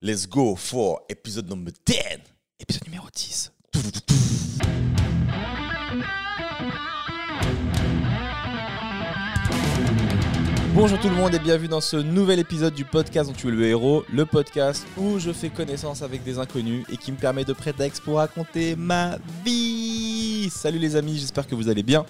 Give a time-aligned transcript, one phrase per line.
[0.00, 1.96] Let's go for épisode number 10.
[2.60, 3.50] Épisode numéro 10.
[10.72, 13.50] Bonjour tout le monde et bienvenue dans ce nouvel épisode du podcast dont tu es
[13.50, 17.44] le héros, le podcast où je fais connaissance avec des inconnus et qui me permet
[17.44, 20.48] de prétexte pour raconter ma vie.
[20.48, 22.06] Salut les amis, j'espère que vous allez bien.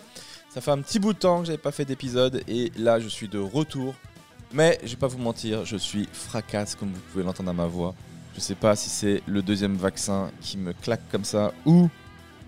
[0.50, 3.08] Ça fait un petit bout de temps que j'avais pas fait d'épisode et là je
[3.08, 3.94] suis de retour.
[4.52, 7.66] Mais je vais pas vous mentir, je suis fracasse comme vous pouvez l'entendre à ma
[7.66, 7.94] voix.
[8.34, 11.88] Je sais pas si c'est le deuxième vaccin qui me claque comme ça ou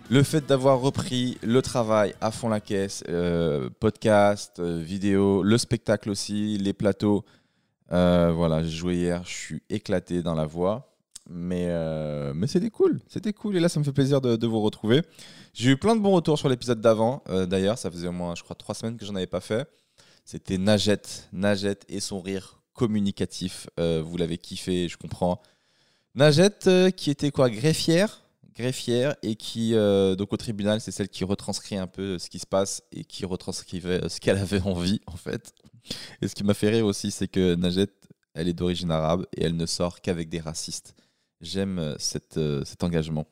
[0.08, 5.56] le fait d'avoir repris le travail à fond la caisse, euh, podcast, euh, vidéo, le
[5.56, 7.24] spectacle aussi, les plateaux.
[7.92, 10.86] Euh, voilà, j'ai joué hier, je suis éclaté dans la voix.
[11.32, 11.68] Mais,
[12.34, 13.56] mais c'était cool, c'était cool.
[13.56, 15.02] Et là, ça me fait plaisir de, de vous retrouver.
[15.54, 17.22] J'ai eu plein de bons retours sur l'épisode d'avant.
[17.46, 19.68] D'ailleurs, ça faisait au moins, je crois, trois semaines que j'en avais pas fait.
[20.30, 23.68] C'était Najette, Najette et son rire communicatif.
[23.80, 25.42] Euh, vous l'avez kiffé, je comprends.
[26.14, 28.22] Najette, euh, qui était quoi, greffière
[28.54, 32.38] greffière et qui, euh, donc au tribunal, c'est celle qui retranscrit un peu ce qui
[32.38, 35.52] se passe et qui retranscrivait ce qu'elle avait envie, en fait.
[36.22, 39.42] Et ce qui m'a fait rire aussi, c'est que Najette, elle est d'origine arabe et
[39.42, 40.94] elle ne sort qu'avec des racistes.
[41.40, 42.38] J'aime cet
[42.84, 43.26] engagement.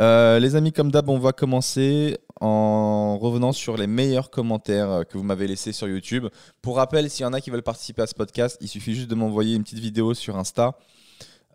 [0.00, 5.02] Euh, les amis, comme d'hab, on va commencer en revenant sur les meilleurs commentaires euh,
[5.02, 6.26] que vous m'avez laissés sur YouTube.
[6.62, 9.10] Pour rappel, s'il y en a qui veulent participer à ce podcast, il suffit juste
[9.10, 10.78] de m'envoyer une petite vidéo sur Insta,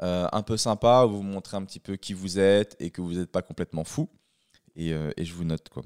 [0.02, 3.00] euh, un peu sympa, où vous montrez un petit peu qui vous êtes et que
[3.00, 4.10] vous n'êtes pas complètement fou.
[4.76, 5.84] Et, je vous note quoi.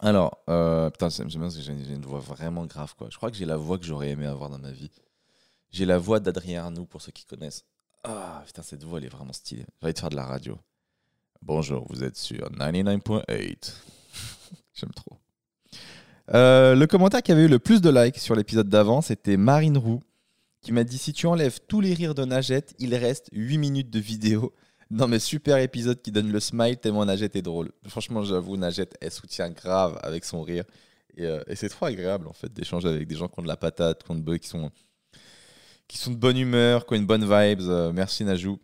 [0.00, 0.38] Alors,
[0.92, 3.08] putain, j'aime bien parce que j'ai j'ai une voix vraiment grave quoi.
[3.10, 4.90] Je crois que j'ai la voix que j'aurais aimé avoir dans ma vie.
[5.70, 7.66] J'ai la voix d'Adrien Arnoux pour ceux qui connaissent.
[8.02, 9.66] Ah putain, cette voix elle est vraiment stylée.
[9.80, 10.58] J'ai envie de faire de la radio.
[11.44, 13.74] Bonjour, vous êtes sur 99.8.
[14.74, 15.18] J'aime trop.
[16.32, 19.76] Euh, le commentaire qui avait eu le plus de likes sur l'épisode d'avant, c'était Marine
[19.76, 20.00] Roux,
[20.60, 23.90] qui m'a dit si tu enlèves tous les rires de Najette, il reste 8 minutes
[23.90, 24.54] de vidéo.
[24.92, 27.72] Non mais super épisode qui donne le smile tellement Najette est drôle.
[27.88, 30.62] Franchement, j'avoue, Najette, elle soutient grave avec son rire.
[31.16, 33.48] Et, euh, et c'est trop agréable en fait d'échanger avec des gens qui ont de
[33.48, 34.70] la patate, qui, ont de, sont,
[36.12, 37.68] de bonne humeur, qui ont une bonne vibes.
[37.68, 38.60] Euh, merci Najou.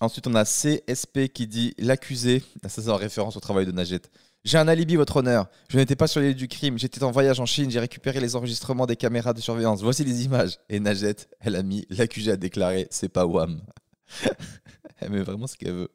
[0.00, 2.42] Ensuite, on a CSP qui dit l'accusé.
[2.62, 4.10] Ah, Ça, c'est en référence au travail de Najette.
[4.44, 5.48] J'ai un alibi, votre honneur.
[5.68, 6.78] Je n'étais pas sur les lieux du crime.
[6.78, 7.70] J'étais en voyage en Chine.
[7.70, 9.82] J'ai récupéré les enregistrements des caméras de surveillance.
[9.82, 10.58] Voici les images.
[10.68, 13.60] Et Najette, elle a mis l'accusé a déclaré c'est pas Wam.
[14.98, 15.90] elle met vraiment ce qu'elle veut.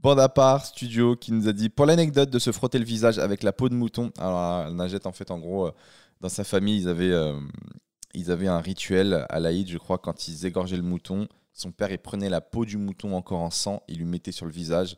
[0.00, 3.20] Bande à part, studio, qui nous a dit pour l'anecdote de se frotter le visage
[3.20, 4.10] avec la peau de mouton.
[4.18, 5.72] Alors, Najette, en fait, en gros, euh,
[6.20, 7.38] dans sa famille, ils avaient, euh,
[8.12, 11.28] ils avaient un rituel à l'Aïd, je crois, quand ils égorgeaient le mouton.
[11.52, 14.46] Son père, il prenait la peau du mouton encore en sang, il lui mettait sur
[14.46, 14.96] le visage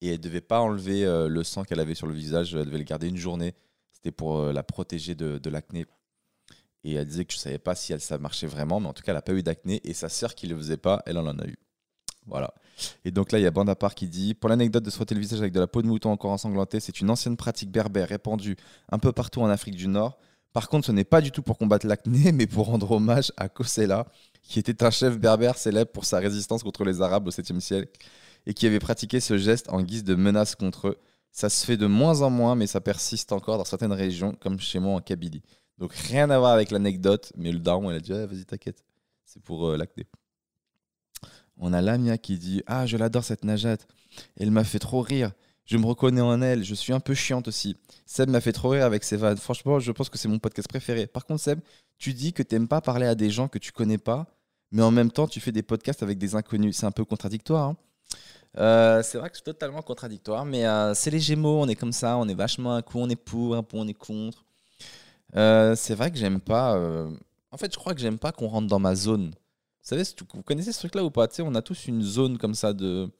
[0.00, 2.78] et elle devait pas enlever euh, le sang qu'elle avait sur le visage, elle devait
[2.78, 3.54] le garder une journée.
[3.92, 5.86] C'était pour euh, la protéger de, l'acné.
[6.82, 9.02] Et elle disait que je savais pas si elle, ça marchait vraiment, mais en tout
[9.02, 9.80] cas, elle n'a pas eu d'acné.
[9.84, 11.56] Et sa sœur qui le faisait pas, elle en a eu.
[12.26, 12.52] Voilà.
[13.04, 14.96] Et donc là, il y a Bande à part qui dit Pour l'anecdote de se
[14.96, 17.70] frotter le visage avec de la peau de mouton encore ensanglantée, c'est une ancienne pratique
[17.70, 18.56] berbère répandue
[18.90, 20.18] un peu partout en Afrique du Nord.
[20.52, 23.48] Par contre, ce n'est pas du tout pour combattre l'acné, mais pour rendre hommage à
[23.48, 24.06] Kosela,
[24.42, 27.90] qui était un chef berbère célèbre pour sa résistance contre les Arabes au 7e siècle
[28.46, 30.98] et qui avait pratiqué ce geste en guise de menace contre eux.
[31.30, 34.60] Ça se fait de moins en moins, mais ça persiste encore dans certaines régions, comme
[34.60, 35.42] chez moi en Kabylie.
[35.78, 38.84] Donc rien à voir avec l'anecdote, mais le daron, elle a dit Ah, vas-y, t'inquiète,
[39.24, 40.06] c'est pour euh, l'acné.
[41.56, 43.78] On a Lamia qui dit Ah, je l'adore cette Najat.
[44.36, 45.32] Elle m'a fait trop rire.
[45.64, 46.64] Je me reconnais en elle.
[46.64, 47.76] Je suis un peu chiante aussi.
[48.06, 49.36] Seb m'a fait trop rire avec ses vannes.
[49.36, 51.06] Franchement, je pense que c'est mon podcast préféré.
[51.06, 51.60] Par contre, Seb,
[51.98, 54.26] tu dis que t'aimes pas parler à des gens que tu connais pas,
[54.70, 56.76] mais en même temps, tu fais des podcasts avec des inconnus.
[56.76, 57.68] C'est un peu contradictoire.
[57.68, 57.76] hein.
[58.58, 61.60] Euh, c'est vrai que c'est totalement contradictoire, mais euh, c'est les Gémeaux.
[61.60, 62.16] On est comme ça.
[62.18, 64.44] On est vachement un coup, on est pour, un coup, on est contre.
[65.36, 66.76] Euh, c'est vrai que j'aime pas.
[67.50, 69.28] En fait, je crois que j'aime pas qu'on rentre dans ma zone.
[69.30, 70.02] Vous savez,
[70.34, 71.28] vous connaissez ce truc-là ou pas?
[71.40, 73.10] On a tous une zone comme ça de.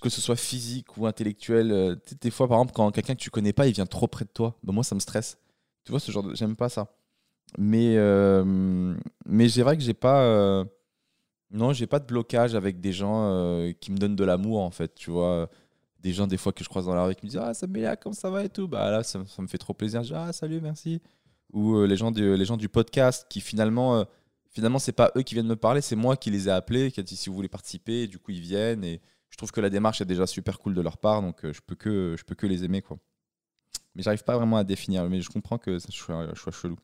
[0.00, 1.70] Que ce soit physique ou intellectuel.
[1.70, 4.24] euh, des fois, par exemple, quand quelqu'un que tu connais pas, il vient trop près
[4.24, 5.38] de toi, bah, moi, ça me stresse.
[5.84, 6.34] Tu vois, ce genre de.
[6.34, 6.92] J'aime pas ça.
[7.56, 10.22] Mais, euh, mais c'est vrai que j'ai pas.
[10.24, 10.64] euh,
[11.52, 14.72] Non, j'ai pas de blocage avec des gens euh, qui me donnent de l'amour, en
[14.72, 14.92] fait.
[14.96, 15.48] Tu vois,
[16.00, 17.94] des gens, des fois, que je croise dans la rue qui me disent Ah, Samélia,
[17.94, 18.66] comment ça va et tout?
[18.66, 20.02] Bah là, ça, me fait trop plaisir.
[20.02, 21.00] Je dis, ah, salut, merci.
[21.52, 24.04] Ou les, gens du, les gens du podcast qui finalement.
[24.50, 26.98] finalement, c'est pas eux qui viennent me parler, c'est moi qui les ai appelés, qui
[26.98, 29.00] a dit si vous voulez participer, du coup ils viennent et
[29.30, 31.60] je trouve que la démarche est déjà super cool de leur part, donc euh, je
[31.60, 32.98] peux que je peux que les aimer quoi.
[33.94, 36.76] Mais j'arrive pas vraiment à définir, mais je comprends que ça soit, soit chelou.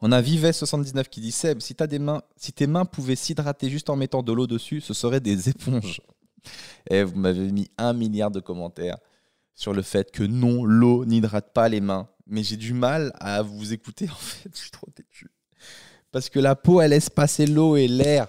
[0.00, 3.94] On a Vivet79 qui dit Seb, si, mains, si tes mains pouvaient s'hydrater juste en
[3.94, 6.00] mettant de l'eau dessus, ce seraient des éponges.
[6.90, 8.98] Et vous m'avez mis un milliard de commentaires
[9.54, 12.08] sur le fait que non, l'eau n'hydrate pas les mains.
[12.26, 15.30] Mais j'ai du mal à vous écouter en fait, je suis trop têtu.
[16.10, 18.26] Parce que la peau, elle laisse passer l'eau et l'air.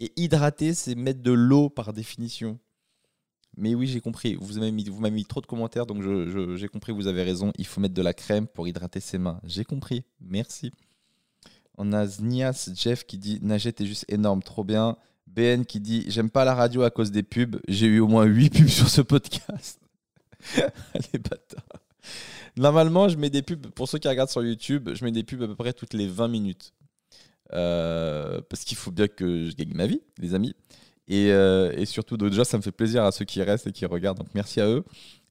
[0.00, 2.58] Et hydrater, c'est mettre de l'eau par définition.
[3.56, 4.34] Mais oui, j'ai compris.
[4.34, 4.70] Vous m'avez
[5.10, 7.52] mis, trop de commentaires, donc je- j'ai compris, vous avez raison.
[7.56, 9.40] Il faut mettre de la crème pour hydrater ses mains.
[9.44, 10.04] J'ai compris.
[10.20, 10.72] Merci.
[11.78, 14.96] On a Znias Jeff qui dit Nagette est juste énorme, trop bien.
[15.26, 17.56] BN qui dit J'aime pas la radio à cause des pubs.
[17.68, 19.80] J'ai eu au moins 8 pubs sur ce podcast.
[21.12, 21.80] Les bâtards.
[22.56, 25.42] Normalement, je mets des pubs, pour ceux qui regardent sur YouTube, je mets des pubs
[25.42, 26.72] à peu près toutes les 20 minutes.
[27.52, 30.54] Euh, parce qu'il faut bien que je gagne ma vie, les amis.
[31.08, 34.18] Et, euh, surtout, déjà, ça me fait plaisir à ceux qui restent et qui regardent,
[34.18, 34.84] donc merci à eux.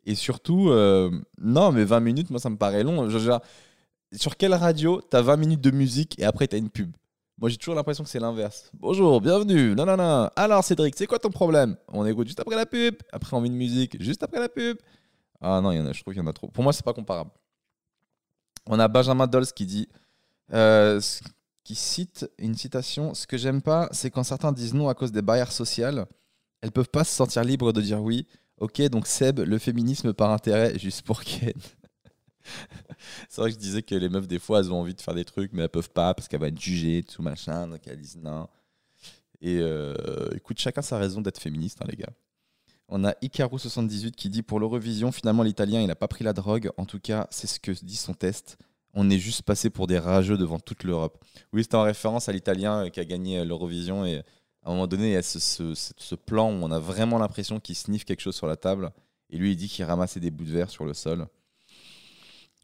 [0.06, 1.10] Et surtout, euh,
[1.42, 3.10] non, mais 20 minutes, moi, ça me paraît long.
[3.10, 3.40] Je-
[4.14, 6.92] sur quelle radio t'as 20 minutes de musique et après t'as une pub?
[7.38, 8.70] Moi, j'ai toujours l'impression que c'est l'inverse.
[8.80, 10.30] Bonjour, bienvenue, non, non, non.
[10.38, 11.76] Alors, Cédric, c'est quoi ton problème?
[11.90, 14.78] On écoute juste après la pub, après on met une musique, juste après la pub.
[15.42, 16.48] Ah non, y en a, je trouve qu'il y en a trop.
[16.48, 17.32] Pour moi, c'est pas comparable.
[18.68, 19.90] On a Benjamin Dolls qui dit,
[21.66, 25.12] qui cite une citation Ce que j'aime pas, c'est quand certains disent non à cause
[25.12, 26.06] des barrières sociales.
[26.62, 28.28] Elles peuvent pas se sentir libres de dire oui.
[28.60, 31.52] Ok, donc Seb, le féminisme par intérêt, juste pour Ken.
[33.30, 35.16] c'est vrai que je disais que les meufs, des fois, elles ont envie de faire
[35.16, 37.68] des trucs, mais elles peuvent pas parce qu'elles vont être jugées, tout machin.
[37.68, 38.48] Donc elles disent non.
[39.42, 42.14] Et euh, écoute, chacun sa raison d'être féministe, hein, les gars.
[42.88, 46.70] On a Icaru78 qui dit pour l'Eurovision, finalement, l'italien, il n'a pas pris la drogue.
[46.78, 48.58] En tout cas, c'est ce que dit son test.
[48.96, 51.24] On est juste passé pour des rageux devant toute l'Europe.
[51.52, 54.06] Oui, c'était en référence à l'italien euh, qui a gagné euh, l'Eurovision.
[54.06, 54.20] Et
[54.64, 57.76] à un moment donné, il y a ce, plan où on a vraiment l'impression qu'il
[57.76, 58.92] sniffe quelque chose sur la table.
[59.30, 61.28] Et lui, il dit qu'il ramassait des bouts de verre sur le sol.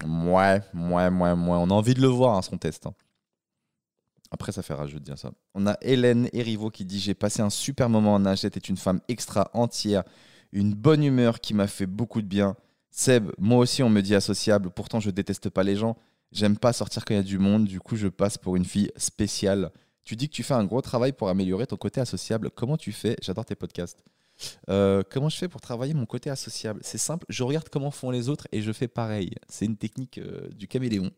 [0.03, 1.33] Ouais, ouais, ouais, ouais.
[1.33, 2.87] On a envie de le voir, hein, son test.
[2.87, 2.93] hein.
[4.31, 5.31] Après, ça fait rageux de dire ça.
[5.53, 8.77] On a Hélène Erivo qui dit J'ai passé un super moment en nagette, est une
[8.77, 10.03] femme extra entière,
[10.53, 12.55] une bonne humeur qui m'a fait beaucoup de bien.
[12.89, 15.97] Seb, moi aussi, on me dit associable, pourtant je déteste pas les gens.
[16.31, 18.65] J'aime pas sortir quand il y a du monde, du coup, je passe pour une
[18.65, 19.71] fille spéciale.
[20.03, 22.49] Tu dis que tu fais un gros travail pour améliorer ton côté associable.
[22.51, 23.15] Comment tu fais?
[23.21, 24.03] J'adore tes podcasts.
[24.69, 26.79] Euh, comment je fais pour travailler mon côté associable?
[26.83, 29.31] C'est simple, je regarde comment font les autres et je fais pareil.
[29.47, 31.11] C'est une technique euh, du caméléon.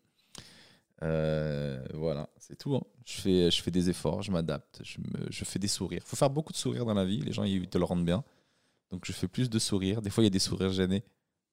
[1.04, 2.76] Euh, voilà, c'est tout.
[2.76, 2.82] hein.
[3.06, 6.02] Je, fais, des efforts, je m'adapte, je fais des sourires.
[6.06, 8.06] Il faut faire beaucoup de sourires dans la vie, les gens ils te le rendent
[8.06, 8.24] bien.
[8.92, 10.02] Donc je fais plus de sourires.
[10.02, 11.04] Des fois il y a des sourires gênés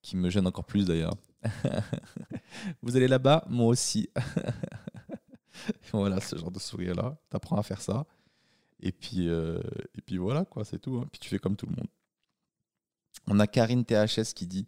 [0.03, 1.15] qui me gênent encore plus d'ailleurs.
[2.83, 4.09] Vous allez là-bas, moi aussi.
[5.93, 7.17] voilà, ce genre de sourire-là.
[7.31, 8.07] T'apprends à faire ça.
[8.81, 9.61] Et puis, euh,
[9.97, 10.97] et puis voilà, quoi, c'est tout.
[10.97, 11.07] hein.
[11.13, 11.89] Puis tu fais comme tout le monde.
[13.27, 14.67] On a Karine THS qui dit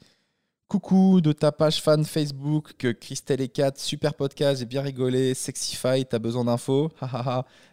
[0.68, 5.34] Coucou de ta page fan Facebook, que Christelle et Kat, super podcast, j'ai bien rigolé.
[5.34, 6.90] Sexify, t'as besoin d'infos?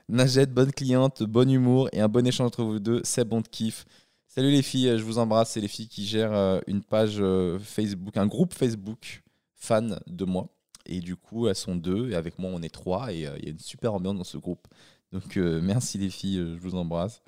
[0.10, 3.02] Najette, bonne cliente, bon humour et un bon échange entre vous deux.
[3.04, 3.86] C'est bon de kiff.
[4.32, 5.50] Salut les filles, je vous embrasse.
[5.50, 9.24] C'est les filles qui gèrent euh, une page euh, Facebook, un groupe Facebook
[9.56, 10.50] fan de moi.
[10.86, 13.12] Et du coup, elles sont deux et avec moi, on est trois.
[13.12, 14.68] Et euh, il y a une super ambiance dans ce groupe.
[15.12, 17.24] Donc merci les filles, je vous embrasse.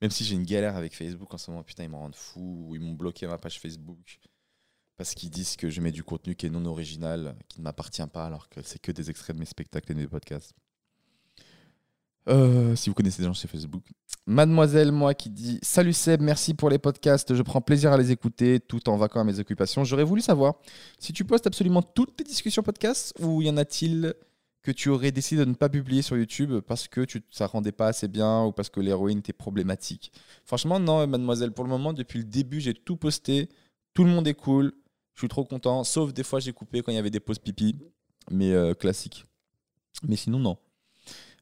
[0.00, 2.72] Même si j'ai une galère avec Facebook en ce moment, putain, ils me rendent fou.
[2.74, 4.18] Ils m'ont bloqué ma page Facebook
[4.96, 8.06] parce qu'ils disent que je mets du contenu qui est non original, qui ne m'appartient
[8.10, 10.54] pas, alors que c'est que des extraits de mes spectacles et de mes podcasts.
[12.28, 13.84] Euh, si vous connaissez des gens chez Facebook.
[14.26, 18.10] Mademoiselle, moi qui dit Salut Seb, merci pour les podcasts, je prends plaisir à les
[18.10, 19.84] écouter tout en vaquant à mes occupations.
[19.84, 20.54] J'aurais voulu savoir
[20.98, 24.14] si tu postes absolument toutes tes discussions podcasts ou y en a-t-il
[24.62, 27.72] que tu aurais décidé de ne pas publier sur YouTube parce que tu, ça rendait
[27.72, 30.12] pas assez bien ou parce que l'héroïne était problématique?
[30.44, 33.48] Franchement, non, mademoiselle, pour le moment, depuis le début, j'ai tout posté.
[33.94, 34.72] Tout le monde est cool.
[35.14, 35.84] Je suis trop content.
[35.84, 37.78] Sauf des fois, j'ai coupé quand il y avait des pauses pipi.
[38.30, 39.24] Mais euh, classique.
[40.06, 40.58] Mais sinon, non.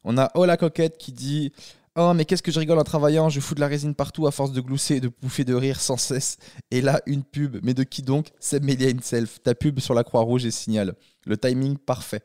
[0.07, 1.51] On a Oh la coquette qui dit
[1.97, 4.31] Oh, mais qu'est-ce que je rigole en travaillant Je fous de la résine partout à
[4.31, 6.37] force de glousser et de bouffer de rire sans cesse.
[6.71, 7.57] Et là, une pub.
[7.61, 8.27] Mais de qui donc?
[8.39, 9.41] C'est Melia Self.
[9.43, 10.95] Ta pub sur la Croix-Rouge et signal.
[11.25, 12.21] Le timing parfait.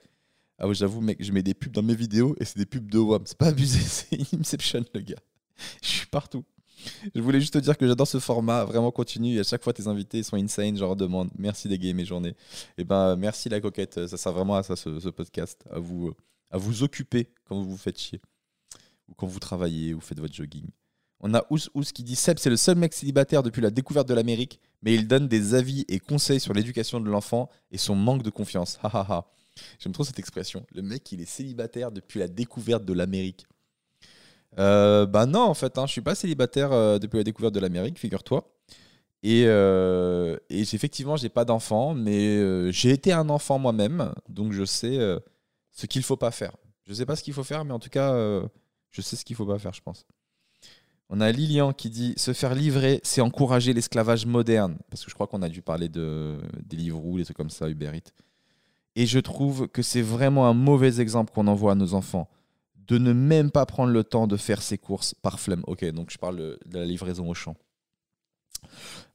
[0.59, 2.89] Ah ouais, j'avoue, mec, je mets des pubs dans mes vidéos et c'est des pubs
[2.89, 3.23] de WAM.
[3.25, 5.17] C'est pas abusé, c'est Inception, le gars.
[5.83, 6.45] Je suis partout.
[7.15, 9.37] Je voulais juste te dire que j'adore ce format, vraiment continue.
[9.37, 10.77] Et à chaque fois, tes invités sont insane.
[10.77, 12.37] Je leur demande merci d'égayer mes journées.
[12.79, 14.07] Et ben, merci la coquette.
[14.07, 15.65] Ça sert vraiment à ça, ce, ce podcast.
[15.71, 16.15] À vous, euh,
[16.53, 18.21] à vous occuper quand vous vous faites chier.
[19.09, 20.67] Ou quand vous travaillez ou faites votre jogging.
[21.21, 24.09] On a Ous Ous qui dit Seb, c'est le seul mec célibataire depuis la découverte
[24.09, 27.95] de l'Amérique, mais il donne des avis et conseils sur l'éducation de l'enfant et son
[27.95, 28.79] manque de confiance.
[28.83, 29.27] Ha ha.
[29.79, 30.65] J'aime trop cette expression.
[30.73, 33.47] Le mec, il est célibataire depuis la découverte de l'Amérique.
[34.59, 37.61] Euh, bah non, en fait, hein, je suis pas célibataire euh, depuis la découverte de
[37.61, 38.53] l'Amérique, figure-toi.
[39.23, 44.53] Et, euh, et effectivement, j'ai pas d'enfant, mais euh, j'ai été un enfant moi-même, donc
[44.53, 45.21] je sais euh,
[45.73, 46.57] ce qu'il faut pas faire.
[46.87, 48.47] Je sais pas ce qu'il faut faire, mais en tout cas, euh,
[48.91, 50.07] je sais ce qu'il faut pas faire, je pense.
[51.09, 55.15] On a Lilian qui dit se faire livrer, c'est encourager l'esclavage moderne, parce que je
[55.15, 58.13] crois qu'on a dû parler de des livres des trucs comme ça, Uber Eats.
[58.97, 62.29] Et je trouve que c'est vraiment un mauvais exemple qu'on envoie à nos enfants.
[62.89, 65.63] de ne même pas prendre le temps de faire ses courses par flemme.
[65.67, 67.57] Ok, donc je parle de, la livraison au champ.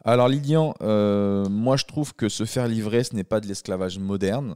[0.03, 3.99] Alors Lilian, euh, moi je trouve que se faire livrer, ce n'est pas de l'esclavage
[3.99, 4.55] moderne.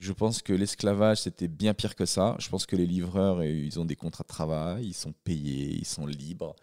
[0.00, 2.34] Je pense que l'esclavage, c'était bien pire que ça.
[2.38, 5.86] Je pense que les livreurs, ils ont des contrats de travail, ils sont payés, ils
[5.86, 6.56] sont libres,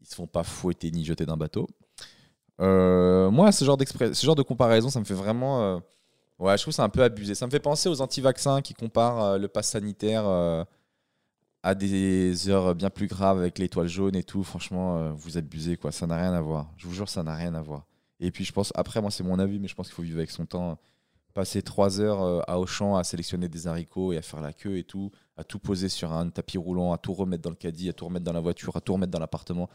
[0.00, 1.68] ils se font pas fouetter ni jeter d'un bateau.
[2.60, 5.62] Euh, moi, ce genre, de comparaison, ça me fait vraiment...
[5.62, 5.78] Euh,
[6.38, 7.34] ouais, je trouve ça un peu abusé.
[7.34, 10.24] Ça me fait penser aux anti-vaccins qui comparent le pass sanitaire
[11.66, 14.44] à des heures bien plus graves avec l'étoile jaune et tout.
[14.44, 15.90] Franchement, euh, vous abusez, quoi.
[15.90, 16.72] Ça n'a rien à voir.
[16.76, 17.86] Je vous jure, ça n'a rien à voir.
[18.20, 20.18] Et puis, je pense, après, moi, c'est mon avis, mais je pense qu'il faut vivre
[20.18, 20.78] avec son temps.
[21.36, 24.78] Passer trois heures euh, à Auchan à sélectionner des haricots et à faire la queue
[24.78, 27.90] et tout, à tout poser sur un tapis roulant, à tout remettre dans le caddie,
[27.90, 29.68] à tout remettre dans la voiture, à tout remettre dans l'appartement.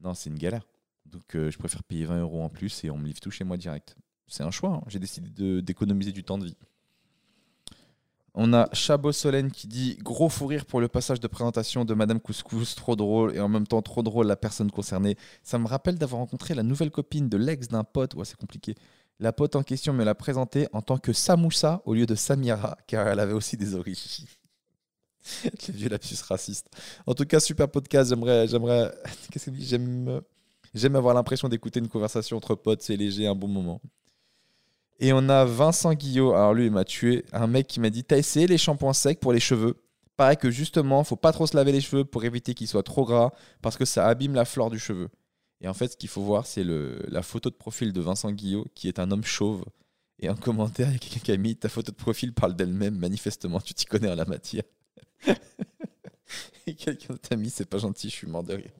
[0.00, 0.68] Non, c'est une galère.
[1.06, 3.42] Donc, euh, je préfère payer 20 euros en plus et on me livre tout chez
[3.42, 3.96] moi direct.
[4.28, 4.70] C'est un choix.
[4.70, 4.82] Hein.
[4.86, 6.56] J'ai décidé d'économiser du temps de vie.
[8.34, 11.92] On a Chabot Solène qui dit Gros fou rire pour le passage de présentation de
[11.92, 15.16] Madame Couscous, trop drôle et en même temps trop drôle la personne concernée.
[15.42, 18.14] Ça me rappelle d'avoir rencontré la nouvelle copine de l'ex d'un pote.
[18.14, 18.76] Ouais, c'est compliqué.
[19.20, 22.78] La pote en question me l'a présentée en tant que Samoussa au lieu de Samira,
[22.86, 24.26] car elle avait aussi des origines.
[25.60, 26.68] J'ai vu lapsus raciste.
[27.06, 28.08] En tout cas, super podcast.
[28.08, 28.90] J'aimerais, j'aimerais,
[29.30, 30.22] qu'est-ce que j'aime,
[30.72, 32.80] j'aime avoir l'impression d'écouter une conversation entre potes.
[32.80, 33.82] C'est léger, un bon moment.
[35.00, 38.04] Et on a Vincent Guillot, alors lui il m'a tué, un mec qui m'a dit
[38.04, 39.76] T'as essayé les shampoings secs pour les cheveux?
[40.16, 43.04] Paraît que justement, faut pas trop se laver les cheveux pour éviter qu'ils soient trop
[43.04, 45.08] gras parce que ça abîme la flore du cheveu.
[45.60, 48.66] Et en fait, ce qu'il faut voir, c'est la photo de profil de Vincent Guillot
[48.74, 49.64] qui est un homme chauve.
[50.18, 52.54] Et en commentaire, il y a quelqu'un qui a mis Ta photo de profil parle
[52.54, 54.64] d'elle-même, manifestement, tu t'y connais en la matière.
[56.66, 58.70] Et quelqu'un t'a mis C'est pas gentil, je suis mort de rire.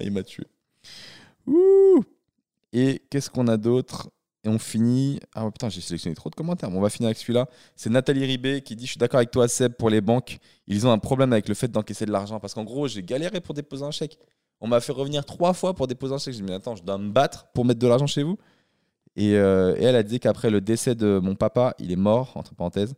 [0.00, 0.44] il m'a tué.
[1.46, 2.04] Ouh
[2.72, 4.10] Et qu'est-ce qu'on a d'autre?
[4.44, 5.18] Et on finit.
[5.34, 6.70] Ah oh, putain, j'ai sélectionné trop de commentaires.
[6.70, 7.48] on va finir avec celui-là.
[7.74, 10.38] C'est Nathalie Ribé qui dit Je suis d'accord avec toi, Seb, pour les banques.
[10.66, 12.38] Ils ont un problème avec le fait d'encaisser de l'argent.
[12.38, 14.18] Parce qu'en gros, j'ai galéré pour déposer un chèque.
[14.60, 16.34] On m'a fait revenir trois fois pour déposer un chèque.
[16.34, 18.38] J'ai dit Mais attends, je dois me battre pour mettre de l'argent chez vous.
[19.16, 22.32] Et, euh, et, elle a dit qu'après le décès de mon papa, il est mort,
[22.36, 22.94] entre parenthèses.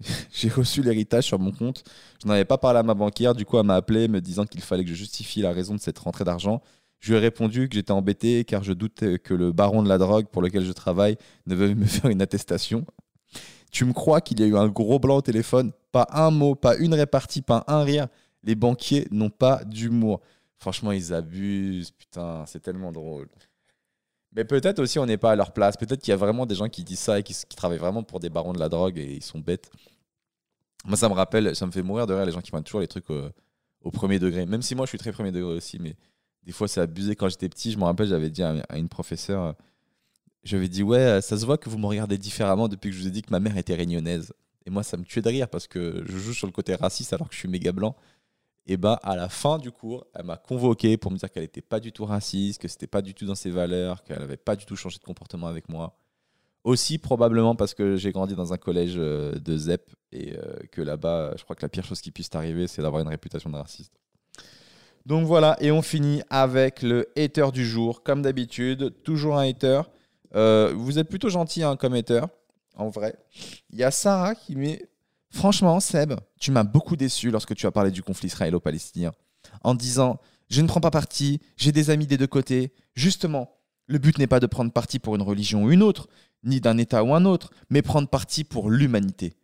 [0.32, 1.84] j'ai reçu l'héritage sur mon compte.
[2.22, 3.34] Je n'en avais pas parlé à ma banquière.
[3.34, 5.80] Du coup, elle m'a appelé me disant qu'il fallait que je justifie la raison de
[5.80, 6.62] cette rentrée d'argent.
[7.00, 9.96] Je lui ai répondu que j'étais embêté car je doutais que le baron de la
[9.96, 12.84] drogue pour lequel je travaille ne veuille me faire une attestation.
[13.70, 15.72] Tu me crois qu'il y a eu un gros blanc au téléphone?
[15.92, 18.08] Pas un mot, pas une répartie, pas un rire.
[18.42, 20.20] Les banquiers n'ont pas d'humour.
[20.60, 21.90] Franchement, ils abusent.
[21.90, 23.28] Putain, c'est tellement drôle.
[24.32, 25.76] Mais peut-être aussi on n'est pas à leur place.
[25.76, 28.20] Peut-être qu'il y a vraiment des gens qui disent ça et qui, travaillent vraiment pour
[28.20, 29.70] des barons de la drogue et ils sont bêtes.
[30.84, 32.80] Moi, ça me rappelle, ça me fait mourir de rire les gens qui prennent toujours
[32.80, 33.30] les trucs au,
[33.82, 34.46] au premier degré.
[34.46, 35.96] Même si moi, je suis très premier degré aussi, mais
[36.44, 37.16] des fois, c'est abusé.
[37.16, 39.52] Quand j'étais petit, je me rappelle, j'avais dit à une professeure, euh,
[40.44, 43.08] j'avais dit, ouais, ça se voit que vous me regardez différemment depuis que je vous
[43.08, 44.32] ai dit que ma mère était réunionnaise.
[44.66, 47.12] Et moi, ça me tuait de rire parce que je joue sur le côté raciste
[47.12, 47.96] alors que je suis méga blanc.
[48.70, 51.60] Et bah, à la fin du cours, elle m'a convoqué pour me dire qu'elle n'était
[51.60, 54.54] pas du tout raciste, que c'était pas du tout dans ses valeurs, qu'elle n'avait pas
[54.54, 55.98] du tout changé de comportement avec moi.
[56.62, 60.82] Aussi, probablement parce que j'ai grandi dans un collège euh, de ZEP et euh, que
[60.82, 63.56] là-bas, je crois que la pire chose qui puisse t'arriver, c'est d'avoir une réputation de
[63.56, 63.92] raciste.
[65.04, 68.04] Donc voilà, et on finit avec le hater du jour.
[68.04, 69.82] Comme d'habitude, toujours un hater.
[70.36, 72.22] Euh, vous êtes plutôt gentil hein, comme hater,
[72.76, 73.16] en vrai.
[73.70, 74.89] Il y a Sarah qui met
[75.30, 79.12] Franchement, Seb, tu m'as beaucoup déçu lorsque tu as parlé du conflit israélo-palestinien.
[79.62, 82.72] En disant Je ne prends pas parti, j'ai des amis des deux côtés.
[82.94, 83.56] Justement,
[83.86, 86.08] le but n'est pas de prendre parti pour une religion ou une autre,
[86.44, 89.34] ni d'un État ou un autre, mais prendre parti pour l'humanité.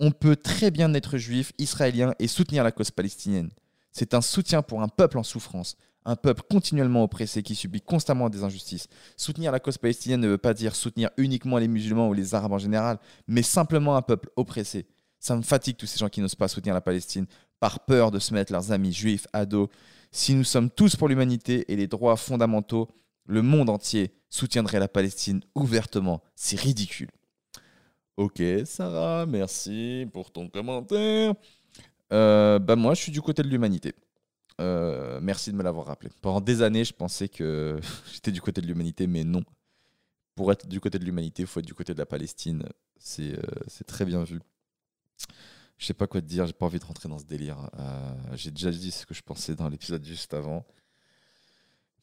[0.00, 3.50] On peut très bien être juif, israélien et soutenir la cause palestinienne.
[3.92, 8.28] C'est un soutien pour un peuple en souffrance, un peuple continuellement oppressé qui subit constamment
[8.28, 8.88] des injustices.
[9.16, 12.52] Soutenir la cause palestinienne ne veut pas dire soutenir uniquement les musulmans ou les arabes
[12.52, 14.86] en général, mais simplement un peuple oppressé.
[15.26, 17.26] Ça me fatigue tous ces gens qui n'osent pas soutenir la Palestine
[17.58, 19.68] par peur de se mettre leurs amis juifs à dos.
[20.12, 22.88] Si nous sommes tous pour l'humanité et les droits fondamentaux,
[23.24, 26.22] le monde entier soutiendrait la Palestine ouvertement.
[26.36, 27.10] C'est ridicule.
[28.16, 31.34] Ok, Sarah, merci pour ton commentaire.
[32.12, 33.96] Euh, bah moi, je suis du côté de l'humanité.
[34.60, 36.12] Euh, merci de me l'avoir rappelé.
[36.22, 37.80] Pendant des années, je pensais que
[38.14, 39.42] j'étais du côté de l'humanité, mais non.
[40.36, 42.62] Pour être du côté de l'humanité, il faut être du côté de la Palestine.
[42.96, 44.38] C'est euh, très bien vu.
[45.78, 47.58] Je sais pas quoi te dire, j'ai pas envie de rentrer dans ce délire.
[48.34, 50.64] j'ai déjà dit ce que je pensais dans l'épisode juste avant.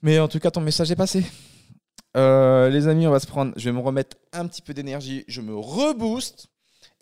[0.02, 1.26] Mais en tout cas, ton message est passé.
[2.16, 3.54] les amis, on va se prendre.
[3.58, 5.24] Je vais me remettre un petit peu d'énergie.
[5.28, 6.50] Je me rebooste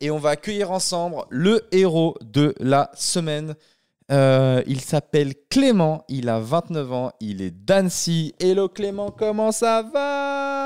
[0.02, 3.56] et on va accueillir ensemble le héros de la semaine.
[4.12, 8.34] Euh, il s'appelle Clément, il a 29 ans, il est d'Annecy.
[8.40, 10.61] Hello Clément, comment ça va?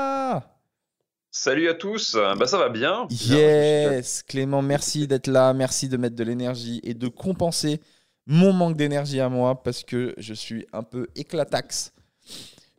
[1.38, 3.06] Salut à tous, bah ça va bien.
[3.10, 7.82] Yes, Clément, merci d'être là, merci de mettre de l'énergie et de compenser
[8.26, 11.92] mon manque d'énergie à moi parce que je suis un peu éclatax.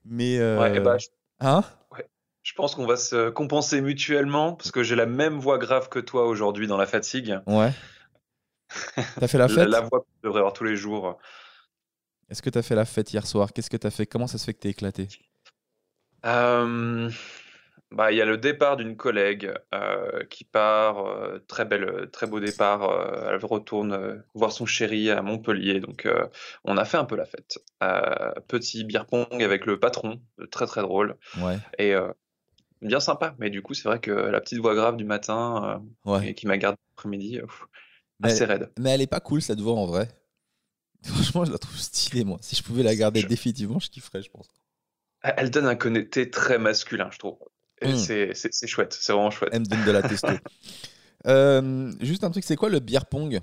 [0.05, 0.39] Mais.
[0.39, 1.05] Euh, ouais, bah, je...
[1.39, 1.63] Hein?
[2.41, 5.99] Je pense qu'on va se compenser mutuellement parce que j'ai la même voix grave que
[5.99, 7.39] toi aujourd'hui dans la fatigue.
[7.45, 7.71] Ouais.
[9.19, 9.67] T'as fait la fête?
[9.67, 11.19] La, voix que je devrais avoir tous les jours.
[12.27, 13.53] Est-ce que t'as fait la fête hier soir?
[13.53, 14.07] Qu'est-ce que t'as fait?
[14.07, 15.07] Comment ça se fait que t'es éclaté?
[16.25, 17.09] Euh,
[17.91, 22.27] bah, il y a le départ d'une collègue euh, qui part, euh, très belle, très
[22.27, 22.83] beau départ.
[22.89, 26.07] Euh, elle retourne voir son chéri à Montpellier, donc
[26.65, 27.59] on a fait un peu la fête.
[28.47, 31.57] petit beer pong avec le patron, très très drôle Ouais.
[31.77, 31.93] et
[32.81, 33.35] bien sympa.
[33.39, 36.29] Mais du coup, c'est vrai que la petite voix grave du matin Ouais.
[36.29, 37.39] et qui m'a gardé l'après-midi,
[38.23, 38.71] assez raide.
[38.79, 40.09] mais elle est pas cool cette voix en vrai.
[41.05, 42.37] Franchement, je la trouve stylée, moi.
[42.41, 44.47] Si je pouvais la garder définitivement, je kifferais, je pense.
[45.21, 47.37] Elle donne un côté très masculin, je trouve.
[47.83, 47.95] Hmm.
[47.95, 49.51] C'est chouette, c'est vraiment chouette.
[49.53, 50.29] Elle me donne de la testo.
[51.25, 53.41] Euh, juste un truc, c'est quoi le beer pong?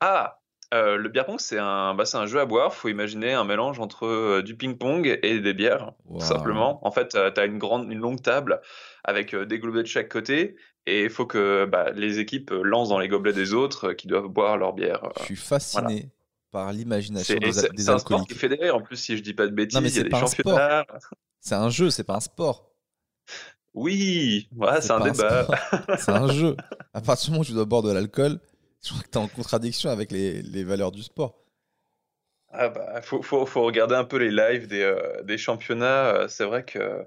[0.00, 0.38] Ah,
[0.74, 2.74] euh, le beer pong, c'est un, bah, un jeu à boire.
[2.74, 6.86] faut imaginer un mélange entre euh, du ping-pong et des bières, tout simplement.
[6.86, 8.60] En fait, tu as une, grande, une longue table
[9.02, 10.56] avec des gobelets de chaque côté.
[10.86, 14.28] Et il faut que bah, les équipes lancent dans les gobelets des autres qui doivent
[14.28, 15.08] boire leur bière.
[15.20, 16.10] Je suis fasciné
[16.52, 19.46] par l'imagination des, des C'est un sport qui fédéré, en plus, si je dis pas
[19.46, 19.80] de bêtises.
[19.80, 20.60] mais c'est pas un sport.
[21.40, 22.75] C'est un jeu, c'est pas un sport.
[23.76, 25.46] Oui, ouais, c'est un débat.
[25.98, 26.56] C'est un jeu.
[26.94, 28.40] À partir du moment où tu dois boire de l'alcool,
[28.82, 31.34] je crois que tu es en contradiction avec les, les, valeurs du sport.
[32.48, 36.06] Ah bah, faut, faut, faut, regarder un peu les lives des, euh, des championnats.
[36.06, 37.06] Euh, c'est vrai que.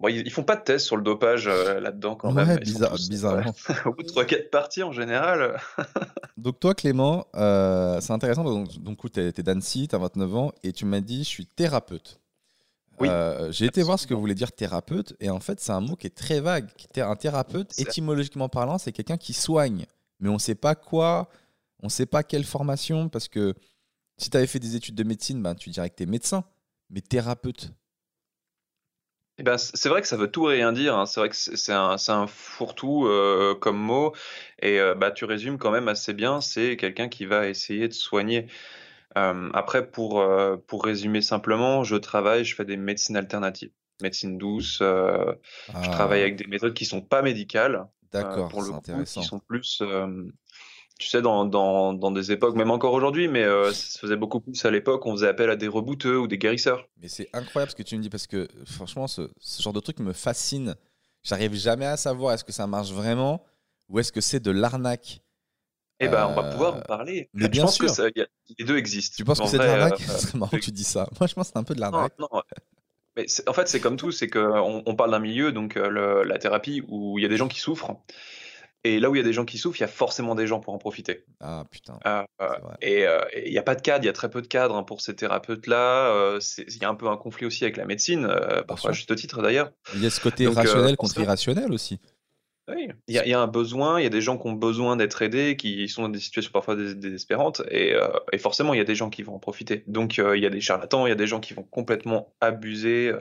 [0.00, 2.58] Bon, ils, font pas de tests sur le dopage euh, là-dedans quand même.
[2.58, 3.54] Bizarre, bizarrement.
[3.84, 5.60] au bout de 3-4 parties en général.
[6.36, 8.42] donc, toi, Clément, c'est intéressant.
[8.42, 11.28] Donc, donc tu es, es d'Annecy, tu as 29 ans, et tu m'as dit je
[11.28, 12.20] suis thérapeute.
[13.02, 15.96] Euh, j'ai été voir ce que voulait dire thérapeute, et en fait, c'est un mot
[15.96, 16.68] qui est très vague.
[16.96, 19.86] Un thérapeute, étymologiquement parlant, c'est quelqu'un qui soigne.
[20.20, 21.28] Mais on ne sait pas quoi,
[21.82, 23.54] on ne sait pas quelle formation, parce que
[24.18, 26.44] si tu avais fait des études de médecine, ben, tu dirais que tu es médecin,
[26.90, 27.72] mais thérapeute.
[29.38, 30.96] Eh ben, c'est vrai que ça veut tout et rien dire.
[30.96, 31.04] Hein.
[31.04, 34.14] C'est vrai que c'est un, un fourre-tout euh, comme mot.
[34.62, 36.40] Et euh, bah, tu résumes quand même assez bien.
[36.40, 38.46] C'est quelqu'un qui va essayer de soigner.
[39.16, 43.70] Euh, après, pour, euh, pour résumer simplement, je travaille, je fais des médecines alternatives,
[44.02, 44.78] médecine douce.
[44.82, 45.32] Euh,
[45.82, 46.24] je travaille ah.
[46.24, 47.86] avec des méthodes qui sont pas médicales.
[48.12, 49.20] D'accord, pour le coup, intéressant.
[49.20, 49.82] qui sont plus,
[50.98, 54.40] tu sais, dans, dans, dans, des époques, même encore aujourd'hui, mais ça se faisait beaucoup
[54.40, 55.04] plus à l'époque.
[55.06, 56.88] On faisait appel à des rebouteux ou des guérisseurs.
[57.02, 59.80] Mais c'est incroyable ce que tu me dis parce que franchement, ce, ce genre de
[59.80, 60.76] truc me fascine.
[61.22, 63.44] J'arrive jamais à savoir est-ce que ça marche vraiment
[63.88, 65.20] ou est-ce que c'est de l'arnaque.
[66.00, 67.30] Eh ben, on va pouvoir en euh, parler.
[67.32, 67.86] Mais bien sûr.
[67.86, 68.26] que
[68.58, 69.14] les deux existent.
[69.16, 70.00] Tu penses que c'est de l'arnaque?
[70.00, 71.08] Euh, C'est marrant que tu dis ça.
[71.18, 72.12] Moi, je pense que c'est un peu de l'arnaque.
[72.18, 72.42] Non, non.
[73.16, 76.38] Mais en fait, c'est comme tout, c'est qu'on on parle d'un milieu, donc euh, la
[76.38, 77.96] thérapie, où il y a des gens qui souffrent.
[78.84, 80.46] Et là où il y a des gens qui souffrent, il y a forcément des
[80.46, 81.24] gens pour en profiter.
[81.40, 81.98] Ah putain.
[82.82, 83.06] et
[83.46, 85.00] il n'y a pas de cadre, il y a très peu de cadres hein, pour
[85.00, 86.38] ces thérapeutes-là.
[86.58, 88.28] Il y a un peu un conflit aussi avec la médecine,
[88.68, 89.72] parfois à juste titre d'ailleurs.
[89.94, 91.98] Il y a ce côté rationnel contre irrationnel aussi.
[92.68, 95.22] Oui, il y, a, un besoin, il y a des gens qui ont besoin d'être
[95.22, 98.84] aidés, qui sont dans des situations parfois désespérantes, et, euh, et forcément, il y a
[98.84, 99.84] des gens qui vont en profiter.
[99.86, 102.34] Donc, euh, il y a des charlatans, il y a des gens qui vont complètement
[102.40, 103.12] abuser,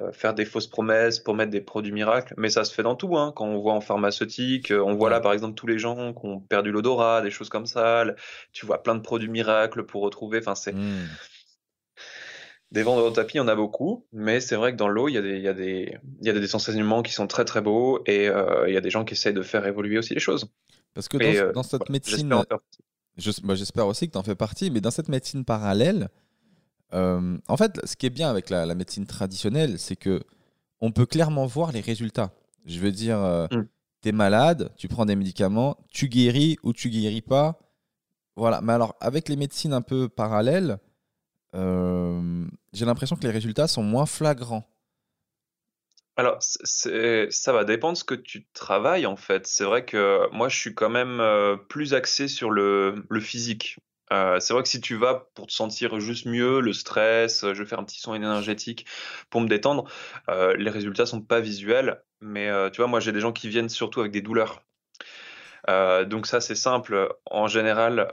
[0.00, 2.94] euh, faire des fausses promesses pour mettre des produits miracles, mais ça se fait dans
[2.94, 3.16] tout.
[3.16, 3.32] Hein.
[3.34, 6.38] Quand on voit en pharmaceutique, on voit là, par exemple, tous les gens qui ont
[6.38, 8.04] perdu l'odorat, des choses comme ça,
[8.52, 10.72] tu vois plein de produits miracles pour retrouver, enfin, c'est...
[10.72, 11.08] Mmh.
[12.72, 15.08] Des vendeurs de tapis, il y en a beaucoup, mais c'est vrai que dans l'eau,
[15.08, 17.28] il y a des, il y a des, il y a des enseignements qui sont
[17.28, 19.98] très très beaux et euh, il y a des gens qui essayent de faire évoluer
[19.98, 20.50] aussi les choses.
[20.92, 24.80] Parce que dans, euh, cette médecine, bah, j'espère aussi que tu en fais partie, mais
[24.80, 26.08] dans cette médecine parallèle,
[26.92, 30.22] euh, en fait, ce qui est bien avec la, médecine traditionnelle, c'est que
[30.80, 32.32] on peut clairement voir les résultats.
[32.64, 33.18] Je veux dire,
[33.52, 33.66] mm.
[34.02, 37.60] tu es malade, tu prends des médicaments, tu guéris ou tu guéris pas.
[38.34, 38.60] Voilà.
[38.60, 40.76] Mais alors, avec les médecines un peu parallèles, euh,
[41.54, 44.68] j'ai l'impression que les résultats sont moins flagrants.
[46.18, 49.46] Alors, ça va dépendre de ce que tu travailles en fait.
[49.46, 53.78] C'est vrai que moi, je suis quand même euh, plus axé sur le, physique.
[54.12, 57.62] Euh, c'est vrai que si tu vas pour te sentir juste mieux, le stress, je
[57.62, 58.86] vais faire un petit son énergétique
[59.28, 59.90] pour me détendre,
[60.28, 62.02] les résultats sont pas visuels.
[62.22, 64.62] Mais tu vois, moi, j'ai des gens qui viennent surtout avec des douleurs.
[65.68, 67.14] donc ça, c'est simple.
[67.26, 68.08] En général,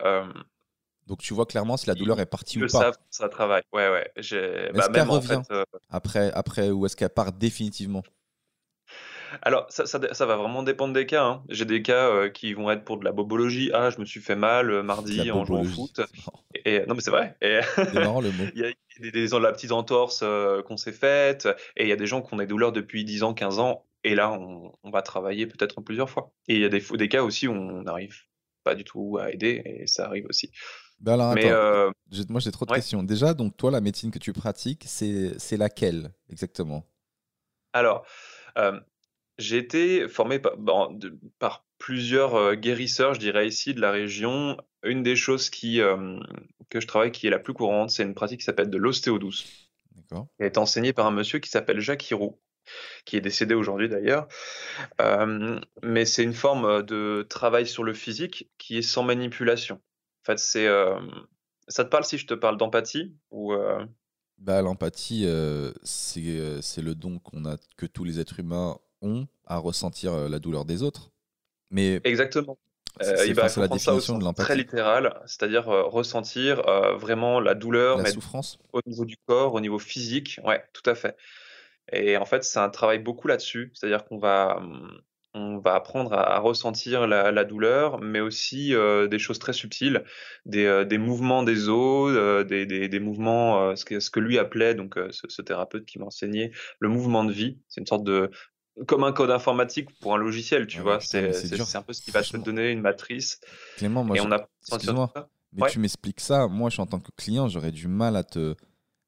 [1.07, 2.67] donc tu vois clairement si la douleur est partie ou pas.
[2.67, 3.63] Savent, ça travaille.
[3.73, 4.11] Ouais, ouais.
[4.15, 8.03] Est-ce bah, qu'elle revient euh, après, après ou est-ce qu'elle part définitivement?
[9.41, 11.25] Alors, ça, ça, va vraiment dépendre des cas.
[11.25, 11.43] Hein.
[11.49, 13.71] J'ai des cas euh, qui vont être pour de la bobologie.
[13.73, 16.01] Ah, je me suis fait mal euh, mardi en jouant au foot.
[16.65, 17.35] Et, non, mais c'est vrai.
[17.41, 18.43] C'est marrant le mot.
[18.53, 20.23] Il y a des, des, la petite entorse
[20.67, 21.47] qu'on s'est faite.
[21.75, 23.85] Et il y a des gens qui ont des douleurs depuis 10 ans, 15 ans.
[24.03, 26.31] Et là, on, va travailler peut-être en plusieurs fois.
[26.47, 28.25] Et il y a des, des cas aussi où on arrive
[28.63, 30.51] pas du tout à aider, et ça arrive aussi.
[31.03, 31.91] Ben alors, Mais attends, euh,
[32.29, 32.77] moi j'ai trop de ouais.
[32.77, 33.03] questions.
[33.03, 36.85] Déjà, donc toi, la médecine que tu pratiques, c'est laquelle exactement?
[37.73, 38.05] alors,
[38.57, 38.79] euh,
[39.37, 40.57] j'ai été formé par,
[40.91, 44.57] de- par plusieurs euh, guérisseurs, je dirais ici, de la région.
[44.83, 46.19] Une des choses qui, euh,
[46.69, 49.69] que je travaille qui est la plus courante, c'est une pratique qui s'appelle de l'ostéodouce.
[50.39, 52.39] A été enseignée par un monsieur qui s'appelle Jacques Hiroux,
[53.05, 54.27] qui est décédé aujourd'hui d'ailleurs.
[55.01, 59.81] Euh, mais c'est une forme de travail sur le physique qui est sans manipulation.
[60.23, 60.67] En fait, c'est.
[60.67, 60.99] euh,
[61.67, 63.85] ça te parle si je te parle d'empathie ou euh,
[64.37, 66.21] Bah, l'empathie, euh, c'est
[66.81, 70.83] le don qu'on a, que tous les êtres humains ont à ressentir la douleur des
[70.83, 71.11] autres.
[71.69, 72.57] Mais Exactement.
[72.99, 76.67] c'est Euh, il va la ça au définition de sens très littéral, c'est-à-dire euh, ressentir
[76.67, 78.59] euh, vraiment la douleur, La mais souffrance?
[78.73, 80.39] au niveau du corps, au niveau physique.
[80.43, 81.17] Ouais, tout à fait.
[81.91, 85.01] Et en fait, c'est un travail beaucoup là-dessus, c'est-à-dire qu'on va, hum,
[85.33, 89.53] on va apprendre à, à ressentir la, la douleur, mais aussi euh, des choses très
[89.53, 90.03] subtiles,
[90.45, 94.19] des, euh, des mouvements des os, euh, des, des, des mouvements, ce que, ce que
[94.19, 97.57] lui appelait, donc ce, ce thérapeute qui m'a enseigné, le mouvement de vie.
[97.67, 98.29] C'est une sorte de,
[98.87, 100.99] comme un code informatique pour un logiciel, tu Ah vois.
[100.99, 101.29] C'est,
[101.75, 103.39] un peu ce qui va te donner une matrice,
[103.77, 105.11] Clément, moi, et je- on a excuse-moi,
[105.53, 105.71] mais Ouais.
[105.71, 106.47] tu m'expliques ça.
[106.47, 108.55] Moi, je suis en tant que client, j'aurais du mal à te,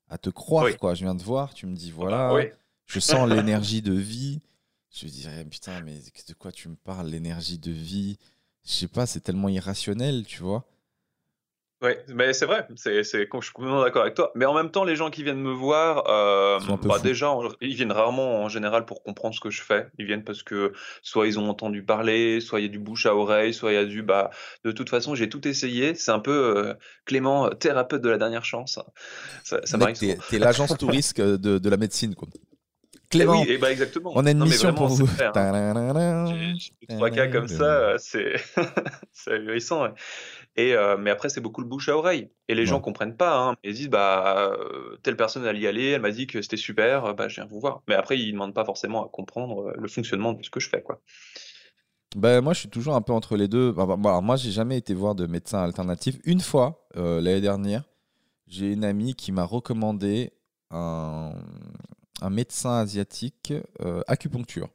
[0.10, 0.78] à te croire, Oui.
[0.78, 0.94] quoi.
[0.96, 2.44] Je viens de voir, tu me dis, Bah, voilà, oui.
[2.88, 4.42] je sens l'énergie de vie.
[4.96, 8.18] Je dirais, putain, mais de quoi tu me parles, l'énergie de vie?
[8.66, 10.66] Je sais pas, c'est tellement irrationnel, tu vois.
[11.82, 14.32] Oui, mais c'est vrai, c'est, c'est, je suis complètement d'accord avec toi.
[14.34, 17.92] Mais en même temps, les gens qui viennent me voir, euh, bah déjà, ils viennent
[17.92, 19.88] rarement en général pour comprendre ce que je fais.
[20.00, 20.72] Ils viennent parce que
[21.04, 23.76] soit ils ont entendu parler, soit il y a du bouche à oreille, soit il
[23.76, 24.32] y a du bah.
[24.64, 25.94] De toute façon, j'ai tout essayé.
[25.96, 28.80] C'est un peu euh, Clément, thérapeute de la dernière chance.
[29.44, 32.30] Ça, ça Mec, m'arrive t'es, t'es l'agence touriste de, de la médecine, quoi.
[33.14, 34.12] Eh Clément, oui, et bah exactement.
[34.16, 35.08] on a une Non, mission vraiment, pour vous.
[35.22, 35.32] hein.
[36.90, 39.84] Trois cas comme ça, euh, c'est ahurissant.
[39.84, 39.94] ouais.
[40.58, 42.30] Et euh, mais après, c'est beaucoup le bouche à oreille.
[42.48, 42.82] Et les gens Ouais.
[42.82, 43.38] comprennent pas.
[43.38, 43.56] Hein.
[43.64, 47.14] Ils disent bah euh, telle personne elle y allait, elle m'a dit que c'était super,
[47.14, 47.84] bah je viens vous voir.
[47.88, 50.82] Mais après, ils demandent pas forcément à comprendre le fonctionnement de ce que je fais
[50.82, 51.02] quoi.
[52.16, 53.72] Ben, moi, je suis toujours un peu entre les deux.
[53.74, 56.16] Bah, bah, bah, alors, moi, j'ai jamais été voir de médecin alternatif.
[56.24, 57.84] Une fois, euh, l'année dernière,
[58.48, 60.32] j'ai une amie qui m'a recommandé
[60.72, 61.34] un,
[62.22, 64.70] un médecin asiatique euh, acupuncture.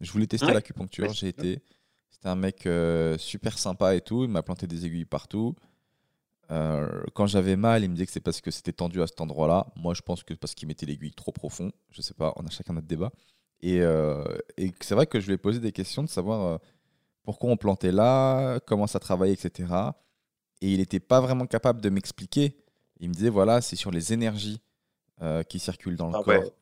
[0.00, 0.54] Je voulais tester Ouais.
[0.54, 1.62] l'acupuncture, j'ai c'est été.
[2.10, 4.24] C'était un mec euh, super sympa et tout.
[4.24, 5.54] Il m'a planté des aiguilles partout.
[6.50, 9.20] Euh, quand j'avais mal, il me disait que c'est parce que c'était tendu à cet
[9.20, 9.66] endroit-là.
[9.76, 11.72] Moi, je pense que parce qu'il mettait l'aiguille trop profond.
[11.90, 13.10] Je sais pas, on a chacun notre débat.
[13.62, 16.60] Et, et c'est vrai que je lui ai posé des questions de savoir
[17.22, 19.72] pourquoi on plantait là, comment ça travaillait, etc.
[20.60, 22.58] Et il n'était pas vraiment capable de m'expliquer.
[23.00, 24.60] Il me disait, voilà, c'est sur les énergies
[25.24, 26.34] euh, qui circulent dans le Ah corps.
[26.34, 26.52] ouais.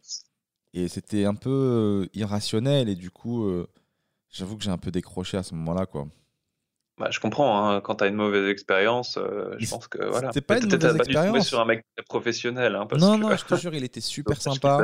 [0.75, 2.89] Et c'était un peu euh, irrationnel.
[2.89, 3.69] Et du coup, euh,
[4.31, 5.85] j'avoue que j'ai un peu décroché à ce moment-là.
[5.85, 6.07] quoi.
[6.99, 7.69] Bah, je comprends.
[7.69, 10.29] Hein, quand t'as une mauvaise expérience, euh, je pense que voilà.
[10.29, 11.47] c'était pas une mauvaise expérience.
[11.49, 14.41] sur un mec professionnel, hein, parce Non, que non, je te jure, il était super
[14.41, 14.83] sympa.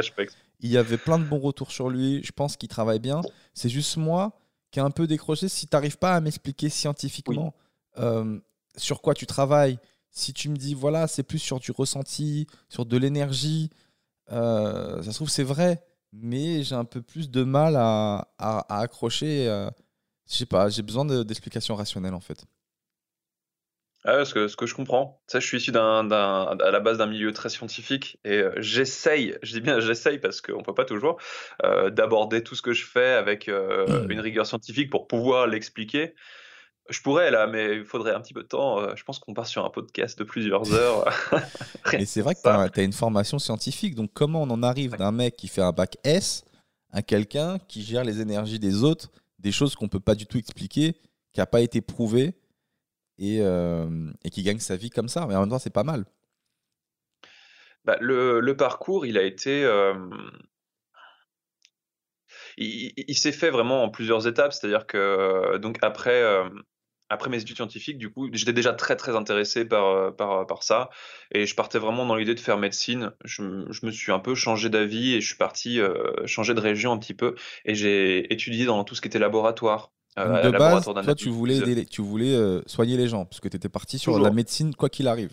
[0.60, 2.20] Il y avait plein de bons retours sur lui.
[2.24, 3.20] Je pense qu'il travaille bien.
[3.54, 4.32] C'est juste moi
[4.70, 5.48] qui ai un peu décroché.
[5.48, 7.54] Si tu n'arrives pas à m'expliquer scientifiquement
[7.98, 8.38] euh,
[8.76, 9.78] sur quoi tu travailles,
[10.18, 13.70] si tu me dis, voilà, c'est plus sur du ressenti, sur de l'énergie,
[14.32, 15.82] euh, ça se trouve, c'est vrai.
[16.12, 19.48] Mais j'ai un peu plus de mal à, à- à accrocher.
[19.48, 19.70] euh,
[20.30, 22.46] je sais pas, j'ai besoin de- d'explications rationnelles en fait.
[24.04, 25.20] Ah ce que, ce que je comprends.
[25.26, 28.52] Ça, je suis issu d'un, d'un, à la base d'un milieu très scientifique et euh,
[28.58, 31.18] j'essaye, je dis bien j'essaye parce qu'on peut pas toujours,
[31.64, 36.14] euh, d'aborder tout ce que je fais avec euh, une rigueur scientifique pour pouvoir l'expliquer.
[36.88, 38.80] Je pourrais là, mais il faudrait un petit peu de temps.
[38.80, 41.12] Euh, je pense qu'on part sur un podcast de plusieurs heures.
[41.92, 43.94] Mais c'est vrai que tu as, une formation scientifique.
[43.94, 46.44] Donc, comment on en arrive d'un mec qui fait un bac S
[46.90, 50.38] à quelqu'un qui gère les énergies des autres, des choses qu'on peut pas du tout
[50.38, 50.94] expliquer,
[51.32, 52.34] qui n'a pas été prouvé
[53.18, 55.84] et, euh, et qui gagne sa vie comme ça Mais en même temps, c'est pas
[55.84, 56.06] mal.
[57.84, 59.62] Bah, le, le parcours, il a été.
[59.64, 59.94] euh,
[62.58, 66.48] il s'est fait vraiment en plusieurs étapes, c'est-à-dire que donc après, euh,
[67.10, 70.62] après mes études scientifiques, du coup, j'étais déjà très très intéressé par, euh, par, par
[70.62, 70.90] ça
[71.32, 73.12] et je partais vraiment dans l'idée de faire médecine.
[73.24, 76.54] Je, me- je me suis un peu changé d'avis et je suis parti euh, changer
[76.54, 79.92] de région un petit peu et j'ai étudié dans tout ce qui était laboratoire.
[80.18, 83.40] euh, de base, laboratoire toi, tu voulais, aider tu voulais euh, soigner les gens, parce
[83.40, 84.24] que tu étais parti sur Toujours.
[84.28, 85.32] la médecine, quoi qu'il arrive.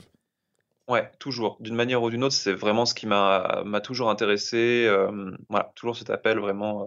[0.88, 1.58] Ouais, toujours.
[1.62, 4.86] D'une manière ou d'une autre, c'est vraiment ce qui m'a m'a toujours intéressé.
[4.88, 6.86] euh, voilà, toujours cet appel vraiment euh,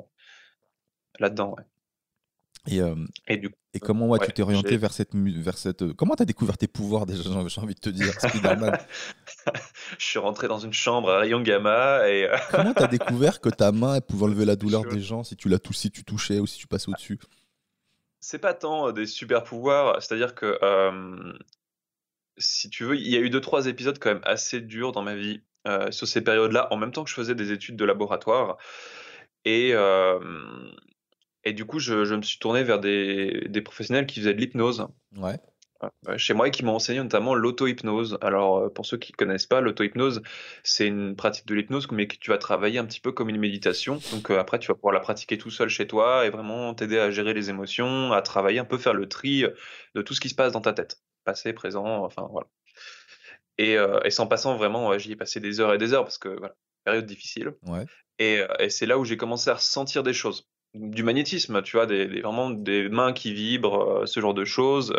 [1.20, 1.54] là-dedans.
[1.56, 1.64] ouais.
[2.70, 2.94] Et, euh,
[3.26, 5.82] Et du coup, et comment ouais, Ouais, tu t'es orienté vers cette, vers cette.
[5.82, 8.78] euh, Comment tu as découvert tes pouvoirs déjà J'ai envie de te dire, Spider-Man.
[9.98, 13.40] je suis rentré dans une chambre à rayon gamma et euh, Comment tu as découvert
[13.40, 16.04] que ta main elle pouvait enlever la douleur des gens si tu la si tu
[16.04, 17.18] touchais ou si tu passais au-dessus?
[18.20, 20.58] C'est pas tant des super pouvoirs, c'est-à-dire que
[22.36, 25.02] si tu veux, il y a eu deux trois épisodes quand même assez durs dans
[25.02, 25.40] ma vie
[25.90, 28.58] sur ces périodes-là, en même temps que je faisais des études de laboratoire.
[29.44, 29.72] Et,
[31.48, 34.40] et du coup, je, je, me suis tourné vers des, des professionnels qui faisaient de
[34.40, 34.86] l'hypnose.
[35.16, 35.38] Ouais.
[36.16, 38.18] Chez moi, et qui m'ont enseigné notamment l'auto-hypnose.
[38.20, 40.22] Alors, pour ceux qui connaissent pas, l'auto-hypnose,
[40.64, 43.38] c'est une pratique de l'hypnose, mais que tu vas travailler un petit peu comme une
[43.38, 44.00] méditation.
[44.12, 47.10] Donc, après, tu vas pouvoir la pratiquer tout seul chez toi et vraiment t'aider à
[47.10, 49.44] gérer les émotions, à travailler un peu, faire le tri
[49.94, 51.00] de tout ce qui se passe dans ta tête.
[51.24, 52.48] Passé, présent, enfin, voilà.
[53.56, 56.28] Et, et sans passant, vraiment, j'y ai passé des heures et des heures parce que,
[56.28, 57.54] voilà, période difficile.
[57.66, 57.86] Ouais.
[58.18, 61.86] Et, et c'est là où j'ai commencé à ressentir des choses du magnétisme, tu vois,
[61.86, 64.92] des, vraiment des mains qui vibrent, ce genre de choses.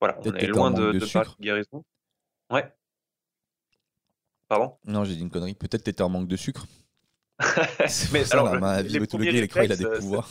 [0.00, 1.84] voilà, on est loin de, de, de guérison.
[2.50, 2.72] Ouais.
[4.48, 4.76] Pardon?
[4.84, 5.54] Non, j'ai dit une connerie.
[5.54, 6.66] Peut-être t'étais en manque de sucre.
[8.12, 10.28] mais alors, la main il a des pouvoirs.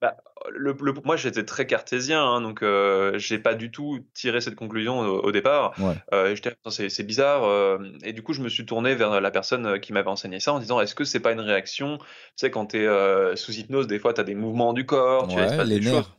[0.00, 0.16] bah,
[0.50, 0.74] le,
[1.04, 5.32] moi, j'étais très cartésien, hein, donc euh, j'ai pas du tout tiré cette conclusion au,
[5.32, 5.74] départ.
[6.12, 6.34] Euh,
[6.68, 7.44] c'est bizarre.
[7.44, 10.52] Euh, et du coup, je me suis tourné vers la personne qui m'avait enseigné ça
[10.52, 12.04] en disant est-ce que c'est pas une réaction Tu
[12.36, 15.28] sais, quand tu es euh, sous hypnose, des fois, tu as des mouvements du corps,
[15.28, 16.16] tu vois, les nerfs.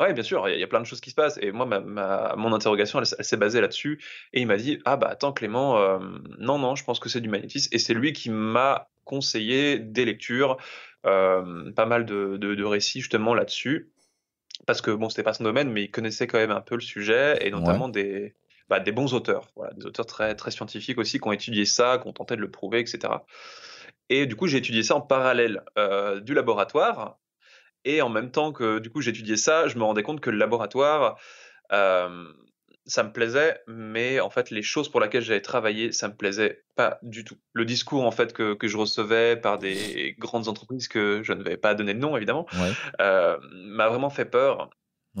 [0.00, 1.40] Ouais, bien sûr, il y, a plein de choses qui se passent.
[1.42, 4.00] Et moi, ma, mon interrogation, elle, s'est basée là-dessus.
[4.32, 5.98] Et il m'a dit Ah, bah attends, Clément,
[6.38, 7.68] non, non, je pense que c'est du magnétisme.
[7.72, 10.56] Et c'est lui qui m'a conseillé des lectures, euh,
[11.02, 13.90] pas mal de, de, récits justement là-dessus,
[14.66, 16.80] parce que bon, c'était pas son domaine, mais il connaissait quand même un peu le
[16.80, 18.34] sujet, et notamment des,
[18.68, 21.98] bah, des bons auteurs, voilà, des auteurs très, très scientifiques aussi, qui ont étudié ça,
[21.98, 23.12] qui ont tenté de le prouver, etc.
[24.10, 27.18] Et du coup, j'ai étudié ça en parallèle euh, du laboratoire,
[27.84, 30.36] et en même temps que du coup j'étudiais ça, je me rendais compte que le
[30.36, 31.18] laboratoire,
[31.72, 32.26] euh,
[32.88, 36.64] ça me plaisait, mais en fait, les choses pour lesquelles j'avais travaillé, ça me plaisait
[36.74, 37.36] pas du tout.
[37.52, 41.42] Le discours, en fait, que, que je recevais par des grandes entreprises que je ne
[41.42, 42.46] vais pas donner de nom, évidemment,
[43.00, 44.70] euh, m'a vraiment fait peur.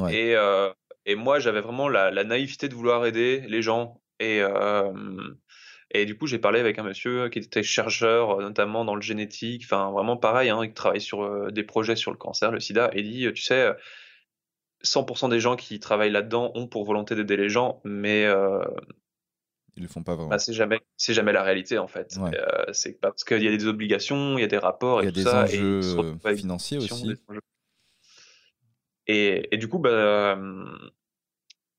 [0.08, 0.70] Et, euh,
[1.04, 4.00] et, moi, j'avais vraiment la, la, naïveté de vouloir aider les gens.
[4.18, 4.92] Et, euh,
[5.90, 9.62] et du coup, j'ai parlé avec un monsieur qui était chercheur, notamment dans le génétique,
[9.64, 13.02] enfin, vraiment pareil, hein, qui travaille sur des projets sur le cancer, le sida, et
[13.02, 13.72] dit, tu sais,
[14.84, 18.62] 100% des gens qui travaillent là-dedans ont pour volonté d'aider les gens, mais euh,
[19.76, 20.30] ils le font pas vraiment.
[20.30, 22.16] Bah, c'est jamais, c'est jamais la réalité en fait.
[22.18, 25.08] Euh, c'est parce qu'il y a des obligations, il y a des rapports, il y
[25.08, 25.80] a des enjeux
[26.24, 27.14] euh, financiers aussi.
[29.10, 30.38] Et, et, du coup, bah,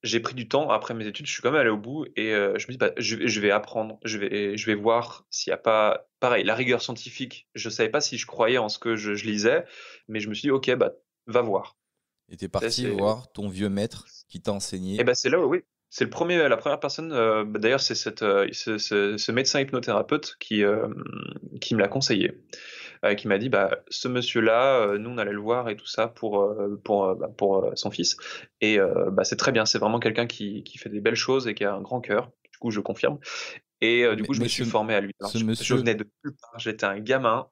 [0.01, 1.27] j'ai pris du temps après mes études.
[1.27, 3.51] Je suis quand même allé au bout et je me dis, bah, je, je, vais
[3.51, 7.47] apprendre, je vais, je vais voir s'il n'y a pas, pareil, la rigueur scientifique.
[7.53, 9.63] Je savais pas si je croyais en ce que je, je lisais,
[10.07, 10.93] mais je me suis dit, ok, bah,
[11.27, 11.78] va voir.
[12.31, 14.95] Et t'es parti voir ton vieux maître qui t'a enseigné.
[14.95, 15.63] Et eh ben c'est là où oui.
[15.91, 17.11] C'est le premier, la première personne.
[17.11, 20.87] Euh, bah, d'ailleurs, c'est cette, euh, ce, ce, médecin hypnothérapeute qui, euh,
[21.61, 22.43] qui me l'a conseillé,
[23.17, 26.53] qui m'a dit, bah, ce monsieur-là, nous on allait le voir et tout ça pour
[26.83, 28.17] pour bah, pour son fils.
[28.61, 28.77] Et
[29.11, 29.65] bah, c'est très bien.
[29.65, 32.29] C'est vraiment quelqu'un qui, qui fait des belles choses et qui a un grand cœur.
[32.51, 33.17] Du coup, je confirme.
[33.79, 35.13] Et du coup, je me suis formé à lui.
[35.21, 35.75] ce monsieur...
[35.77, 36.05] je venais de
[36.57, 37.47] J'étais un gamin.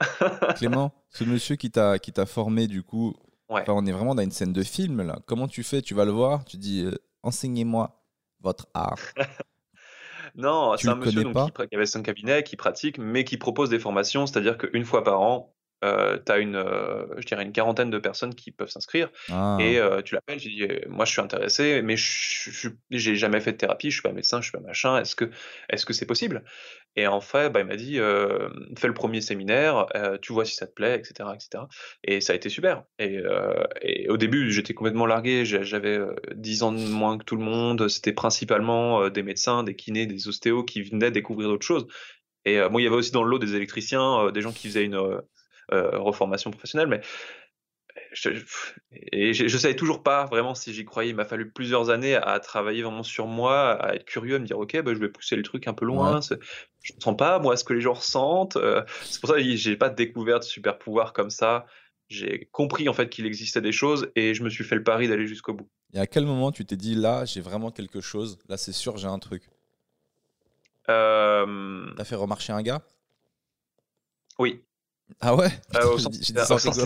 [0.58, 3.16] Clément, ce monsieur qui t'a qui t'a formé du coup
[3.49, 5.19] on est vraiment dans une scène de film là.
[5.25, 5.81] Comment tu fais?
[5.81, 8.03] Tu vas le voir, tu dis euh, enseignez-moi
[8.41, 8.99] votre art.
[10.36, 14.27] non, c'est un monsieur qui, avait son cabinet, qui pratique, mais qui propose des formations,
[14.27, 17.99] c'est-à-dire qu'une fois par an, euh, tu as une, euh, je dirais une quarantaine de
[17.99, 19.10] personnes qui peuvent s'inscrire.
[19.29, 19.57] Ah.
[19.60, 23.57] et tu l'appelles, tu dis moi je suis intéressé, mais je j'ai jamais fait de
[23.57, 25.29] thérapie, je suis pas médecin, je suis pas machin, est-ce que
[25.69, 26.43] est-ce que c'est possible?
[26.97, 27.95] Et en fait, bah, il m'a dit
[28.77, 29.86] fais le premier séminaire,
[30.21, 31.63] tu vois si ça te plaît, etc., etc.
[32.03, 32.83] Et ça a été super.
[32.99, 33.21] Et,
[33.81, 35.99] et au début j'étais complètement largué, j'avais
[36.36, 40.27] 10 ans de moins que tout le monde, c'était principalement des médecins, des kinés, des
[40.27, 41.88] ostéos qui venaient découvrir d'autres choses.
[42.45, 44.86] Et moi, il y avait aussi dans le lot des électriciens, des gens qui faisaient
[44.86, 45.21] une,
[45.73, 47.01] euh, reformation professionnelle, mais
[48.13, 48.30] je,
[48.91, 51.12] et je, savais toujours pas vraiment si j'y croyais.
[51.12, 54.46] Il m'a fallu plusieurs années à travailler vraiment sur moi, à être curieux, à me
[54.46, 56.20] dire ok, bah, je vais pousser le truc un peu loin.
[56.22, 58.56] Je ne sens pas moi ce que les gens ressentent.
[58.56, 61.65] Euh, c'est pour ça que j'ai pas découvert de super pouvoir comme ça.
[62.10, 65.08] J'ai compris en fait qu'il existait des choses et je me suis fait le pari
[65.08, 65.70] d'aller jusqu'au bout.
[65.93, 68.98] Et à quel moment tu t'es dit là j'ai vraiment quelque chose, là c'est sûr
[68.98, 69.43] j'ai un truc?
[70.89, 71.86] Euh...
[71.98, 72.82] T'as fait remarcher un gars?
[74.39, 74.63] Oui.
[75.20, 76.80] Ah ouais euh, au sens,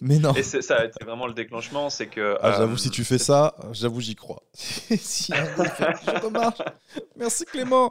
[0.00, 0.32] Mais non.
[0.34, 2.38] Et ça a été vraiment le déclenchement, c'est que.
[2.40, 4.42] Ah, j'avoue, si tu fais euh, ça, j'avoue, j'y crois.
[4.54, 6.62] si un marche.
[7.16, 7.90] Merci Clément.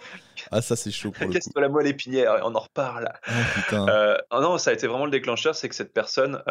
[0.51, 1.59] Ah, ça, c'est chaud le coup.
[1.59, 3.11] la moelle épinière, on en reparle.
[3.27, 3.87] Oh, putain.
[3.87, 6.41] Euh, non, ça a été vraiment le déclencheur, c'est que cette personne.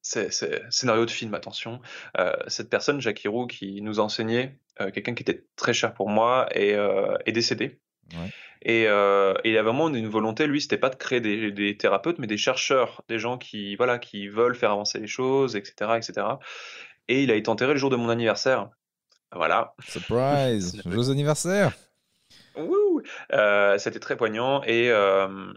[0.00, 0.32] c'est
[0.70, 1.80] scénario de film, attention.
[2.46, 6.48] cette personne, Jacques Roux, qui nous a enseigné, quelqu'un qui était très cher pour moi,
[6.52, 6.78] est,
[7.26, 7.80] est décédé.
[8.62, 11.76] Et, euh, et, il a vraiment une volonté, lui, c'était pas de créer des, des,
[11.76, 15.92] thérapeutes, mais des chercheurs, des gens qui, voilà, qui veulent faire avancer les choses, etc.,
[15.96, 16.26] etc.
[17.06, 18.68] Et il a été enterré le jour de mon anniversaire.
[19.32, 19.74] Voilà.
[19.86, 21.72] Surprise Joyeux anniversaire
[22.56, 25.52] Wouh euh, C'était très poignant et, euh,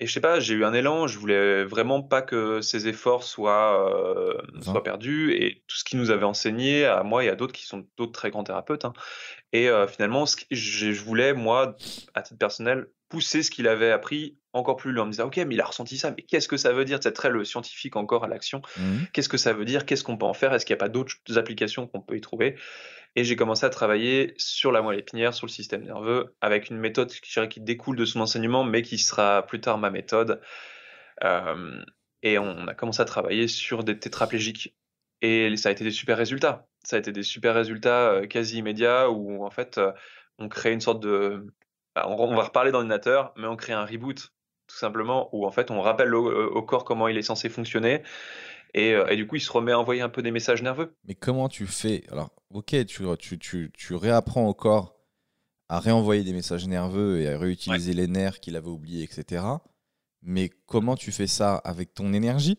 [0.00, 1.06] et je sais pas, j'ai eu un élan.
[1.06, 5.98] Je voulais vraiment pas que ses efforts soient, euh, soient perdus et tout ce qu'il
[5.98, 8.86] nous avait enseigné à moi et à d'autres qui sont d'autres très grands thérapeutes.
[8.86, 8.94] Hein.
[9.52, 11.76] Et euh, finalement, ce que je, je voulais, moi,
[12.14, 15.36] à titre personnel, pousser ce qu'il avait appris encore plus loin, en me disant, ok,
[15.36, 17.96] mais il a ressenti ça, mais qu'est-ce que ça veut dire C'est très le scientifique
[17.96, 18.62] encore à l'action.
[18.78, 18.98] Mmh.
[19.12, 20.88] Qu'est-ce que ça veut dire Qu'est-ce qu'on peut en faire Est-ce qu'il n'y a pas
[20.88, 22.56] d'autres applications qu'on peut y trouver?
[23.16, 26.78] Et j'ai commencé à travailler sur la moelle épinière, sur le système nerveux, avec une
[26.78, 30.40] méthode qui, qui découle de son enseignement, mais qui sera plus tard ma méthode.
[31.24, 31.82] Euh,
[32.22, 34.76] et on a commencé à travailler sur des tétraplégiques.
[35.22, 36.68] Et ça a été des super résultats.
[36.84, 39.92] Ça a été des super résultats euh, quasi immédiats où, en fait, euh,
[40.38, 41.46] on crée une sorte de
[41.94, 44.32] bah, on, va reparler d'ordinateur, mais on crée un reboot,
[44.68, 48.02] tout simplement, où en fait on rappelle au, corps comment il est censé fonctionner.
[48.76, 50.94] Euh, et, du coup, il se remet à envoyer un peu des messages nerveux.
[51.04, 52.04] Mais comment tu fais?
[52.10, 53.04] Alors, ok, tu,
[53.38, 54.96] tu, tu, réapprends au corps
[55.68, 59.44] à réenvoyer des messages nerveux et à réutiliser les nerfs qu'il avait oubliés, etc.
[60.22, 62.58] Mais comment tu fais ça avec ton énergie?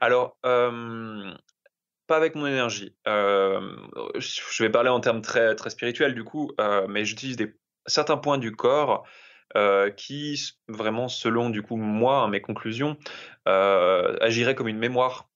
[0.00, 1.32] Alors, euh,
[2.06, 2.94] pas avec mon énergie.
[3.06, 6.52] je vais parler en termes très, très spirituels du coup,
[6.88, 7.54] mais j'utilise des
[7.86, 9.04] certains points du corps
[9.56, 12.96] euh, qui, vraiment, selon du coup moi, hein, mes conclusions,
[13.46, 15.28] euh, agiraient comme une mémoire.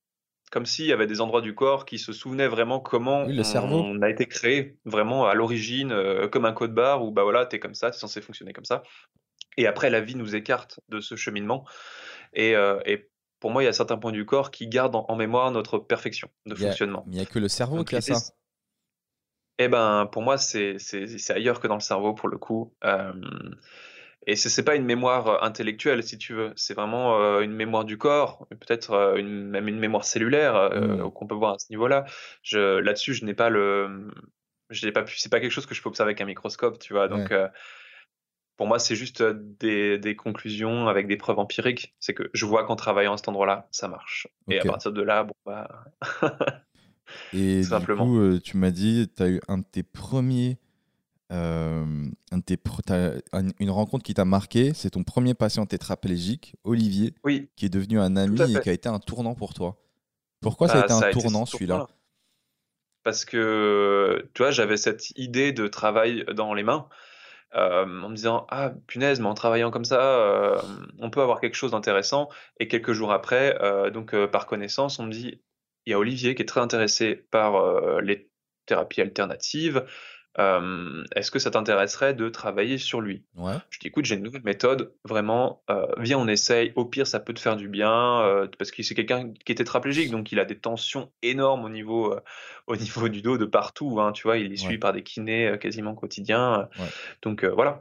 [0.51, 4.03] Comme s'il y avait des endroits du corps qui se souvenaient vraiment comment le on,
[4.03, 7.59] a été créé, vraiment à l'origine, euh, comme un code barre où bah voilà, t'es
[7.59, 8.83] comme ça, t'es censé fonctionner comme ça.
[9.57, 11.65] Et après, la vie nous écarte de ce cheminement.
[12.35, 12.53] Et,
[12.87, 15.79] et pour moi, il y a certains points du corps qui gardent en, mémoire notre
[15.79, 17.05] perfection de fonctionnement.
[17.07, 18.33] Mais il n'y a que le cerveau qui a ça.
[19.59, 20.77] Eh ben, pour moi, c'est
[21.31, 22.73] ailleurs que dans le cerveau, pour le coup.
[22.85, 23.13] Euh,
[24.27, 26.53] et ce n'est pas une mémoire intellectuelle, si tu veux.
[26.57, 31.11] C'est vraiment euh, une mémoire du corps, peut-être euh, même une mémoire cellulaire mmh.
[31.13, 32.05] qu'on peut voir à ce niveau-là.
[32.53, 34.11] Là-dessus, je n'ai pas le.
[34.71, 35.19] Je n'ai pas pu.
[35.19, 37.09] C'est pas quelque chose que je peux observer avec un microscope, tu vois.
[37.09, 37.33] Donc,
[38.57, 41.95] pour moi, c'est juste des, des, conclusions avec des preuves empiriques.
[41.99, 44.29] C'est que je vois qu'en travaillant à cet endroit-là, ça marche.
[44.49, 45.85] Et à partir de là, bon, bah.
[47.33, 50.59] Et du coup, euh, tu m'as dit, tu as eu un de tes premiers.
[51.33, 51.85] Euh,
[52.31, 52.59] un de tes
[53.59, 57.49] une rencontre qui t'a marqué, c'est ton premier patient tétraplégique, Olivier, oui.
[57.57, 59.79] qui est devenu un ami et qui a été un tournant pour toi.
[60.41, 61.87] Pourquoi ça a bah, été un tournant celui-là
[63.03, 66.89] Parce que, tu vois, j'avais cette idée de travail dans les mains.
[67.55, 70.57] Euh, en me disant ah punaise mais en travaillant comme ça
[70.99, 73.59] on peut avoir quelque chose d'intéressant et quelques jours après
[73.91, 75.39] donc par connaissance on me dit
[75.87, 78.31] il y a Olivier qui est très intéressé par euh, les
[78.67, 79.85] thérapies alternatives.
[80.39, 83.25] Euh, est-ce que ça t'intéresserait de travailler sur lui?
[83.71, 86.73] Je dis écoute, j'ai une nouvelle méthode, vraiment, euh, viens, on essaye.
[86.77, 90.11] Au pire, ça peut te faire du bien, parce que c'est quelqu'un qui est tétraplégique,
[90.11, 92.17] donc il a des tensions énormes au niveau,
[92.67, 94.01] au niveau du dos de partout.
[94.01, 96.69] Hein, tu vois, il est suivi par des kinés quasiment quotidiens.
[97.23, 97.81] Donc voilà.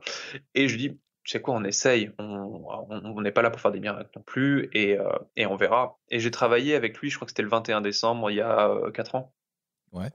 [0.55, 3.79] Et je dis tu sais quoi, on essaye, on n'est pas là pour faire des
[3.79, 5.99] miracles non plus, et, euh, et on verra.
[6.09, 8.71] Et j'ai travaillé avec lui, je crois que c'était le 21 décembre, il y a
[8.93, 9.33] 4 euh, ans.
[9.91, 10.09] Ouais.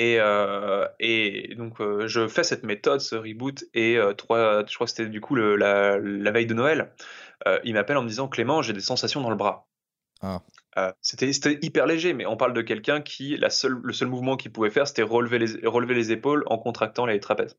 [0.00, 4.92] Et, euh, et donc, je fais cette méthode, ce reboot, et trois, je crois que
[4.92, 6.92] c'était du coup le, la, la, veille de Noël.
[7.64, 9.66] il m'appelle en me disant Clément, j'ai des sensations dans le bras.
[10.22, 10.40] Ah.
[11.00, 11.32] c'était
[11.62, 14.70] hyper léger, mais on parle de quelqu'un qui, la seule, le seul mouvement qu'il pouvait
[14.70, 17.56] faire, c'était relever les, relever les épaules en contractant les trapèzes.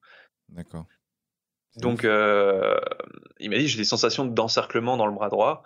[0.47, 0.85] D'accord.
[1.75, 2.79] Donc, euh,
[3.39, 5.63] il m'a dit j'ai des sensations d'encerclement dans le bras droit.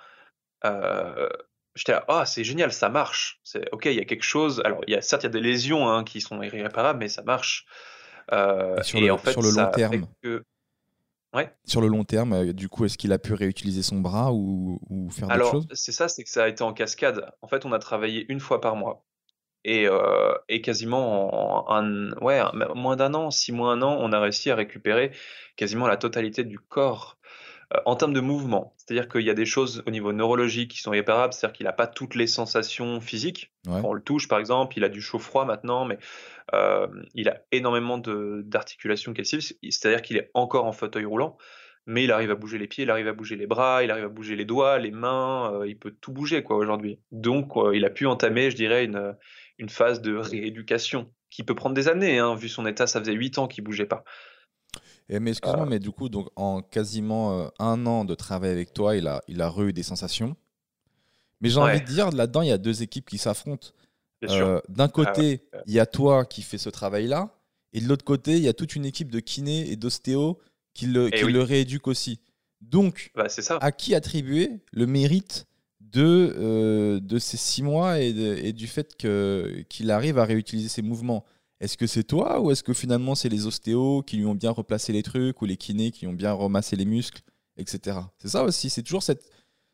[1.76, 3.40] J'étais là, ah, c'est génial, ça marche.
[3.44, 4.62] C'est ok, il y a quelque chose.
[4.64, 7.10] Alors, il y a certes, il y a des lésions hein, qui sont irréparables, mais
[7.10, 7.66] ça marche.
[8.32, 10.08] Euh, et, sur, le, en fait, sur le long terme.
[11.34, 11.52] Ouais.
[11.66, 15.10] Sur le long terme, du coup, est-ce qu'il a pu réutiliser son bras ou, ou
[15.10, 15.66] faire d'autres choses?
[15.66, 17.28] Alors, c'est ça, c'est que ça a été en cascade.
[17.42, 19.04] En fait, on a travaillé une fois par mois.
[19.66, 22.40] Et, euh, et, quasiment en un, ouais,
[22.76, 25.12] moins d'un an, six mois, un an, on a réussi à récupérer
[25.56, 27.18] quasiment la totalité du corps
[27.86, 28.74] en termes de mouvement.
[28.78, 31.74] C'est-à-dire qu'il y a des choses au niveau neurologique qui sont réparables, c'est-à-dire qu'il n'a
[31.74, 33.52] pas toutes les sensations physiques.
[33.66, 35.98] Quand on le touche, par exemple, il a du chaud-froid maintenant, mais
[36.54, 41.38] euh, il a énormément d'articulations cassives, c'est-à-dire qu'il est encore en fauteuil roulant
[41.86, 44.06] mais il arrive à bouger les pieds, il arrive à bouger les bras, il arrive
[44.06, 46.98] à bouger les doigts, les mains, euh, il peut tout bouger quoi aujourd'hui.
[47.12, 49.18] Donc il a pu entamer, je dirais, une,
[49.58, 53.14] une phase de rééducation qui peut prendre des années, hein, vu son état, ça faisait
[53.14, 54.04] 8 ans qu'il bougeait pas.
[55.10, 55.70] Et eh, mais excuse-moi, euh.
[55.70, 59.22] mais du coup, donc, en quasiment euh, un an de travail avec toi, il a,
[59.28, 60.36] il a eu des sensations.
[61.42, 63.70] Mais j'ai envie de dire, là-dedans, il y a deux équipes qui s'affrontent.
[64.30, 67.36] Euh, d'un ah côté, il y a toi qui fais ce travail-là,
[67.74, 70.38] et de l'autre côté, il y a toute une équipe de kinés et d'ostéos
[70.74, 71.34] qui le, Eh qui oui.
[71.34, 72.20] le rééduque aussi.
[72.62, 73.58] Donc, Bah, ça.
[73.58, 75.48] à qui attribuer le mérite
[75.82, 80.70] de, euh, de ces six mois et, de- et du fait qu'il arrive à réutiliser
[80.70, 81.26] ses mouvements?
[81.60, 84.52] Est-ce que c'est toi ou est-ce que finalement c'est les ostéos qui lui ont bien
[84.52, 87.22] replacé les trucs ou les kinés qui ont bien remassé les muscles,
[87.58, 88.12] etc.
[88.18, 89.24] C'est ça aussi, c'est toujours cette,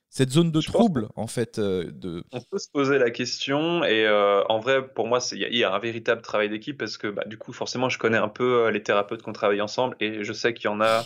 [0.10, 1.60] cette zone de Je trouble en fait.
[1.60, 2.24] euh, de...
[2.32, 5.48] On peut se poser la question et euh, en vrai, pour moi, il y, a-
[5.50, 8.18] il y a un véritable travail d'équipe parce que bah, du coup, forcément, je connais
[8.20, 10.80] un peu euh, les thérapeutes qui ont travaillé ensemble et je sais qu'il y en
[10.82, 11.06] a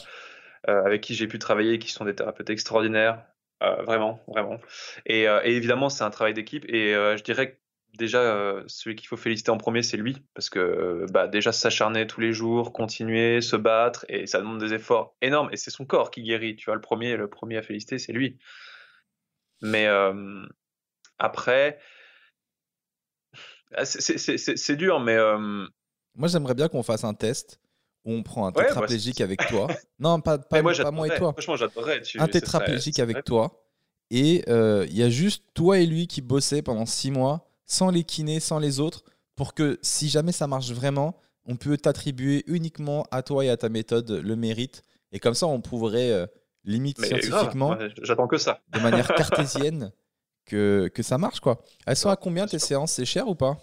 [0.67, 3.25] avec qui j'ai pu travailler qui sont des thérapeutes extraordinaires,
[3.85, 4.59] vraiment, vraiment.
[5.05, 7.57] Et, et évidemment, c'est un travail d'équipe et je dirais que
[7.97, 11.51] déjà, euh, celui qu'il faut féliciter en premier, c'est lui parce que euh, bah, déjà
[11.51, 15.71] s'acharner tous les jours, continuer, se battre et ça demande des efforts énormes et c'est
[15.71, 16.55] son corps qui guérit.
[16.55, 18.37] Tu vois, le premier, le premier à féliciter, c'est lui.
[19.61, 20.45] Mais euh,
[21.19, 21.79] après,
[23.75, 25.17] ah, c'est- dur, mais
[26.15, 27.59] Moi j'aimerais bien qu'on fasse un test
[28.05, 29.69] où on prend un Ouais, moi, tétraplégique avec toi.
[29.99, 31.31] Non, pas, pas, moi, pas moi et toi.
[31.33, 32.01] Franchement, j'adorerais.
[32.17, 33.63] Un tétraplégique avec toi.
[34.11, 38.03] Et il y a juste toi et lui qui bossaient pendant six mois, sans les
[38.03, 39.03] kinés, sans les autres,
[39.35, 43.57] pour que si jamais ça marche vraiment, on peut t'attribuer uniquement à toi et à
[43.57, 44.83] ta méthode le mérite.
[45.11, 46.25] Et comme ça, on prouverait euh,
[46.63, 48.61] limite Mais scientifiquement, j'attends que ça.
[48.73, 49.91] de manière cartésienne,
[50.45, 51.39] que, que ça marche.
[51.39, 51.61] quoi.
[51.85, 52.93] Elles sont à combien bien tes séances?
[52.93, 53.57] C'est cher ou pas?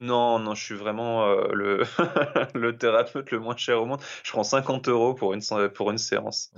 [0.00, 1.82] Non, non, je suis vraiment euh, le,
[2.54, 4.00] le thérapeute le moins cher au monde.
[4.24, 5.42] Je prends 50 euros pour une,
[5.74, 6.52] pour une séance.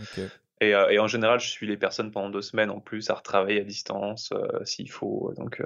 [0.61, 3.15] Et, euh, et en général, je suis les personnes pendant deux semaines en plus à
[3.15, 5.33] retravailler à distance euh, s'il faut.
[5.37, 5.61] Donc,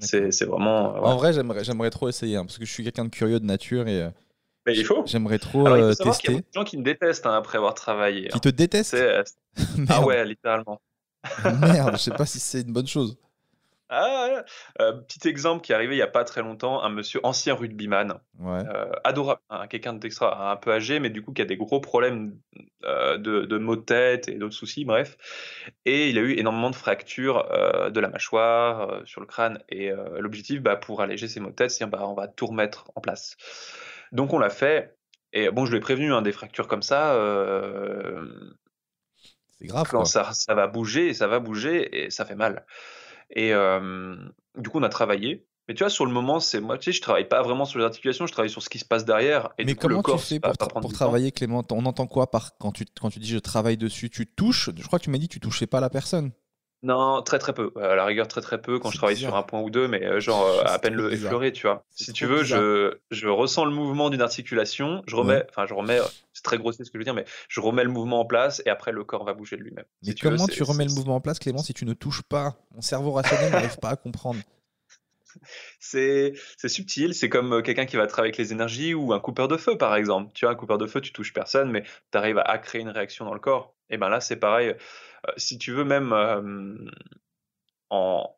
[0.00, 0.96] c'est vraiment.
[0.96, 3.44] euh, En vrai, j'aimerais, trop essayer, hein, parce que je suis quelqu'un de curieux de
[3.44, 4.10] nature et euh,
[4.66, 5.02] Mais il faut.
[5.06, 6.28] j'aimerais trop Alors, il faut euh, y a tester.
[6.32, 8.28] beaucoup de gens qui me détestent hein, après avoir travaillé.
[8.28, 8.40] Qui hein.
[8.40, 8.96] te détestent.
[9.90, 10.80] Ah ouais, littéralement.
[11.44, 13.16] Merde, je sais pas si c'est une bonne chose.
[13.94, 14.44] Ah.
[14.80, 17.54] Euh, petit exemple qui est arrivé il y a pas très longtemps, un monsieur ancien
[17.54, 18.62] rugbyman, Ouais.
[18.66, 21.80] euh, adorable, hein, quelqu'un d'extra, un peu âgé, mais du coup qui a des gros
[21.80, 22.38] problèmes
[22.84, 25.18] euh, de, de maux de tête et d'autres soucis, bref.
[25.84, 27.46] Et il a eu énormément de fractures
[27.90, 29.62] de la mâchoire, sur le crâne.
[29.68, 32.90] Et l'objectif, bah, pour alléger ces maux de tête, c'est bah, on va tout remettre
[32.94, 33.36] en place.
[34.10, 34.96] Donc on l'a fait.
[35.34, 37.14] Et bon, je l'ai prévenu, hein, des fractures comme ça,
[39.58, 39.88] C'est grave.
[39.90, 42.64] quand ça, ça va bouger, ça va bouger et ça fait mal.
[43.32, 44.16] Et euh,
[44.58, 45.46] du coup, on a travaillé.
[45.68, 47.78] Mais tu vois, sur le moment, c'est moi, tu sais, je travaille pas vraiment sur
[47.78, 49.50] les articulations, je travaille sur ce qui se passe derrière.
[49.58, 50.88] Et Mais du coup, le comment corps, tu fais pour, tra- temps.
[50.88, 51.62] travailler, Clément?
[51.70, 54.70] On entend quoi par quand tu, quand tu dis je travaille dessus Tu touches?
[54.76, 56.32] Je crois que tu m'as dit que tu touchais pas la personne.
[56.84, 57.70] Non, très très peu.
[57.80, 59.30] À la rigueur, très très peu quand je travaille bizarre.
[59.30, 61.84] sur un point ou deux, mais euh, genre euh, à peine le effleuré, tu vois.
[61.90, 62.58] Si tu veux, bizarre.
[62.60, 66.00] je, je ressens le mouvement d'une articulation, je remets, enfin, je remets,
[66.42, 68.62] c'est très grossier ce que je veux dire, mais je remets le mouvement en place
[68.66, 69.84] et après le corps va bouger de lui-même.
[70.02, 71.94] Mais Si tu veux, comment tu remets le mouvement en place, Clément, si tu ne
[71.94, 72.56] touches pas?
[72.74, 74.40] Mon cerveau rationnel n'arrive pas à comprendre.
[75.80, 76.34] C'est
[76.66, 79.56] subtil, c'est comme euh, quelqu'un qui va travailler avec les énergies ou un coupeur de
[79.56, 80.30] feu par exemple.
[80.34, 82.82] Tu vois, un coupeur de feu, tu touches personne, mais tu arrives à, à créer
[82.82, 83.74] une réaction dans le corps.
[83.88, 84.68] Et ben là, c'est pareil.
[84.68, 86.76] Euh, si tu veux, même euh,
[87.88, 88.34] en,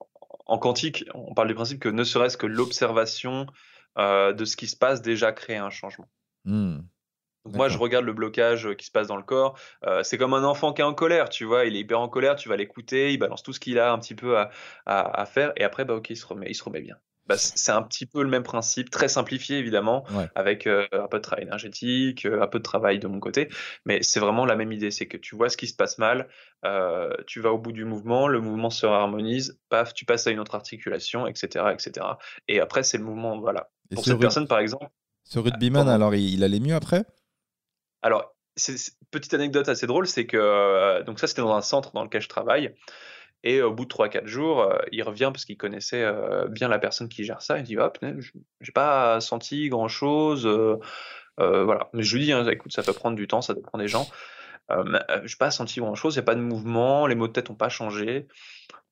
[0.46, 3.46] en quantique, on parle du principe que ne serait-ce que l'observation
[3.98, 6.08] euh, de ce qui se passe déjà crée un changement.
[6.44, 6.80] Hmm.
[7.44, 9.58] Donc moi, je regarde le blocage euh, qui se passe dans le corps.
[9.86, 11.64] Euh, c'est comme un enfant qui est en colère, tu vois.
[11.66, 13.98] Il est hyper en colère, tu vas l'écouter, il balance tout ce qu'il a un
[13.98, 14.50] petit peu à,
[14.86, 16.96] à, à faire, et après, bah ok, il se remet, il se remet bien.
[17.26, 20.28] Bah, c'est un petit peu le même principe, très simplifié évidemment, Ouais.
[20.34, 23.48] avec euh, un peu de travail énergétique, un peu de travail de mon côté,
[23.86, 26.28] mais c'est vraiment la même idée, c'est que tu vois ce qui se passe mal,
[26.66, 30.32] euh, tu vas au bout du mouvement, le mouvement se harmonise, paf, tu passes à
[30.32, 32.06] une autre articulation, etc., etc.
[32.46, 33.70] Et après, c'est le mouvement, voilà.
[33.90, 34.86] Et Pour ce, cette rug- personne, par exemple.
[35.24, 37.04] ce rugbyman, comment alors, il, il allait mieux après?
[38.04, 38.76] Alors, c'est,
[39.10, 42.20] petite anecdote assez drôle, c'est que euh, donc ça c'était dans un centre dans lequel
[42.20, 42.74] je travaille,
[43.42, 46.78] et au bout de 3-4 jours, euh, il revient parce qu'il connaissait euh, bien la
[46.78, 47.98] personne qui gère ça, il dit hop,
[48.60, 50.46] j'ai pas senti grand chose,
[51.38, 51.88] voilà.
[51.94, 54.06] Mais je lui dis, hein, écoute, ça peut prendre du temps, ça dépend des gens.
[54.70, 57.32] Euh, j'ai pas senti grand chose, il n'y a pas de mouvement, les mots de
[57.32, 58.28] tête n'ont pas changé.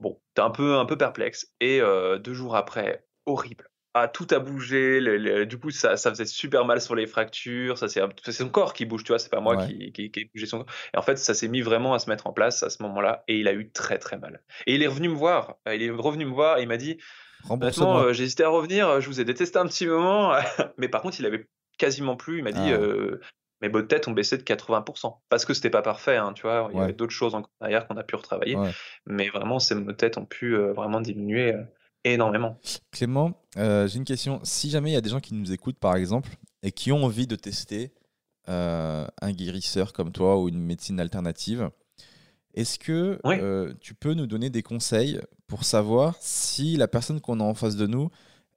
[0.00, 1.52] Bon, t'es un peu, un peu perplexe.
[1.60, 1.80] Et
[2.20, 3.71] deux jours après, horrible.
[3.95, 5.01] Ah, tout a bougé.
[5.01, 7.76] le- le- du coup, ça, ça faisait super mal sur les fractures.
[7.76, 8.01] Ça, c'est,
[8.32, 9.18] son corps qui bouge, tu vois.
[9.18, 9.66] C'est pas moi Ouais.
[9.66, 10.74] qui, qui, qui ai bougé son corps.
[10.95, 13.22] Et en fait, ça s'est mis vraiment à se mettre en place à ce moment-là.
[13.28, 14.40] Et il a eu très très mal.
[14.66, 15.57] Et il est revenu me voir.
[15.68, 16.99] Euh, Il est revenu me voir et il m'a dit
[17.51, 19.01] Honnêtement, euh, hésité à revenir.
[19.01, 20.32] Je vous ai détesté un petit moment.
[20.78, 22.38] Mais par contre, il avait quasiment plus.
[22.38, 22.78] Il m'a dit Ah.
[22.78, 23.20] euh,
[23.61, 25.20] mes beaux de tête ont baissé de 80%.
[25.28, 26.68] Parce que c'était pas parfait, hein, tu vois.
[26.70, 26.84] Il y Ouais.
[26.84, 28.57] avait d'autres choses encore derrière qu'on a pu retravailler.
[28.57, 28.70] Ouais.
[29.07, 31.62] Mais vraiment, ces maux de tête ont pu euh, vraiment diminuer euh,
[32.05, 32.57] énormément.
[32.90, 34.40] Clément, euh, j'ai une question.
[34.42, 36.30] Si jamais il y a des gens qui nous écoutent, par exemple,
[36.62, 37.92] et qui ont envie de tester
[38.48, 41.70] euh, un guérisseur comme toi ou une médecine alternative,
[42.55, 43.36] est-ce que Oui.
[43.40, 47.55] euh, tu peux nous donner des conseils pour savoir si la personne qu'on a en
[47.55, 48.11] face de nous,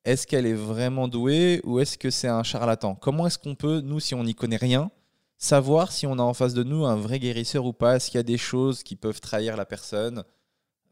[0.04, 2.96] est-ce qu'elle est vraiment douée ou est-ce que c'est un charlatan?
[2.96, 4.92] Comment est-ce qu'on peut, nous, si on n'y connaît rien,
[5.38, 7.96] savoir si on a en face de nous un vrai guérisseur ou pas?
[7.96, 10.24] Est-ce qu'il y a des choses qui peuvent trahir la personne?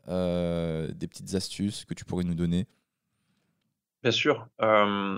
[0.09, 2.67] Euh, Des petites astuces que tu pourrais nous donner
[4.03, 4.47] Bien sûr.
[4.61, 5.17] Euh,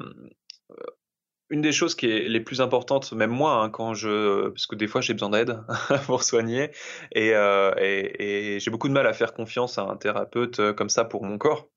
[1.50, 4.76] une des choses qui est les plus importantes, même moi, hein, quand je, parce que
[4.76, 5.60] des fois j'ai besoin d'aide
[6.06, 6.72] pour soigner,
[7.18, 11.04] euh, et, et, j'ai beaucoup de mal à faire confiance à un thérapeute comme ça
[11.04, 11.68] pour mon corps.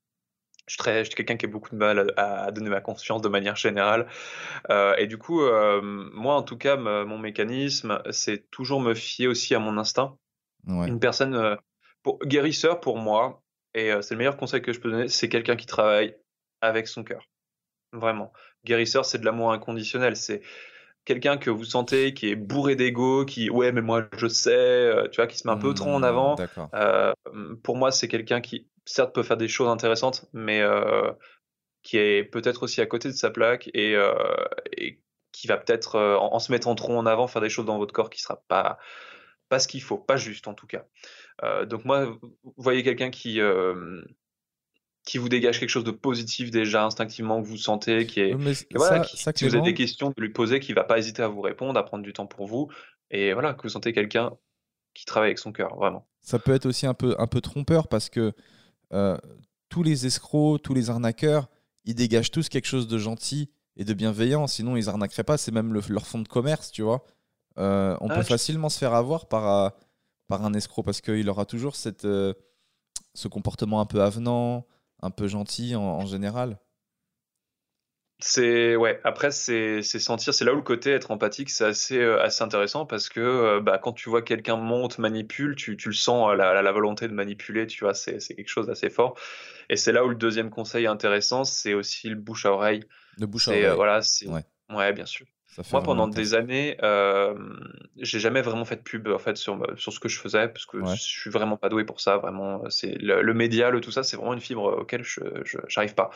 [0.67, 3.23] Je suis, très, je suis quelqu'un qui a beaucoup de mal à, donner ma confiance
[3.23, 4.05] de manière générale.
[4.69, 9.55] Euh, et du coup, moi, en tout cas, mon mécanisme, c'est toujours me fier aussi
[9.55, 10.15] à mon instinct.
[10.67, 11.57] Une personne,
[12.03, 13.41] pour, guérisseur pour moi,
[13.73, 16.15] et c'est le meilleur conseil que je peux donner, c'est quelqu'un qui travaille
[16.61, 17.27] avec son cœur.
[17.93, 18.33] Vraiment.
[18.65, 20.15] Guérisseur, c'est de l'amour inconditionnel.
[20.15, 20.41] C'est
[21.05, 25.07] quelqu'un que vous sentez qui est bourré d'ego, qui ouais mais moi je sais, euh,
[25.09, 26.35] tu vois, qui se met un peu trop en mmh, avant.
[26.73, 27.13] Euh,
[27.63, 31.11] pour moi, c'est quelqu'un qui certes peut faire des choses intéressantes, mais euh,
[31.83, 33.95] qui est peut-être aussi à côté de sa plaque et,
[35.31, 38.09] qui va peut-être en, se mettant trop en avant faire des choses dans votre corps
[38.09, 38.77] qui sera pas
[39.49, 40.85] pas ce qu'il faut, pas juste en tout cas.
[41.65, 43.39] donc moi, vous voyez quelqu'un qui
[45.05, 48.35] qui vous dégage quelque chose de positif déjà instinctivement que vous sentez, qui est
[48.75, 51.41] voilà, si vous avez des questions de lui poser, qui va pas hésiter à vous
[51.41, 52.69] répondre, à prendre du temps pour vous,
[53.09, 54.31] et voilà que vous sentez quelqu'un
[54.93, 56.07] qui travaille avec son cœur, vraiment.
[56.21, 58.33] Ça peut être aussi un peu un peu trompeur parce que
[58.93, 59.17] euh,
[59.69, 61.49] tous les escrocs, tous les arnaqueurs,
[61.85, 65.37] ils dégagent tous quelque chose de gentil et de bienveillant, sinon ils arnaqueraient pas.
[65.37, 67.03] C'est même leur fond de commerce, tu vois.
[67.59, 69.69] Euh, on ah, peut facilement se faire avoir par, euh,
[70.27, 72.07] par un escroc parce qu'il aura toujours cette,
[73.13, 74.65] ce comportement un peu avenant,
[75.01, 76.57] un peu gentil en, général
[78.21, 78.99] c'est ouais.
[79.05, 82.85] Après, c'est sentir, c'est là où le côté être empathique, c'est assez euh, assez intéressant
[82.85, 86.61] parce que euh, bah, quand tu vois quelqu'un monte, manipule, tu, tu le sens la,
[86.61, 89.17] la, volonté de manipuler, tu vois, c'est quelque chose d'assez fort.
[89.69, 92.83] Et c'est là où le deuxième conseil intéressant, c'est aussi le bouche à oreille.
[93.17, 93.75] Le bouche à euh, oreille.
[93.77, 94.43] voilà, c'est ouais.
[94.69, 94.91] ouais.
[94.91, 95.25] bien sûr.
[95.71, 97.35] Moi, pendant des années, euh,
[97.97, 100.65] j'ai jamais vraiment fait de pub en fait sur, sur ce que je faisais parce
[100.65, 102.17] que je suis vraiment pas doué pour ça.
[102.17, 105.21] Vraiment, c'est le, média, le tout ça, c'est vraiment une fibre auquel je
[105.75, 106.11] n'arrive pas.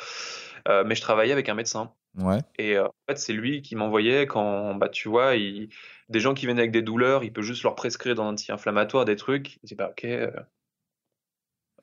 [0.67, 1.91] Euh, mais je travaillais avec un médecin.
[2.17, 2.39] Ouais.
[2.57, 5.69] Et euh, en fait, c'est lui qui m'envoyait quand, bah, tu vois, il,
[6.09, 9.15] des gens qui venaient avec des douleurs, il peut juste leur prescrire des anti-inflammatoires, des
[9.15, 9.55] trucs.
[9.57, 10.41] Il dit, bah, ok, euh, euh,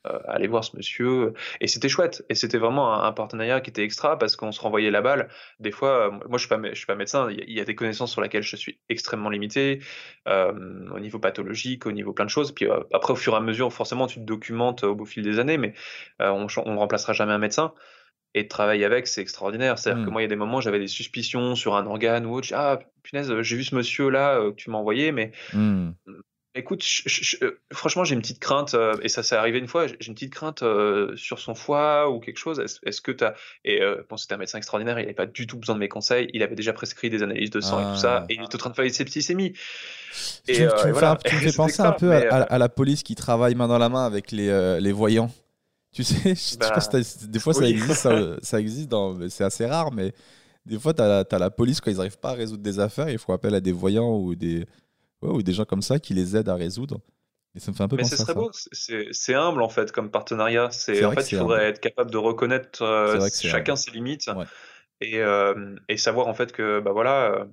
[0.05, 1.35] aller voir ce monsieur.
[1.61, 2.25] Et c'était chouette.
[2.29, 5.29] Et c'était vraiment un, partenariat qui était extra parce qu'on se renvoyait la balle.
[5.59, 7.29] Des fois, euh, moi je suis pas, je suis pas médecin.
[7.31, 9.81] Il y, a des connaissances sur lesquelles je suis extrêmement limité
[10.29, 10.53] euh,
[10.95, 12.53] au niveau pathologique, au niveau plein de choses.
[12.53, 15.59] Puis après, au fur et à mesure, forcément, tu te documentes au fil des années,
[15.59, 15.75] mais
[16.19, 17.75] on, on remplacera jamais un médecin
[18.33, 19.79] et de travailler avec, c'est extraordinaire.
[19.79, 20.13] C'est-à-dire que mmh.
[20.13, 22.49] moi, il y a des moments, j'avais des suspicions sur un organe ou autre.
[22.55, 25.91] Ah, punaise, j'ai vu ce monsieur-là que tu m'as envoyé, mais mmh.
[26.57, 26.85] Écoute,
[27.43, 30.15] euh, franchement, j'ai une petite crainte, euh, et ça s'est arrivé une fois, j'ai une
[30.15, 32.59] petite crainte euh, sur son foie ou quelque chose.
[32.59, 33.35] Est-ce que tu as.
[33.65, 36.29] Et bon, c'était un médecin extraordinaire, il n'avait pas du tout besoin de mes conseils,
[36.35, 38.59] il avait déjà prescrit des analyses de sang et tout ça, et il était en
[38.59, 39.53] train de faire des septicémies.
[40.49, 43.89] Et, tu, me fais, penser un peu à, la police qui travaille main dans la
[43.89, 45.31] main avec les, les voyants.
[45.93, 46.77] Tu sais, bah,
[47.29, 48.09] des fois ça existe,
[48.43, 48.93] ça, existe,
[49.29, 50.13] c'est assez rare, mais
[50.67, 53.09] des fois, tu as, as, la police, quand ils n'arrivent pas à résoudre des affaires,
[53.09, 54.67] il faut appel à des voyants ou des
[55.23, 57.01] ou des gens comme ça qui les aident à résoudre.
[57.55, 59.91] Et ça me fait un peu Mais penser ce serait beau, c'est humble en fait
[59.91, 60.71] comme partenariat.
[60.71, 64.31] C'est en fait il faudrait être capable de reconnaître euh, chacun ses limites
[65.01, 67.45] et, euh, et, savoir en fait que bah voilà, euh,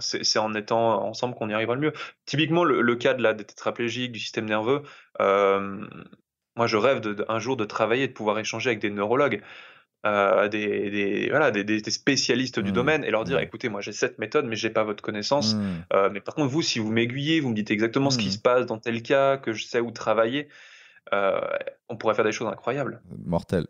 [0.00, 1.92] c'est en étant ensemble qu'on y arrivera le mieux.
[2.26, 4.82] Typiquement le, cas de la des tétraplégiques, du système nerveux.
[5.20, 9.42] moi je rêve de, un jour de travailler, de pouvoir échanger avec des neurologues.
[10.06, 12.74] Euh, des, des, voilà, des, des, spécialistes du mmh.
[12.74, 15.54] domaine et leur dire écoutez, moi j'ai cette méthode, mais j'ai pas votre connaissance.
[15.54, 15.84] Mmh.
[15.92, 18.32] Euh, mais par contre, vous, si vous m'aiguillez, vous me dites exactement ce qui mmh.
[18.32, 20.48] se passe dans tel cas, que je sais où travailler,
[21.12, 21.38] euh,
[21.90, 23.02] on pourrait faire des choses incroyables.
[23.26, 23.66] Mortel.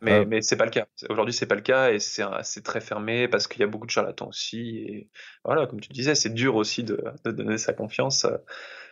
[0.00, 0.86] mais mais c'est pas le cas.
[1.08, 3.92] Aujourd'hui, c'est pas le cas et c'est très fermé parce qu'il y a beaucoup de
[3.92, 4.78] charlatans aussi.
[4.78, 5.08] Et
[5.44, 8.26] voilà, comme tu disais, c'est dur aussi de, de, donner sa confiance.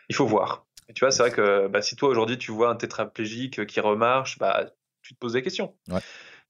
[0.09, 0.65] Il faut voir.
[0.89, 3.81] Et tu vois, c'est vrai que bah, si toi aujourd'hui tu vois un tétraplégique qui
[3.81, 4.71] remarche, bah,
[5.03, 5.75] tu te poses des questions.
[5.89, 5.99] Ouais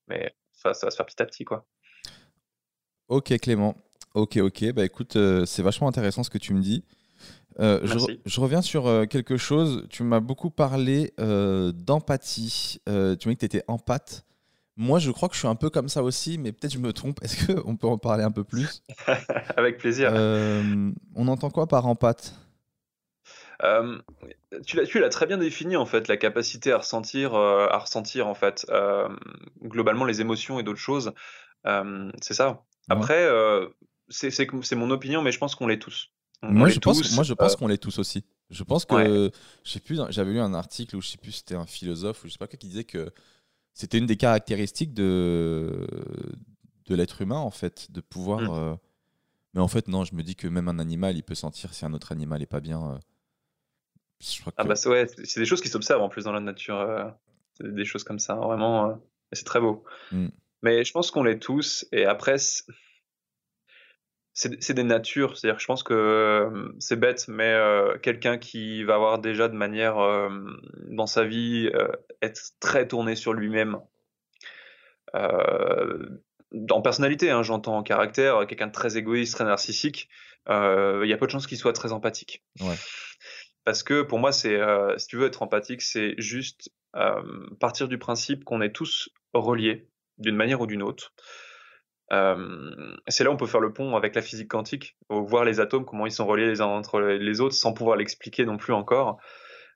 [0.09, 1.67] mais ça, ça va se faire petit à petit, quoi.
[3.09, 3.77] Ok, Clément.
[4.15, 4.73] Ok, ok.
[4.73, 6.85] Bah écoute, euh, c'est vachement intéressant ce que tu me dis.
[7.61, 7.81] Euh,
[8.27, 9.87] je, reviens sur euh, quelque chose.
[9.91, 12.81] Tu m'as beaucoup parlé d'empathie.
[12.87, 14.25] tu m'as dit que tu étais empathe.
[14.79, 16.93] Moi, je crois que je suis un peu comme ça aussi, mais peut-être je me
[16.93, 17.23] trompe.
[17.23, 18.83] Est-ce qu'on peut en parler un peu plus?
[19.57, 20.13] Avec plaisir.
[20.15, 22.35] on entend quoi par empathe?
[23.63, 23.99] Euh,
[24.67, 28.35] tu l'as très bien défini en fait, la capacité à ressentir, euh, à ressentir en
[28.35, 29.09] fait euh,
[29.63, 31.13] globalement les émotions et d'autres choses.
[31.65, 32.65] c'est ça.
[32.89, 33.29] Après,
[34.09, 36.11] c'est mon opinion, mais je pense qu'on l'est tous.
[36.43, 38.25] moi, je pense, moi, je pense qu'on l'est tous aussi.
[38.51, 39.31] Je pense que,
[39.65, 42.29] je sais plus, j'avais lu un article où je sais plus, c'était un philosophe ou
[42.29, 43.11] je sais pas quoi qui disait que
[43.73, 45.87] c'était une des caractéristiques de
[46.87, 48.79] de l'être humain en fait, de pouvoir mmh
[49.55, 51.85] Mais en fait, non, je me dis que même un animal, il peut sentir si
[51.85, 52.93] un autre animal est pas bien.
[52.93, 52.99] euh.
[54.21, 56.41] Je crois Ah bah c'est ouais, c'est des choses qui s'observent en plus dans la
[56.41, 57.05] nature, euh,
[57.55, 58.95] c'est des choses comme ça, vraiment, euh,
[59.33, 59.85] c'est très beau.
[60.13, 60.29] Mm.
[60.63, 62.39] Mais je pense qu'on l'est tous, et après,
[64.37, 68.85] c'est des natures, c'est-à-dire que je pense que euh, c'est bête, mais euh, quelqu'un qui
[68.85, 70.29] va avoir déjà de manière euh,
[70.89, 71.89] dans sa vie euh,
[72.21, 73.79] être très tourné sur lui-même,
[75.15, 80.11] en personnalité, hein, j'entends en caractère, quelqu'un de très égoïste, très narcissique,
[80.49, 82.45] il y a peu de chances qu'il soit très empathique.
[82.61, 82.77] Ouais.
[83.67, 87.21] Parce que pour moi, c'est, euh, si tu veux être empathique, c'est juste euh,
[87.61, 89.89] partir du principe qu'on est tous reliés
[90.19, 91.13] d'une manière ou d'une autre.
[92.13, 95.59] Euh, c'est là où on peut faire le pont avec la physique quantique, voir les
[95.59, 98.73] atomes, comment ils sont reliés les uns entre les autres, sans pouvoir l'expliquer non plus
[98.73, 99.19] encore.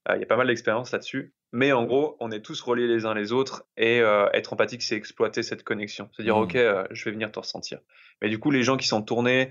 [0.09, 1.35] Euh, Il y a pas mal d'expériences là-dessus.
[1.53, 4.83] Mais en gros, on est tous reliés les uns les autres, et euh, être empathique,
[4.83, 6.09] c'est exploiter cette connexion.
[6.17, 6.45] C'est dire, Mhm.
[6.45, 6.53] ok,
[6.93, 7.81] je vais venir te ressentir.
[8.23, 9.51] Mais du coup, les gens qui sont tournés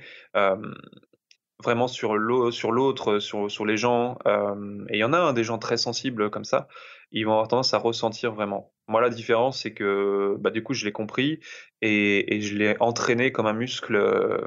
[1.64, 5.34] vraiment sur l'au- sur l'autre, sur, les gens, euh, et il y en a hein,
[5.34, 6.68] des gens très sensibles comme ça,
[7.12, 8.72] ils vont avoir tendance à ressentir vraiment.
[8.88, 11.40] Moi, la différence, c'est que bah, du coup, je l'ai compris
[11.82, 14.40] et, et je l'ai entraîné comme un muscle euh,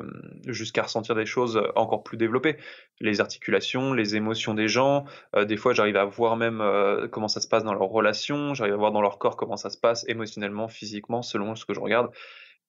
[0.46, 2.56] jusqu'à ressentir des choses encore plus développées.
[3.00, 5.04] Les articulations, les émotions des gens.
[5.36, 8.54] euh, des fois, j'arrive à voir même euh, comment ça se passe dans leurs relations.
[8.54, 11.74] J'arrive à voir dans leur corps comment ça se passe émotionnellement, physiquement, selon ce que
[11.74, 12.10] je regarde.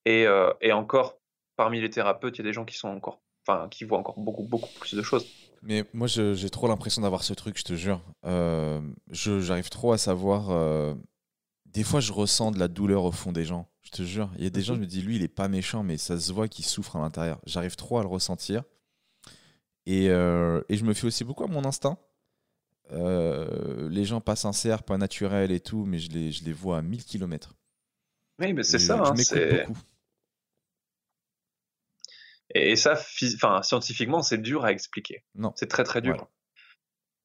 [0.05, 1.19] Et, euh, et encore,
[1.55, 4.19] parmi les thérapeutes, il y a des gens qui sont encore, enfin, qui voient encore
[4.19, 5.25] beaucoup, beaucoup plus de choses.
[5.61, 8.01] Mais moi, j'ai trop l'impression d'avoir ce truc, je te jure.
[8.25, 8.81] Euh,
[9.11, 10.49] J'arrive trop à savoir.
[10.51, 10.93] euh,
[11.65, 13.69] Des fois, je ressens de la douleur au fond des gens.
[13.81, 14.29] Je te jure.
[14.37, 16.19] Il y a des gens, je me dis, lui, il est pas méchant, mais ça
[16.19, 17.39] se voit qu'il souffre à l'intérieur.
[17.45, 18.63] J'arrive trop à le ressentir.
[19.85, 21.97] Et, euh, et je me fie aussi beaucoup à mon instinct.
[22.91, 26.77] Euh, les gens pas sincères, pas naturels et tout, mais je les, je les vois
[26.77, 27.55] à 1000 km.
[28.39, 28.97] Oui, mais c'est ça.
[29.03, 29.77] je hein, m'écoute beaucoup.
[32.53, 32.95] Et, ça,
[33.35, 35.23] enfin, scientifiquement, c'est dur à expliquer.
[35.35, 35.53] Non.
[35.55, 36.27] C'est très très dur.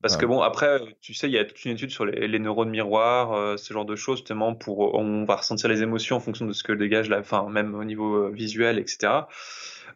[0.01, 0.21] Parce Ouais.
[0.21, 2.71] que bon, après, tu sais, il y a toute une étude sur les, les neurones
[2.71, 6.47] miroirs, euh, ce genre de choses, justement, pour on va ressentir les émotions en fonction
[6.47, 9.23] de ce que dégage la, enfin, même au niveau euh, visuel, etc.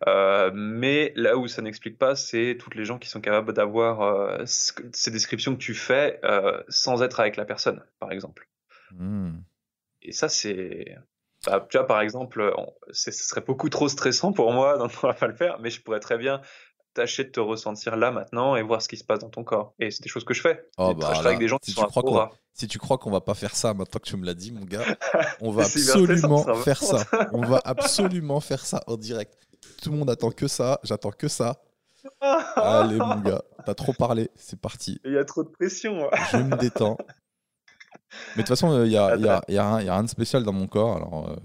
[0.09, 4.03] Euh, mais là où ça n'explique pas, c'est toutes les gens qui sont capables d'avoir
[4.03, 8.49] euh, ces descriptions que tu fais euh, sans être avec la personne, par exemple.
[8.91, 9.37] Hmm.
[10.03, 10.97] Et ça, c'est.
[11.47, 15.07] Bah, tu vois, par exemple, on- ce serait beaucoup trop stressant pour moi, donc on
[15.09, 16.40] va pas le faire, mais je pourrais très bien
[16.95, 19.72] tâcher de te ressentir là maintenant et voir ce qui se passe dans ton corps.
[19.78, 20.68] Et c'est des choses que je fais.
[20.76, 22.30] Oh, Je bah, travaille avec des gens qui si sont tu crois qu'on- aura.
[22.53, 24.66] Si tu crois qu'on va pas faire ça maintenant que tu me l'as dit, mon
[24.66, 24.82] gars,
[25.40, 26.99] on va absolument ça faire ça.
[27.32, 29.32] On va absolument faire ça en direct.
[29.82, 31.62] Tout le monde attend que ça, j'attends que ça.
[32.20, 35.01] Allez, mon gars, t'as trop parlé, c'est parti.
[35.07, 36.11] Il y a trop de pression.
[36.32, 36.99] Je me détends.
[38.37, 40.03] Mais de toute façon, il n'y a, y a- y a rien y a rien
[40.03, 41.37] de spécial dans mon corps, alors euh,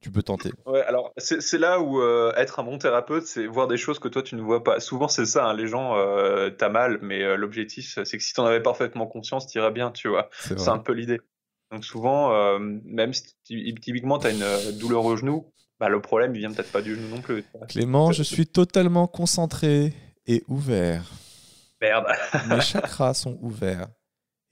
[0.00, 0.50] tu peux tenter.
[0.66, 4.08] Ouais, alors c'est là où euh, être un bon thérapeute, c'est voir des choses que
[4.08, 4.80] toi tu ne vois pas.
[4.80, 8.32] Souvent c'est ça, hein, les gens, euh, t'as mal, mais euh, l'objectif c'est que si
[8.34, 10.28] t'en avais parfaitement conscience, t'irais bien, tu vois.
[10.58, 11.20] C'est un peu l'idée.
[11.72, 15.50] Donc souvent, euh, même si ty- typiquement tu as une euh, douleur au genou,
[15.80, 17.44] bah, le problème il vient peut-être pas du genou non plus.
[17.68, 19.92] Clément, je suis totalement concentré
[20.26, 21.04] et ouvert.
[21.80, 22.06] Merde,
[22.46, 23.88] Mes chakras sont ouverts.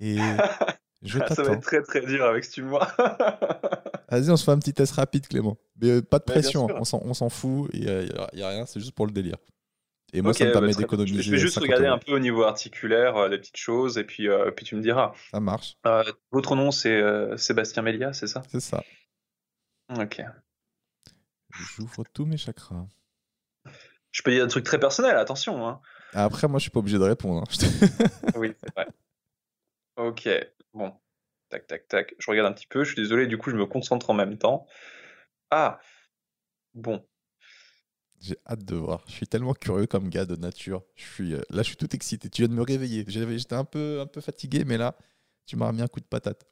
[0.01, 0.17] Et
[1.03, 2.87] je ça va être très très dur avec ce humour.
[4.11, 5.57] Vas-y, on se fait un petit test rapide, Clément.
[5.81, 6.77] Mais euh, pas de Ouais, bien pression, sûr.
[6.79, 8.03] on s'en- on s'en fout, il n'y a,
[8.35, 9.37] y a rien, c'est juste pour le délire.
[10.13, 11.23] Et moi, Ok, ça me bah, permet d'économiser.
[11.23, 11.95] Je vais juste 50 regarder euros.
[11.97, 14.83] un peu au niveau articulaire, euh, des petites choses, et puis, euh, puis tu me
[14.83, 15.13] diras.
[15.31, 18.43] Ça marche, Euh, Votre nom c'est euh, Sébastien Mélia, c'est ça?
[18.51, 18.83] C'est ça.
[19.99, 20.23] Ok.
[21.51, 22.87] J'ouvre tous mes chakras.
[24.11, 25.67] Je peux dire un truc très personnel, attention.
[25.67, 25.81] Hein.
[26.13, 27.43] Après, moi, je suis pas obligé de répondre.
[27.43, 27.67] hein.
[28.37, 28.87] Oui, c'est vrai.
[29.97, 30.29] Ok,
[30.75, 30.93] bon.
[31.51, 32.15] Tac, tac, tac.
[32.19, 32.83] Je regarde un petit peu.
[32.85, 34.67] Je suis désolé, du coup, je me concentre en même temps.
[35.51, 35.81] Ah,
[36.75, 37.05] bon.
[38.21, 39.05] J'ai hâte de voir.
[39.09, 40.83] Je suis tellement curieux comme gars de nature.
[40.95, 42.31] Je suis, euh, là, je suis tout excité.
[42.31, 43.05] Tu viens de me réveiller.
[43.09, 44.97] J'étais un peu, un peu fatigué, mais là,
[45.45, 46.47] tu m'as remis un coup de patate.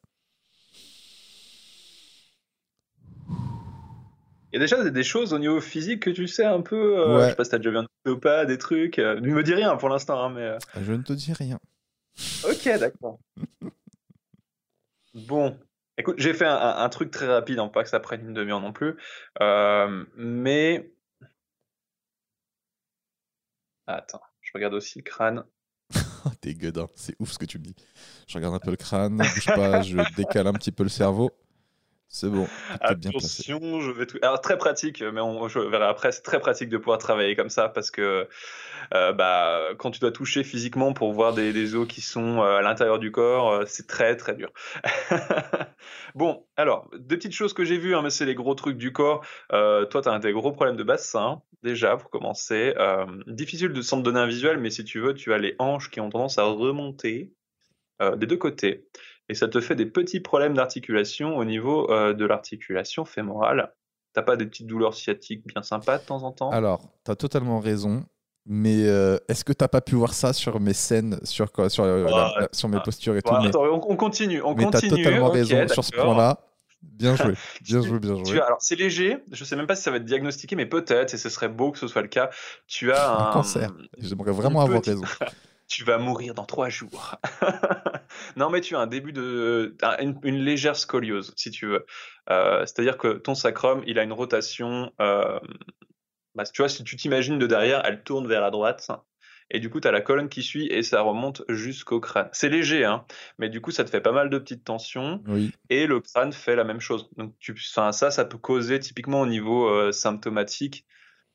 [4.52, 6.98] Il y a déjà des- choses au niveau physique que tu sais un peu.
[6.98, 7.24] euh, Ouais.
[7.26, 8.98] Je sais pas si t'as déjà vu un ostéopathe, des trucs.
[8.98, 10.40] euh, ne me dis rien pour l'instant, hein, mais.
[10.42, 11.60] euh, Je ne te dis rien.
[12.44, 13.18] Ok, d'accord.
[15.12, 15.58] Bon,
[15.98, 18.72] écoute, j'ai fait un, truc très rapide, hein, pas que ça prenne une demi-heure non
[18.72, 18.96] plus,
[19.40, 20.92] euh, mais...
[23.88, 25.44] Attends, je regarde aussi le crâne.
[26.40, 26.88] T'es gueudin.
[26.94, 27.74] C'est ouf ce que tu me dis.
[28.28, 31.32] Je regarde un peu le crâne, bouge pas, je décale un petit peu le cerveau.
[32.12, 32.48] C'est bon.
[32.80, 34.18] Attention, je vais tout.
[34.20, 36.10] Alors très pratique, mais on, je verrai après.
[36.10, 38.28] C'est très pratique de pouvoir travailler comme ça parce que
[38.92, 42.62] euh, bah, quand tu dois toucher physiquement pour voir des, os qui sont euh, à
[42.62, 44.50] l'intérieur du corps, euh, c'est très très dur.
[46.16, 48.92] bon, alors deux petites choses que j'ai vues, hein, mais c'est les gros trucs du
[48.92, 49.24] corps.
[49.48, 52.74] toi, tu as des gros problèmes de bassin déjà pour commencer.
[53.28, 56.00] difficile de s'en donner un visuel, mais si tu veux, tu as les hanches qui
[56.00, 57.30] ont tendance à remonter
[58.16, 58.84] des deux côtés
[59.30, 63.72] et ça te fait des petits problèmes d'articulation au niveau euh, de l'articulation fémorale.
[64.12, 66.50] T'as pas des petites douleurs sciatiques bien sympas de temps en temps?
[66.50, 68.04] Alors, tu as totalement raison.
[68.44, 71.84] Mais euh, est-ce que tu n'as pas pu voir ça sur mes scènes, sur, sur,
[71.84, 72.08] euh,
[72.50, 75.84] sur mes postures et tout attends, on, continue, on mais tu as totalement raison sur
[75.84, 76.40] ce point-là.
[76.82, 78.40] Bien joué, bien joué, bien joué.
[78.40, 81.18] alors c'est léger, je sais même pas si ça va être diagnostiqué, mais peut-être, et
[81.18, 82.30] ce serait beau que ce soit le cas.
[82.66, 83.70] Tu as un, un cancer.
[83.98, 85.04] J'aimerais vraiment avoir raison.
[85.70, 87.14] tu vas mourir dans trois jours.
[88.36, 89.76] non, mais tu as un début de.
[90.00, 91.86] une, légère scoliose, si tu veux.
[92.28, 94.92] Euh, c'est-à-dire que ton sacrum, il a une rotation.
[95.00, 95.38] Euh,
[96.34, 98.90] bah, tu vois, si tu t'imagines de derrière, elle tourne vers la droite.
[99.52, 102.28] Et du coup, tu as la colonne qui suit et ça remonte jusqu'au crâne.
[102.32, 103.04] C'est léger, hein,
[103.38, 105.22] mais du coup, ça te fait pas mal de petites tensions.
[105.70, 107.08] Et le crâne fait la même chose.
[107.16, 110.84] Donc, tu, ça, ça peut causer typiquement au niveau euh, symptomatique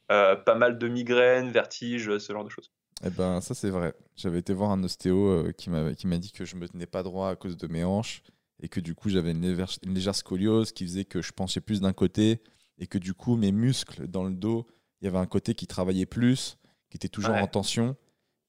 [0.08, 2.72] pas mal de migraines, vertiges, ce genre de choses.
[3.06, 3.94] Eh ben, ça, c'est vrai.
[4.16, 7.30] J'avais été voir un ostéo euh, qui m'a dit que je me tenais pas droit
[7.30, 8.24] à cause de mes hanches
[8.60, 11.94] et que du coup, j'avais une, légère, scoliose qui faisait que je penchais plus d'un
[11.94, 12.42] côté
[12.80, 14.66] et que du coup, mes muscles dans le dos,
[15.02, 16.58] il y avait un côté qui travaillait plus,
[16.90, 17.96] qui était toujours en tension.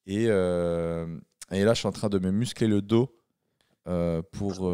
[0.06, 1.18] Et, euh,
[1.50, 3.14] et, là, je suis en train de me muscler le dos
[3.88, 4.72] euh, pour,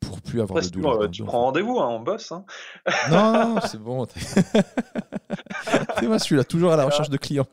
[0.00, 1.10] pour plus avoir de douleur.
[1.10, 2.32] tu prends rendez-vous, hein, on bosse.
[2.32, 2.44] Hein.
[3.10, 4.06] Non, c'est bon.
[6.02, 7.46] moi, je suis là toujours à la recherche de clients.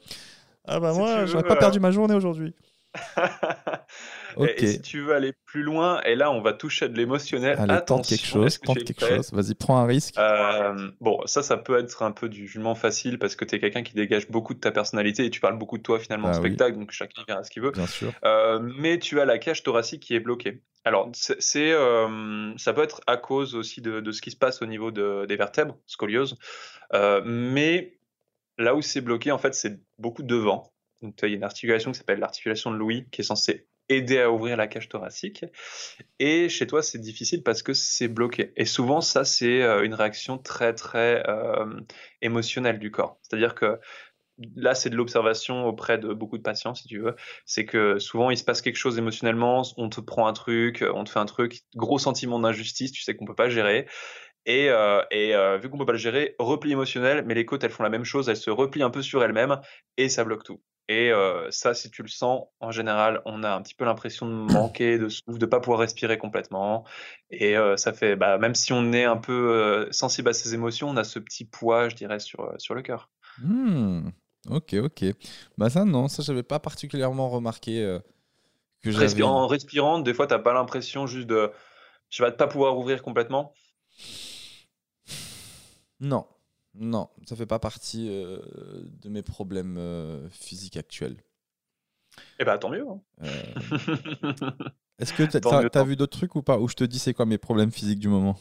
[0.65, 2.55] Ah bah moi, j'aurais pas perdu ma journée aujourd'hui.
[4.45, 7.57] Et, si tu veux aller plus loin, et là on va toucher à de l'émotionnel.
[7.59, 9.31] Allez, tente quelque chose, tente quelque chose.
[9.33, 10.15] Vas-y, prends un risque.
[10.17, 13.59] Euh, bon, ça, ça peut être un peu du jugement facile parce que tu es
[13.59, 16.31] quelqu'un qui dégage beaucoup de ta personnalité et tu parles beaucoup de toi finalement en
[16.31, 17.71] bah spectacle, donc chacun verra ce qu'il veut.
[17.71, 18.11] Bien sûr.
[18.23, 20.61] Euh, mais tu as la cage thoracique qui est bloquée.
[20.85, 24.61] Alors, c'est, euh, ça peut être à cause aussi de, de, ce qui se passe
[24.61, 26.37] au niveau de, des vertèbres, scoliose.
[27.25, 27.97] mais
[28.57, 30.71] là où c'est bloqué, en fait, c'est beaucoup devant.
[31.01, 34.19] Donc, il y a une articulation qui s'appelle l'articulation de Louis qui est censée aider
[34.19, 35.45] à ouvrir la cage thoracique.
[36.19, 38.53] Et chez toi, c'est difficile parce que c'est bloqué.
[38.57, 41.79] Et souvent, ça, c'est euh, une réaction très, très euh,
[42.21, 43.19] émotionnelle du corps.
[43.21, 43.79] C'est-à-dire que
[44.55, 47.15] là, c'est de l'observation auprès de beaucoup de patients, si tu veux.
[47.45, 51.03] C'est que souvent, il se passe quelque chose émotionnellement, on te prend un truc, on
[51.03, 53.87] te fait un truc, gros sentiment d'injustice, tu sais qu'on peut pas gérer.
[54.47, 57.83] Et, euh, vu qu'on peut pas le gérer, repli émotionnel, mais les côtes, elles font
[57.83, 59.59] la même chose, elles se replient un peu sur elles-mêmes
[59.97, 60.61] et ça bloque tout.
[60.89, 61.11] Et
[61.49, 64.97] ça, si tu le sens, en général, on a un petit peu l'impression de manquer
[64.97, 66.85] de souffle, de pas pouvoir respirer complètement.
[67.29, 70.97] Et ça fait, bah, même si on est un peu sensible à ces émotions, on
[70.97, 73.09] a ce petit poids, je dirais, sur, sur le cœur.
[73.39, 74.09] Mmh.
[74.49, 75.05] Ok, ok.
[75.57, 77.99] Bah ça, non, ça, j'avais pas particulièrement remarqué
[78.81, 78.91] que
[79.25, 81.51] En respirant, des fois, t'as pas l'impression juste de,
[82.09, 83.53] je vais pas pouvoir ouvrir complètement?
[85.99, 86.27] Non,
[86.79, 88.37] non, ça fait pas partie euh,
[89.01, 91.17] de mes problèmes euh, physiques actuels.
[92.39, 92.85] Eh ben tant mieux.
[92.87, 92.99] Hein.
[93.23, 93.27] Euh,
[94.99, 96.57] est-ce que tu as, vu d'autres trucs ou pas?
[96.57, 98.37] Ou je te dis c'est quoi mes problèmes physiques du moment?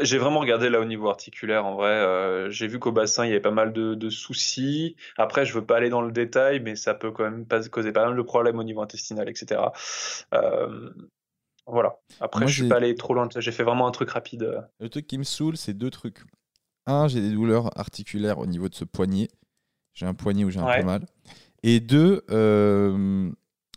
[0.00, 2.50] J'ai vraiment regardé là au niveau articulaire en vrai.
[2.50, 4.96] J'ai vu qu'au bassin il y avait pas mal de, soucis.
[5.16, 8.06] Après je veux pas aller dans le détail, mais ça peut quand même causer pas
[8.06, 9.60] mal de problèmes au niveau intestinal, etc.
[11.66, 11.96] voilà.
[12.20, 13.28] Après je suis pas allé trop loin.
[13.36, 14.64] J'ai fait vraiment un truc rapide.
[14.80, 16.24] Le truc qui me saoule c'est deux trucs
[16.86, 19.28] un, j'ai des douleurs articulaires au niveau de ce poignet.
[19.94, 21.06] J'ai un poignet où j'ai un peu mal.
[21.62, 23.30] Et deux, euh,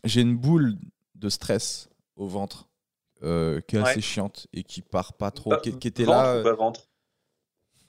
[0.04, 0.76] j'ai une boule
[1.16, 2.68] de stress au ventre
[3.24, 6.44] euh, qui est assez chiante et qui part pas trop, qui, était là.
[6.44, 6.90] Bas ventre?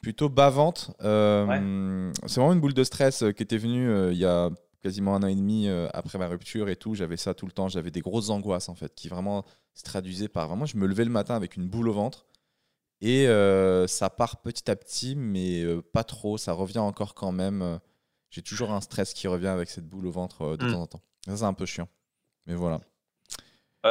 [0.00, 0.94] plutôt bas-ventre.
[1.02, 4.50] Euh, c'est vraiment une boule de stress qui était venue il y a
[4.80, 6.94] quasiment un an et demi après ma rupture et tout.
[6.94, 7.68] J'avais ça tout le temps.
[7.68, 9.44] J'avais des grosses angoisses en fait qui vraiment
[9.74, 10.66] se traduisaient par vraiment.
[10.66, 12.27] Je me levais le matin avec une boule au ventre
[13.00, 16.36] et euh, ça part petit à petit, mais euh, pas trop.
[16.36, 17.80] Ça revient encore quand même.
[18.30, 20.72] J'ai toujours un stress qui revient avec cette boule au ventre euh, de hmm.
[20.72, 21.02] temps en temps.
[21.26, 21.88] Ça, c'est un peu chiant.
[22.46, 22.80] Mais voilà.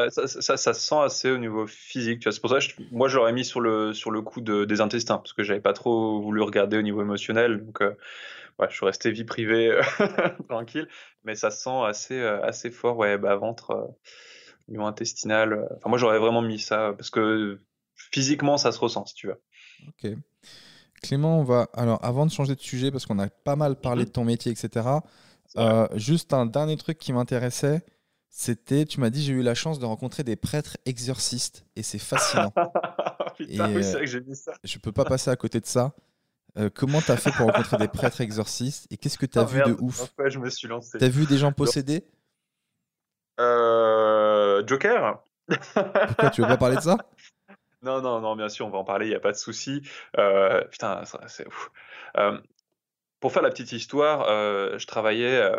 [0.10, 2.24] ça, ça, ça, se sent assez au niveau physique.
[2.24, 5.18] C'est pour ça que moi, j'aurais mis sur le, sur le coup de, des intestins,
[5.18, 7.66] parce que j'avais pas trop voulu regarder au niveau émotionnel.
[7.66, 9.80] Donc, ouais, je suis resté vie privée
[10.49, 10.88] tranquille.
[11.24, 13.95] Mais ça se sent assez, assez fort, ouais, bas ventre,
[14.68, 15.68] au niveau intestinal.
[15.78, 17.60] Enfin, moi, j'aurais vraiment mis ça, parce que
[18.12, 19.41] physiquement, ça se ressent, si tu veux.
[19.88, 20.12] Ok.
[21.01, 21.68] Clément, on va.
[21.74, 24.08] Alors, avant de changer de sujet, parce qu'on a pas mal parlé mhm.
[24.08, 24.88] de ton métier, etc.,
[25.55, 27.86] euh, juste un dernier truc qui m'intéressait,
[28.30, 31.99] c'était, tu m'as dit, j'ai eu la chance de rencontrer des prêtres exorcistes, et c'est
[31.99, 32.53] fascinant.
[33.38, 34.53] Putain, Et, oui, c'est euh, vrai que j'ai vu ça.
[34.64, 35.93] Je peux pas passer à côté de ça.
[36.58, 39.58] Euh, comment t'as fait pour rencontrer des prêtres exorcistes et qu'est-ce que t'as Oh, vu
[39.58, 39.78] merde.
[39.78, 40.97] de ouf je me suis lancé.
[40.97, 42.03] T'as vu des gens possédés?
[43.39, 46.97] Euh, Joker Pourquoi tu veux pas parler de ça?
[47.84, 49.82] Non, non, non, bien sûr, on va en parler, il n'y a pas de souci.
[50.18, 51.70] Euh, putain, c'est ouf.
[52.18, 52.40] Euh,
[53.20, 55.52] pour faire la petite histoire, euh, je travaillais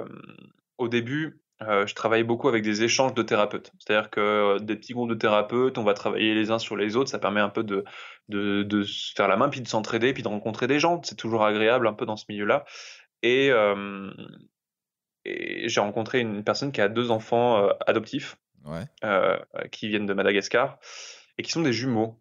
[0.79, 3.73] au début, je travaillais beaucoup avec des échanges de thérapeutes.
[3.79, 7.11] C'est-à-dire que des petits groupes de thérapeutes, on va travailler les uns sur les autres,
[7.11, 7.85] ça permet un peu de,
[8.29, 11.01] de, de se faire la main, puis de s'entraider, puis de rencontrer des gens.
[11.03, 12.64] C'est toujours agréable un peu dans ce milieu-là.
[13.23, 13.51] Et,
[15.25, 18.85] et j'ai rencontré une personne qui a deux enfants adoptifs Ouais.
[19.71, 20.79] qui viennent de Madagascar
[21.39, 22.20] et qui sont des jumeaux.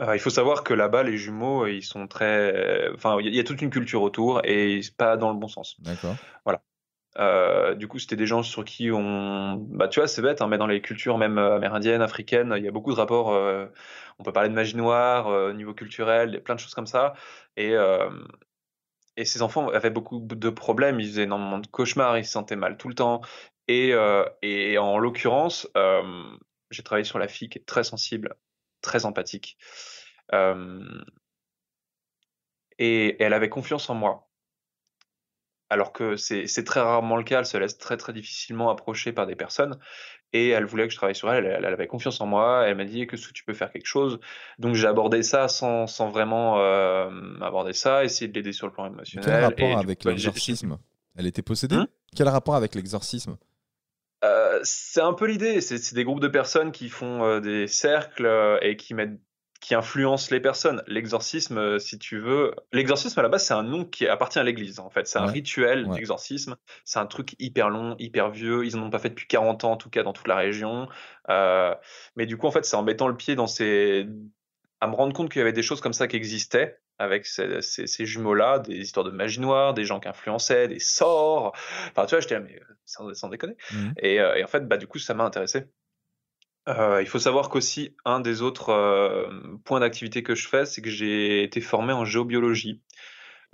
[0.00, 2.90] Euh, il faut savoir que là-bas, les jumeaux, ils sont très.
[2.94, 5.80] Enfin, il y, a- toute une culture autour et pas dans le bon sens.
[5.80, 6.16] D'accord.
[7.18, 9.56] Euh, du coup, c'était des gens sur qui on.
[9.56, 12.64] Bah, tu vois, c'est bête, hein, mais dans les cultures même euh, amérindiennes, africaines, il
[12.64, 13.32] y a beaucoup de rapports.
[13.32, 13.66] euh,
[14.18, 17.14] On peut parler de magie noire euh, au niveau culturel, plein de choses comme ça.
[17.56, 18.08] Et, euh,
[19.16, 21.00] et ces enfants avaient beaucoup de problèmes.
[21.00, 23.20] Ils faisaient énormément de cauchemars, ils se sentaient mal tout le temps.
[23.68, 26.02] Et, euh, et en l'occurrence, euh,
[26.72, 28.36] j'ai travaillé sur la fille qui est très sensible,
[28.80, 29.56] très empathique.
[30.32, 31.02] Euh,
[32.78, 34.28] et elle avait confiance en moi.
[35.70, 39.26] Alors que c'est très rarement le cas, elle se laisse très très difficilement approcher par
[39.26, 39.78] des personnes.
[40.34, 42.76] Et elle voulait que je travaille sur elle, elle, elle avait confiance en moi, elle
[42.76, 44.18] m'a dit que tu peux faire quelque chose?
[44.58, 47.10] Donc j'ai abordé ça sans, sans vraiment euh,
[47.40, 49.24] aborder ça, essayer de l'aider sur le plan émotionnel.
[49.24, 50.78] Quel et rapport du avec l'exorcisme?
[51.16, 51.76] Elle était possédée?
[51.76, 51.88] Hein?
[52.16, 53.36] Quel rapport avec l'exorcisme?
[54.24, 55.60] Euh, c'est un peu l'idée.
[55.60, 59.18] C'est des groupes de personnes qui font euh, des cercles euh, et qui mettent,
[59.60, 60.82] qui influencent les personnes.
[60.86, 64.44] L'exorcisme, euh, si tu veux, l'exorcisme à la base c'est un nom qui appartient à
[64.44, 64.78] l'Église.
[64.80, 65.96] En fait, c'est un Ouais, rituel ouais.
[65.96, 66.56] d'exorcisme.
[66.84, 68.64] C'est un truc hyper long, hyper vieux.
[68.64, 70.88] Ils en ont pas fait depuis 40 ans en tout cas dans toute la région.
[71.28, 71.74] Euh,
[72.16, 74.06] mais du coup, en fait, c'est en mettant le pied dans ces,
[74.80, 77.60] à me rendre compte qu'il y avait des choses comme ça qui existaient avec ces,
[77.62, 81.52] ces- ces jumeaux-là, des histoires de magie noire, des gens qui influençaient, des sorts.
[81.90, 83.56] Enfin, tu vois, j'étais là, mais euh, sans, sans déconner.
[83.98, 85.66] Et, euh, et en fait, bah, du coup, ça m'a intéressé.
[86.68, 90.80] Euh, il faut savoir qu'aussi, un des autres euh, points d'activité que je fais, c'est
[90.80, 92.80] que j'ai été formé en géobiologie.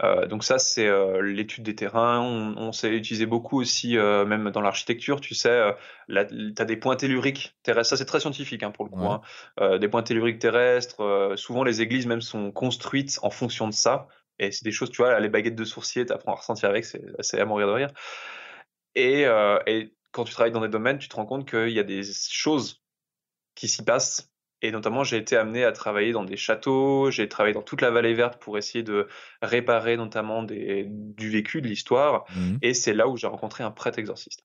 [0.03, 2.20] Euh, donc ça, c'est euh, l'étude des terrains.
[2.20, 5.74] On, on sait utiliser beaucoup aussi, euh, même dans l'architecture, tu sais,
[6.09, 7.90] tu as des points telluriques terrestres.
[7.90, 9.01] Ça, c'est très scientifique hein, pour le coup.
[9.01, 9.18] Ouais.
[9.61, 9.78] hein.
[9.78, 11.34] Des points telluriques terrestres.
[11.36, 14.09] souvent, les églises même sont construites en fonction de ça.
[14.38, 16.84] Et c'est des choses, tu vois, les baguettes de sourcier, tu apprends à ressentir avec,
[16.84, 17.90] c'est à mourir de rire.
[18.94, 19.22] Et,
[19.66, 22.03] et quand tu travailles dans des domaines, tu te rends compte qu'il y a des
[22.05, 22.82] choses
[23.57, 24.30] qui s'y passent.
[24.61, 27.90] Et notamment, j'ai été amené à travailler dans des châteaux, j'ai travaillé dans toute la
[27.90, 29.06] vallée verte pour essayer de
[29.40, 32.24] réparer notamment des, du vécu, de l'histoire.
[32.34, 32.59] Mhm.
[32.62, 34.44] Et c'est là où j'ai rencontré un prêtre exorciste.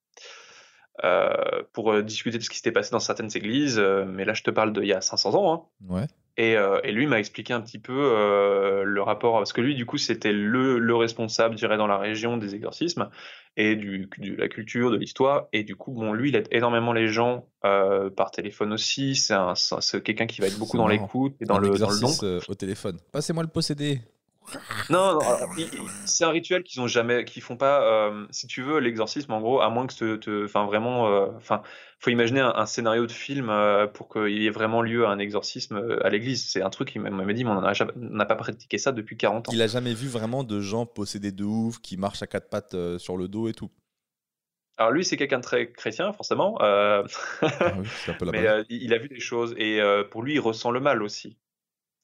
[1.03, 4.35] Euh, pour euh, discuter de ce qui s'était passé dans certaines églises, euh, mais là
[4.35, 5.93] je te parle d'il y a 500 ans, hein.
[5.95, 6.07] Ouais.
[6.37, 9.75] Et, euh, et lui m'a expliqué un petit peu euh, le rapport, parce que lui,
[9.75, 13.09] du coup, c'était le, le responsable, je dirais, dans la région des exorcismes
[13.55, 15.45] et du, de la culture, de l'histoire.
[15.53, 19.15] Et du coup, bon, lui, il aide énormément les gens euh, par téléphone aussi.
[19.15, 21.77] C'est un- c'est c'est quelqu'un qui va être beaucoup dans l'écoute et dans Un le,
[21.77, 22.41] dans le don.
[22.49, 22.97] au téléphone.
[23.11, 23.99] Passez-moi le possédé.
[24.89, 25.69] Non, non, il-
[26.05, 27.81] c'est un rituel qu'ils ont jamais, qu'ils font pas.
[27.83, 31.61] euh, si tu veux, l'exorcisme, en gros, à moins que te, enfin vraiment, euh, enfin,
[31.99, 35.09] faut imaginer un, un scénario de film euh, pour qu'il y ait vraiment lieu à
[35.09, 36.45] un exorcisme euh, à l'église.
[36.47, 37.61] C'est un truc qui m'a dit, mais on
[37.95, 39.53] n'a pas pratiqué ça depuis 40 ans.
[39.53, 42.73] Il a jamais vu vraiment de gens possédés de ouf, qui marchent à quatre pattes
[42.73, 43.71] euh, sur le dos et tout.
[44.77, 47.03] Alors lui, c'est quelqu'un de très chrétien, forcément, euh,
[47.41, 50.03] Ah oui, c'est un peu la mais euh, il a vu des choses et euh,
[50.03, 51.37] pour lui, il ressent le mal aussi.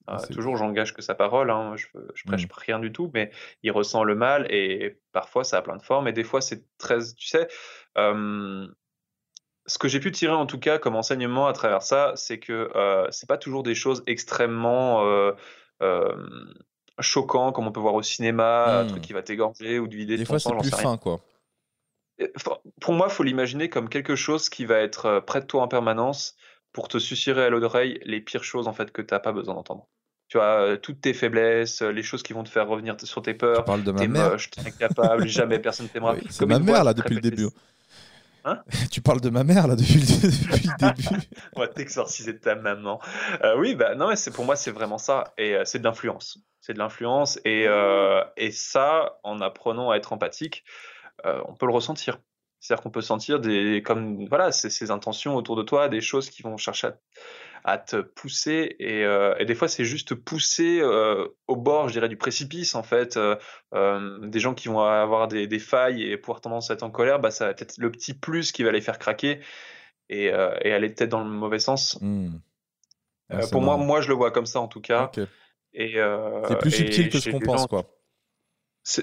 [0.10, 1.86] Ah, Euh, toujours, j'engage que sa parole, hein, je,
[2.16, 2.52] je prêche Mm.
[2.58, 3.32] rien du tout, mais
[3.62, 6.64] il ressent le mal et parfois ça a plein de formes et des fois c'est
[6.80, 7.48] très, tu sais,
[7.98, 8.68] euh,
[9.68, 12.72] ce que j'ai pu tirer en tout cas comme enseignement à travers ça, c'est que
[12.76, 15.06] euh, c'est pas toujours des choses extrêmement
[17.00, 20.16] choquants comme on peut voir au cinéma, un truc qui va t'égorger ou te vider
[20.16, 21.20] de Des fois, c'est plus fin, quoi.
[22.82, 25.70] Pour moi, il faut l'imaginer comme quelque chose qui va être près de toi en
[25.70, 26.36] permanence
[26.74, 29.88] pour te susurrer à l'oreille les pires choses en fait que t'as pas besoin d'entendre.
[30.30, 33.22] Tu vois, euh, toutes tes faiblesses, euh, les choses qui vont te faire revenir sur
[33.22, 33.66] tes Tu peurs.
[33.66, 34.32] parles de ma mère.
[34.32, 36.14] moche, t'es incapable, jamais personne t'aimera.
[36.14, 37.48] Oui, c'est ma mère, voix là, depuis le début.
[38.46, 38.62] Hein?
[38.92, 41.26] Tu parles de ma mère, là, depuis le, depuis le début.
[41.56, 43.00] On va t'exorciser de ta maman.
[43.44, 45.84] Euh, oui, bah non, mais c'est pour moi c'est vraiment ça et euh, c'est de
[45.84, 46.38] l'influence.
[46.62, 50.64] C'est de l'influence et euh, et ça, en apprenant à être empathique,
[51.26, 52.20] on peut le ressentir.
[52.60, 56.30] C'est-à-dire qu'on peut sentir des comme voilà ces, ces intentions autour de toi, des choses
[56.30, 56.94] qui vont chercher à,
[57.64, 61.94] à te pousser et, euh, et des fois c'est juste pousser euh, au bord, je
[61.94, 63.18] dirais, du précipice en fait.
[63.18, 66.92] Euh, des gens qui vont avoir des, des failles et pouvoir tendance à être en
[66.92, 69.40] colère, bah ça va être le petit plus qui va les faire craquer
[70.10, 71.98] et, et aller peut-être dans le mauvais sens.
[72.02, 72.40] Hmm.
[73.32, 75.12] Euh, pour moi, moi, je le vois comme ça en tout cas.
[75.74, 75.96] Et
[76.48, 77.86] c'est plus subtil que ce qu'on pense, quoi.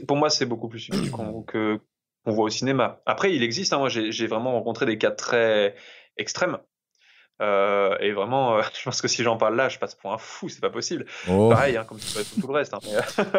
[0.09, 1.81] Pour moi, c'est beaucoup plus subtil qu'on que
[2.25, 3.03] qu'on voit au cinéma.
[3.07, 3.73] Après, il existe.
[3.73, 5.77] Hein, moi, j'ai vraiment rencontré des cas très
[6.17, 6.59] extrêmes.
[7.43, 10.19] Euh, et vraiment, euh, je pense que si j'en parle là, je passe pour un
[10.19, 11.07] fou, c'est pas possible.
[11.29, 11.51] Oh.
[11.51, 12.75] Pareil, hein, comme tout, tout, le reste.
[12.75, 12.79] Hein,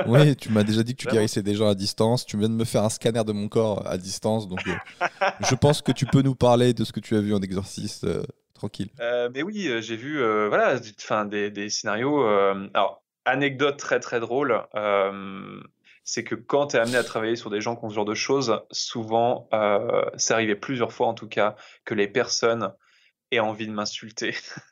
[0.08, 2.26] oui, tu m'as déjà dit que tu guérissais des gens à distance.
[2.26, 4.48] Tu viens de me faire un scanner de mon corps à distance.
[4.48, 4.60] Donc,
[5.40, 8.08] je pense que tu peux nous parler de ce que tu as vu en exorciste
[8.54, 8.90] tranquille.
[9.34, 10.80] mais oui, j'ai vu voilà,
[11.26, 12.26] des, des scénarios.
[12.74, 14.64] alors, anecdote très très drôle
[16.08, 18.06] c'est que quand tu es amené à travailler sur des gens qui ont ce genre
[18.06, 22.74] de choses, souvent, euh, c'est arrivé plusieurs fois en tout cas, que les personnes
[23.32, 24.34] aient envie de m'insulter.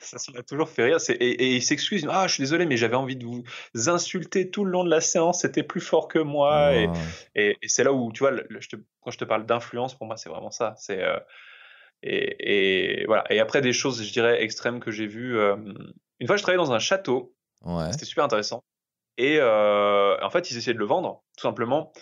[0.00, 0.98] ça, m'a toujours fait rire.
[1.08, 2.06] Et, et, ils s'excusent.
[2.10, 3.44] Ah, je suis désolé, mais j'avais envie de vous
[3.88, 5.42] insulter tout le long de la séance.
[5.42, 6.74] C'était plus fort que moi.
[6.74, 6.88] Et,
[7.34, 8.32] et, c'est là où, tu vois,
[9.00, 10.74] quand je te parle d'influence, pour moi, c'est vraiment ça.
[10.78, 11.02] C'est.
[11.02, 11.18] Euh,
[12.02, 13.24] et, voilà.
[13.30, 15.38] Et après, des choses, je dirais, extrêmes que j'ai vues.
[15.38, 15.56] Euh,
[16.20, 17.34] une fois, je travaillais dans un château.
[17.90, 18.62] C'était super intéressant.
[19.18, 21.92] Et euh, en fait, ils essayaient de le vendre, tout simplement.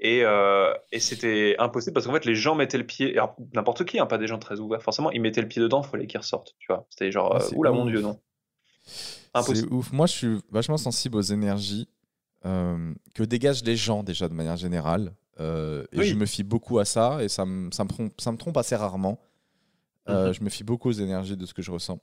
[0.00, 3.18] Et, euh, et c'était impossible parce qu'en fait, les gens mettaient le pied,
[3.52, 5.88] n'importe qui, hein, pas des gens très ouverts, forcément, ils mettaient le pied dedans, il
[5.88, 6.86] fallait qu'ils ressortent, tu vois.
[6.90, 8.20] C'était genre, ah, euh, oula, mon dieu, non.
[9.34, 9.68] Impossible.
[9.68, 9.92] C'est ouf.
[9.92, 11.88] Moi, je suis vachement sensible aux énergies
[12.42, 15.12] que dégagent les gens, déjà, de manière générale.
[15.38, 18.36] et je me fie beaucoup à ça, et ça me, ça me, trompe, ça me
[18.36, 19.20] trompe assez rarement.
[20.06, 20.32] Mhm.
[20.32, 22.00] Je me fie beaucoup aux énergies de ce que je ressens.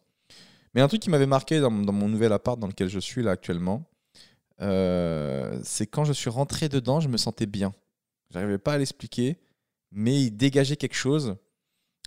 [0.73, 3.23] Mais un truc qui m'avait marqué dans, dans, mon nouvel appart dans lequel je suis
[3.23, 3.85] là actuellement,
[4.61, 7.73] euh, c'est quand je suis rentré dedans, je me sentais bien.
[8.31, 9.37] J'arrivais pas à l'expliquer,
[9.91, 11.35] mais il dégageait quelque chose.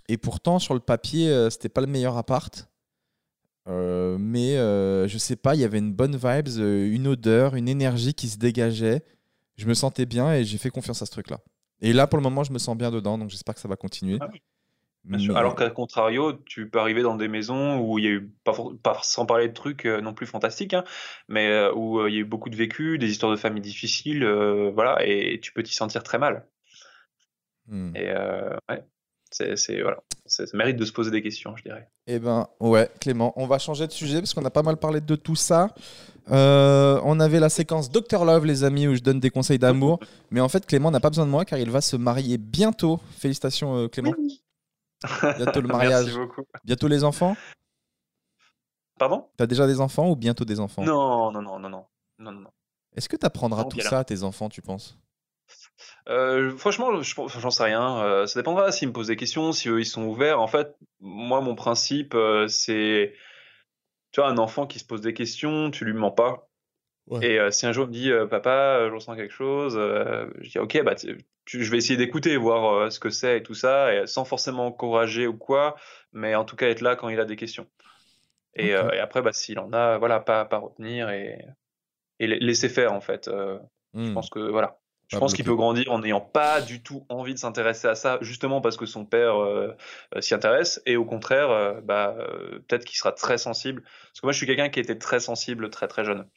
[0.07, 2.69] Et pourtant, sur le papier, euh, c'était pas le meilleur appart.
[3.67, 4.55] Euh, mais
[5.07, 8.37] je sais pas, il y avait une bonne vibes, une odeur, une énergie qui se
[8.37, 9.03] dégageait.
[9.57, 11.39] Je me sentais bien et j'ai fait confiance à ce truc-là.
[11.81, 13.75] Et là, pour le moment, je me sens bien dedans, donc j'espère que ça va
[13.75, 14.17] continuer.
[14.21, 14.29] Ah
[15.35, 18.99] alors qu'à contrario, tu peux arriver dans des maisons où il y a eu, pas,
[19.03, 20.83] sans parler de trucs euh, non plus fantastiques, hein,
[21.27, 23.61] mais euh, où euh, il y a eu beaucoup de vécu, des histoires de famille
[23.61, 24.25] difficiles,
[24.73, 26.45] voilà, et, tu peux t'y sentir très mal.
[27.67, 27.95] Hmm.
[27.95, 28.11] Et
[28.69, 28.83] ouais,
[29.31, 31.87] c'est, voilà, ça mérite de se poser des questions, je dirais.
[32.07, 35.01] Eh ben, ouais, Clément, on va changer de sujet parce qu'on a pas mal parlé
[35.01, 35.73] de tout ça.
[36.27, 39.99] on avait la séquence Dr Love, les amis, où je donne des conseils d'amour.
[40.31, 42.99] mais en fait, Clément n'a pas besoin de moi car il va se marier bientôt.
[43.17, 44.13] Félicitations, Clément.
[45.37, 46.05] Bientôt le mariage.
[46.05, 46.43] Merci beaucoup.
[46.63, 47.35] Bientôt les enfants?
[48.97, 49.29] Pardon?
[49.37, 50.83] T'as déjà des enfants ou bientôt des enfants?
[50.83, 51.85] Non, non, non, non, non.
[52.19, 52.49] non, non.
[52.95, 54.97] Est-ce que tu apprendras tout ça à tes enfants, tu penses?
[56.07, 58.03] Euh, franchement, j'en sais rien.
[58.03, 60.41] Euh, ça dépendra s'ils me posent des questions, si eux ils sont ouverts.
[60.41, 63.13] En fait, moi, mon principe, euh, c'est.
[64.11, 66.48] Tu vois, un enfant qui se pose des questions, tu lui mens pas.
[67.21, 70.81] Et si un jour il me dit Papa, je ressens quelque chose, je dis Ok,
[70.83, 70.95] bah,
[71.57, 74.67] je vais essayer d'écouter, voir euh, ce que c'est et tout ça, et sans forcément
[74.67, 75.75] encourager ou quoi,
[76.13, 77.67] mais en tout cas être là quand il a des questions.
[78.55, 81.45] Et, euh, après, bah, s'il en a, voilà, pas, pas retenir et,
[82.19, 83.27] et laisser faire en fait.
[83.27, 83.57] Euh,
[83.93, 84.13] je hmm.
[84.13, 84.79] pense que voilà.
[85.07, 88.19] Je pense qu'il peut grandir en n'ayant pas du tout envie de s'intéresser à ça,
[88.21, 89.33] justement parce que son père
[90.19, 92.15] s'y intéresse, et au contraire, bah,
[92.67, 93.81] peut-être qu'il sera très sensible.
[93.81, 96.27] Parce que moi, je suis quelqu'un qui était très sensible très très jeune,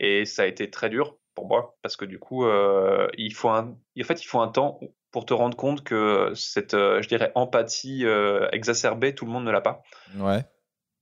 [0.00, 3.48] et ça a été très dur pour moi, parce que du coup, euh, il faut
[3.48, 4.80] un, en fait, il faut un temps
[5.10, 9.44] pour te rendre compte que cette, euh, je dirais, empathie euh, exacerbée, tout le monde
[9.44, 9.82] ne l'a pas.
[10.16, 10.44] Ouais.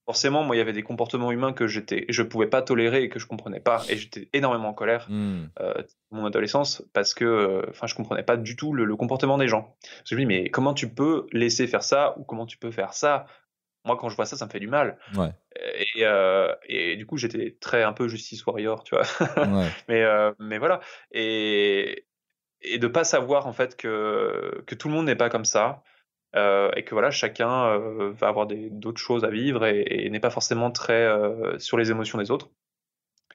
[0.06, 3.08] Forcément, moi, il y avait des comportements humains que j'étais, je pouvais pas tolérer et
[3.08, 5.44] que je comprenais pas, et j'étais énormément en colère mmh.
[6.10, 9.76] mon adolescence parce que, enfin, je comprenais pas du tout le, comportement des gens.
[10.04, 12.92] je me dis, mais comment tu peux laisser faire ça ou comment tu peux faire
[12.92, 13.26] ça
[13.84, 14.98] moi, quand je vois ça, ça me fait du mal.
[15.16, 15.30] Ouais.
[15.56, 19.04] Et, euh, et, du coup, j'étais très un peu justice warrior, tu vois.
[19.36, 19.68] Ouais.
[19.88, 20.80] mais, euh, mais voilà.
[21.12, 22.06] Et,
[22.60, 25.82] et de pas savoir en fait que, que tout le monde n'est pas comme ça.
[26.36, 27.76] Euh, et que voilà, chacun
[28.10, 31.08] va avoir d'autres choses à vivre et, et n'est pas forcément très
[31.58, 32.50] sur les émotions des autres.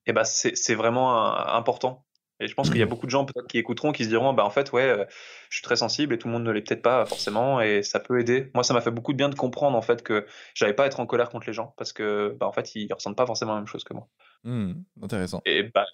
[0.06, 2.05] Et ben, c'est vraiment important
[2.40, 2.90] et je pense qu'il y a mmh.
[2.90, 5.06] beaucoup de gens peut-être qui écouteront, qui se diront, bah en fait, ouais, euh,
[5.50, 8.00] je suis très sensible et tout le monde ne l'est peut-être pas forcément, et ça
[8.00, 8.52] peut aider.
[8.54, 10.88] Moi, ça m'a fait beaucoup de bien de comprendre en fait que j'avais pas à
[10.88, 13.54] être en colère contre les gens parce que, bah en fait, ils ressentent pas forcément
[13.54, 14.08] la même chose que moi.
[14.44, 15.42] Mmh, intéressant.
[15.46, 15.86] Et bah,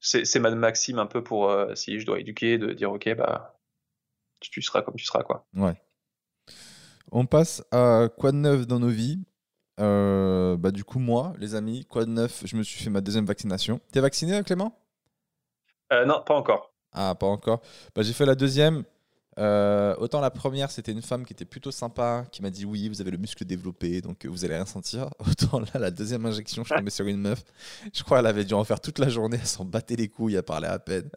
[0.00, 3.56] c'est ma maxime un peu pour euh, si je dois éduquer, de dire, ok, bah
[4.40, 5.46] tu seras comme tu seras, quoi.
[5.54, 5.74] Ouais.
[7.12, 9.22] On passe à quoi de neuf dans nos vies?
[9.80, 12.42] Euh, bah, du coup, moi, les amis, quoi de neuf?
[12.46, 13.80] Je me suis fait ma deuxième vaccination.
[13.92, 14.78] T'es vacciné, Clément?
[15.92, 16.72] Euh, non, pas encore.
[16.92, 17.60] Ah, pas encore.
[17.94, 18.84] Bah, j'ai fait la deuxième.
[19.38, 22.88] Euh, autant la première, c'était une femme qui était plutôt sympa, qui m'a dit oui,
[22.88, 25.08] vous avez le muscle développé, donc vous allez rien sentir.
[25.20, 27.42] Autant là, la deuxième injection, je tombé sur une meuf.
[27.92, 30.34] Je crois qu'elle avait dû en faire toute la journée, elle s'en battait les couilles,
[30.34, 31.08] elle parlait à peine.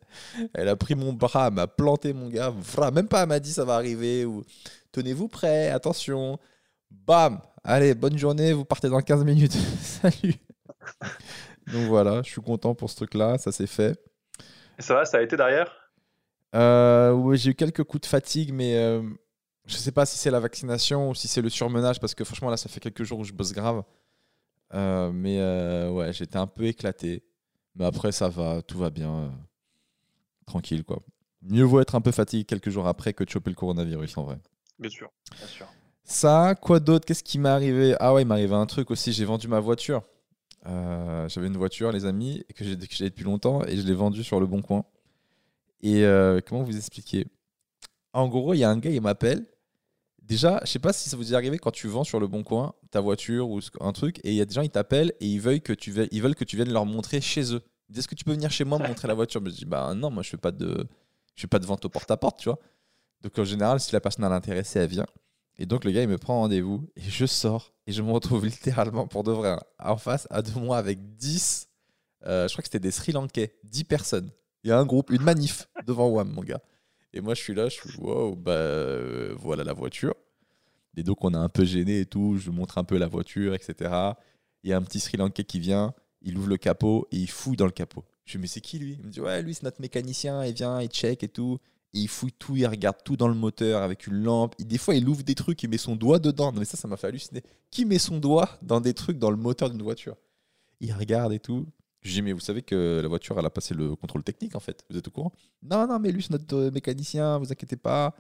[0.54, 2.54] Elle a pris mon bras, m'a planté mon gars.
[2.94, 4.44] Même pas, elle m'a dit ça va arriver ou
[4.92, 6.40] tenez-vous prêt, attention.
[6.92, 9.54] Bam Allez, bonne journée, vous partez dans 15 minutes.
[9.82, 10.36] Salut
[11.72, 13.98] Donc voilà, je suis content pour ce truc-là, ça s'est fait.
[14.80, 15.72] Et ça va, ça a été derrière?
[16.56, 19.02] Euh, Oui, j'ai eu quelques coups de fatigue, mais euh,
[19.66, 22.50] je sais pas si c'est la vaccination ou si c'est le surmenage, parce que franchement,
[22.50, 23.84] là, ça fait quelques jours où je bosse grave.
[24.74, 27.24] Euh, mais euh, ouais, j'étais un peu éclaté.
[27.76, 29.12] Mais après, ça va, tout va bien.
[29.12, 29.30] euh,
[30.46, 31.00] tranquille, quoi.
[31.42, 34.24] Mieux vaut être un peu fatigué quelques jours après que de choper le coronavirus, en
[34.24, 34.38] vrai.
[34.80, 35.68] Bien sûr, bien sûr.
[36.04, 37.06] Ça, quoi d'autre?
[37.06, 37.96] Qu'est-ce qui m'est arrivé?
[38.00, 39.14] Ah ouais, il m'est arrivé un truc aussi.
[39.14, 40.04] J'ai vendu ma voiture.
[40.66, 44.40] Euh, J'avais une voiture, les amis, que j'ai depuis longtemps, et je l'ai vendue sur
[44.40, 44.86] le bon coin.
[45.82, 47.28] Et euh, comment vous expliquer?
[48.14, 49.46] En gros, il y a un gars, il m'appelle.
[50.22, 52.44] Déjà, je sais pas si ça vous est arrivé quand tu vends sur le bon
[52.44, 55.28] coin ta voiture ou un truc, et il y a des gens, ils t'appellent et
[55.28, 57.62] ils veulent que tu ve- ils veulent que tu viennes leur montrer chez eux.
[57.90, 59.42] Ils disent Est-ce que tu peux venir chez moi me montrer la voiture?
[59.42, 60.88] Je me dis Bah non, moi je fais pas de,
[61.36, 62.60] je fais pas de vente au porte-à-porte, tu vois.
[63.22, 65.08] Donc en général, si la personne est intéressée, elle vient.
[65.58, 68.46] Et donc le gars, il me prend rendez-vous et je sors et je me retrouve
[68.46, 71.70] littéralement pour de vrai hein, en face à deux mois avec 10,
[72.26, 74.32] euh, je crois que c'était des Sri Lankais, 10 personnes.
[74.64, 76.62] Il y a un groupe, une manif devant WAM, mon gars.
[77.14, 80.16] Et moi, je suis là, je suis wow, bah euh, voilà la voiture.
[80.96, 82.38] Et donc, on a un peu gêné et tout.
[82.38, 83.92] Je montre un peu la voiture, etc.
[84.64, 87.30] Il y a un petit Sri Lankais qui vient, il ouvre le capot et il
[87.30, 88.06] fouille dans le capot.
[88.26, 88.98] Je lui dis, mais c'est qui lui?
[89.00, 90.46] Il me dit, ouais, lui, c'est notre mécanicien.
[90.46, 91.60] Il vient, il check et tout.
[91.96, 94.56] Il fouille tout, il regarde tout dans le moteur avec une lampe.
[94.60, 96.52] Des fois, il ouvre des trucs, il met son doigt dedans.
[96.52, 97.44] Non, mais ça, ça m'a fait halluciner.
[97.70, 100.16] Qui met son doigt dans des trucs dans le moteur d'une voiture?
[100.80, 101.68] Il regarde et tout.
[102.02, 104.60] Je dis, mais vous savez que la voiture, elle a passé le contrôle technique, en
[104.60, 104.84] fait.
[104.90, 105.32] Vous êtes au courant?
[105.62, 108.16] Non, non, mais lui, c'est notre euh, mécanicien, vous inquiétez pas.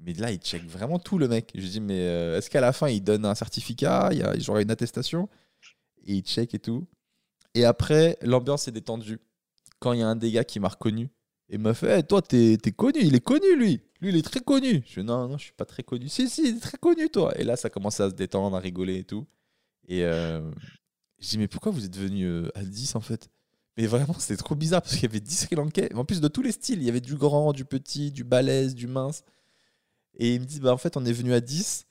[0.00, 1.52] Mais là, il check vraiment tout, le mec.
[1.54, 4.08] Je dis, mais euh, est-ce qu'à la fin, il donne un certificat?
[4.12, 5.28] Il y a une attestation?
[6.06, 6.86] Et il check et tout.
[7.54, 9.20] Et après, l'ambiance est détendue.
[9.78, 11.10] Quand il y a un gars qui m'a reconnu
[11.50, 13.82] et m'a fait Toi, t'es es connu, il est connu, lui.
[14.00, 14.82] Lui, il est très connu.
[14.86, 16.08] Je dis Non, non, je suis pas très connu.
[16.08, 17.36] Si, si, il est très connu, toi.
[17.38, 19.26] Et là, ça commençait à se détendre, à rigoler et tout.
[19.88, 20.40] Et euh,
[21.18, 23.28] je dis Mais pourquoi vous êtes venu euh, à 10 en fait?
[23.76, 25.92] Mais vraiment, c'était trop bizarre parce qu'il y avait 10 Sri Lankais.
[25.94, 28.74] En plus de tous les styles, il y avait du grand, du petit, du balèze,
[28.74, 29.24] du mince.
[30.14, 31.86] Et il me dit Bah, en fait, on est venu à 10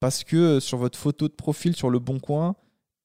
[0.00, 2.56] parce que euh, sur votre photo de profil sur le bon coin,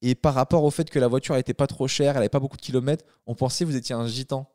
[0.01, 2.41] et par rapport au fait que la voiture n'était pas trop chère, elle n'avait pas
[2.41, 4.54] beaucoup de kilomètres, on pensait que vous étiez un gitan.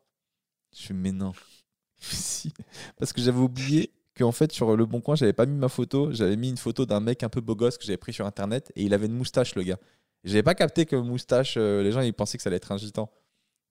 [0.75, 1.33] Je fais mais non.
[1.99, 2.53] si.
[2.97, 6.11] Parce que j'avais oublié qu'en fait sur le bon coin, j'avais pas mis ma photo,
[6.11, 8.71] j'avais mis une photo d'un mec un peu beau gosse que j'avais pris sur internet
[8.75, 9.79] et il avait une moustache le gars.
[10.23, 12.77] J'avais pas capté que moustache, euh, les gens ils pensaient que ça allait être un
[12.77, 13.11] gitan.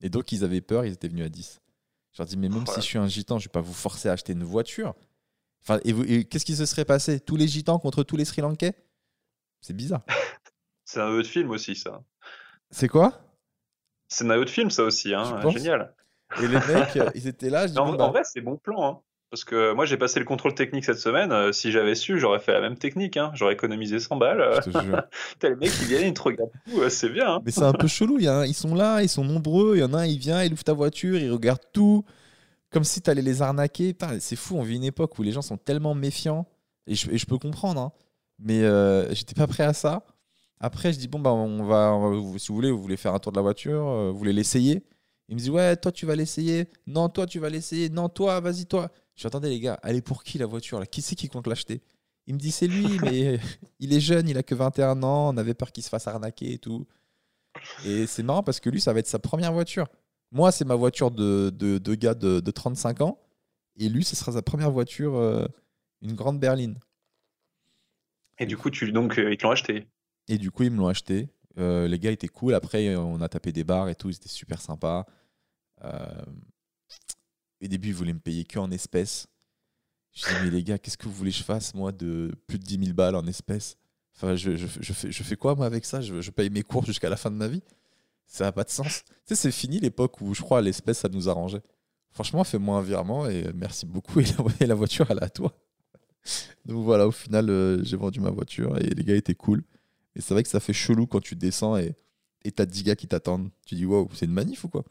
[0.00, 1.60] Et donc ils avaient peur, ils étaient venus à 10.
[2.12, 3.74] Je leur dis mais même Oh si je suis un gitan, je vais pas vous
[3.74, 4.94] forcer à acheter une voiture.
[5.62, 7.20] Enfin, et, qu'est-ce qui se serait passé?
[7.20, 8.74] Tous les gitans contre tous les Sri Lankais?
[9.60, 10.02] C'est bizarre.
[10.84, 12.02] C'est un autre film aussi, ça.
[12.70, 13.20] C'est quoi?
[14.08, 15.38] C'est un autre film, ça aussi, hein.
[15.50, 15.94] Génial.
[16.42, 18.56] Et les mecs, ils étaient là, je dis, en, bon, en bah, vrai, c'est bon
[18.56, 18.98] plan, hein.
[19.30, 21.32] Parce que moi, j'ai passé le contrôle technique cette semaine.
[21.32, 23.18] euh, si j'avais su, j'aurais fait la même technique.
[23.18, 23.30] Hein.
[23.34, 24.42] J'aurais économisé 100 balles.
[25.38, 26.80] T'as les mecs qui viennent, ils te regardent tout.
[26.80, 27.34] euh, c'est bien.
[27.34, 27.40] hein.
[27.44, 29.76] Mais c'est un peu chelou, il y a un- ils sont là, ils sont nombreux,
[29.76, 32.04] il y en a un, il vient, il ouvre ta voiture, il regarde tout,
[32.70, 33.94] comme si tu allais les arnaquer.
[34.20, 36.46] C'est fou, on vit une époque où les gens sont tellement méfiants,
[36.86, 37.92] et je, et je peux comprendre, hein.
[38.38, 40.04] mais euh, j'étais pas prêt à ça.
[40.58, 42.96] Après, je dis, bon, bah, on va, on va- vous- si vous voulez, vous voulez
[42.96, 44.82] faire un tour de la voiture, vous voulez l'essayer
[45.28, 48.40] Il me dit, ouais, toi, tu vas l'essayer, non, toi, tu vas l'essayer, non, toi,
[48.40, 48.90] vas-y, toi.
[49.14, 50.86] Je dis, attendez, les gars, elle est pour qui la voiture là?
[50.86, 51.82] Qui c'est qui compte l'acheter?
[52.26, 53.38] Il me dit, c'est lui, mais
[53.78, 56.52] il est jeune, il a que 21 ans, on avait peur qu'il se fasse arnaquer
[56.54, 56.86] et tout.
[57.84, 59.88] Et c'est marrant parce que lui, ça va être sa première voiture.
[60.30, 63.18] Moi, c'est ma voiture de, de, de gars de, de 35 ans.
[63.76, 65.46] Et lui, ce sera sa première voiture, euh,
[66.02, 66.78] une grande berline.
[68.38, 69.86] Et du coup, tu, donc, euh, ils te l'ont acheté?
[70.28, 71.28] Et du coup, ils me l'ont acheté.
[71.58, 72.54] Euh, les gars étaient cool.
[72.54, 74.10] Après, on a tapé des bars et tout.
[74.10, 75.06] Ils étaient super sympas.
[75.84, 76.22] Euh,
[77.62, 79.26] Au début, ils voulaient me payer que en espèces.
[80.14, 82.58] Je dis, mais les gars, qu'est-ce que vous voulez que je fasse, moi, de plus
[82.58, 83.76] de 10 000 balles en espèces?
[84.16, 86.00] Enfin, je, fais, quoi, moi, avec ça?
[86.00, 87.62] Je, je paye mes cours jusqu'à la fin de ma vie?
[88.26, 89.04] Ça n'a pas de sens.
[89.06, 91.62] Tu sais, c'est fini l'époque où je crois l'espèce, ça nous arrangeait.
[92.12, 94.20] Franchement, fais-moi un virement et merci beaucoup.
[94.20, 95.54] Et la, et la voiture, elle est à toi.
[96.66, 99.62] Donc voilà, au final, euh, j'ai vendu ma voiture et les gars étaient cool.
[100.16, 101.94] Et c'est vrai que ça fait chelou quand tu descends et
[102.44, 103.50] et t'as 10 gars qui t'attendent.
[103.66, 104.84] Tu dis, wow, c'est une manif ou quoi?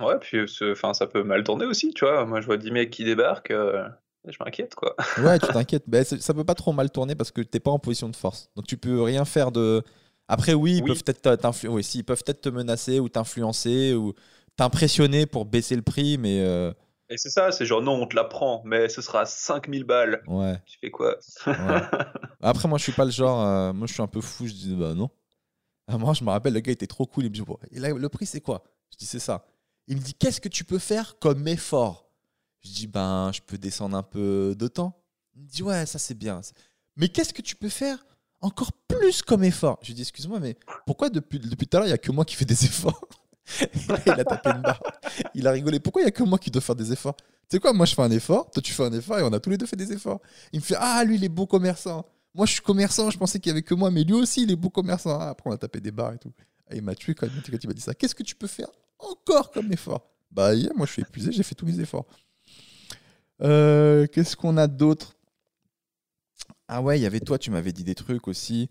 [0.00, 2.24] Ouais, puis euh, enfin, ça peut mal tourner aussi, tu vois.
[2.26, 3.50] Moi, je vois 10 mecs qui débarquent.
[3.50, 3.86] euh,
[4.26, 4.94] je m'inquiète, quoi.
[5.18, 5.84] Ouais, tu t'inquiètes.
[5.88, 8.50] Ben, ça peut pas trop mal tourner parce que t'es pas en position de force.
[8.56, 9.82] Donc tu peux rien faire de.
[10.28, 10.88] Après, oui, ils Oui.
[10.88, 14.14] peuvent peut-être oui, si, ils peuvent peut-être te menacer ou t'influencer ou
[14.56, 16.72] t'impressionner pour baisser le prix, mais euh,
[17.08, 20.22] Et c'est ça, c'est genre, non, on te la prend, mais ce sera 5000 balles.
[20.28, 20.60] ouais.
[20.66, 21.16] Tu fais quoi?
[21.46, 21.54] Ouais.
[22.42, 23.44] Après, moi, je suis pas le genre.
[23.44, 24.46] euh, moi, je suis un peu fou.
[24.46, 25.10] Je dis, bah non.
[25.88, 27.24] À moi, je me rappelle, le gars était trop cool.
[27.24, 28.62] Il me dit, bon, et là, le prix, c'est quoi?
[28.92, 29.44] Je dis, c'est ça.
[29.90, 32.08] Il me dit, qu'est-ce que tu peux faire comme effort?
[32.62, 34.96] Je dis, ben, je peux descendre un peu de temps.
[35.34, 36.40] Il me dit, ouais, ça, c'est bien.
[36.94, 38.06] Mais qu'est-ce que tu peux faire
[38.40, 39.80] encore plus comme effort?
[39.82, 40.56] Je lui dis, excuse-moi, mais
[40.86, 43.00] pourquoi depuis, depuis tout à l'heure, il n'y a que moi qui fais des efforts?
[44.06, 44.80] Il a tapé une barre.
[45.34, 45.80] Il a rigolé.
[45.80, 47.16] Pourquoi il n'y a que moi qui dois faire des efforts?
[47.16, 49.32] Tu sais quoi, moi je fais un effort, toi tu fais un effort et on
[49.32, 50.20] a tous les deux fait des efforts.
[50.52, 52.06] Il me fait, ah, lui il est beau commerçant.
[52.32, 54.52] Moi je suis commerçant, je pensais qu'il n'y avait que moi, mais lui aussi il
[54.52, 55.18] est beau commerçant.
[55.18, 56.32] Ah, après on a tapé des barres et tout.
[56.72, 57.92] Il m'a tué quand, quand il m'a dit ça.
[57.92, 58.68] Qu'est-ce que tu peux faire
[59.02, 62.06] encore comme effort Bah, hier, moi je suis épuisé, j'ai fait tous mes efforts.
[63.42, 65.16] Euh, Qu'est-ce qu'on a d'autre?
[66.68, 68.68] Ah ouais, il y avait toi, tu m'avais dit des trucs aussi.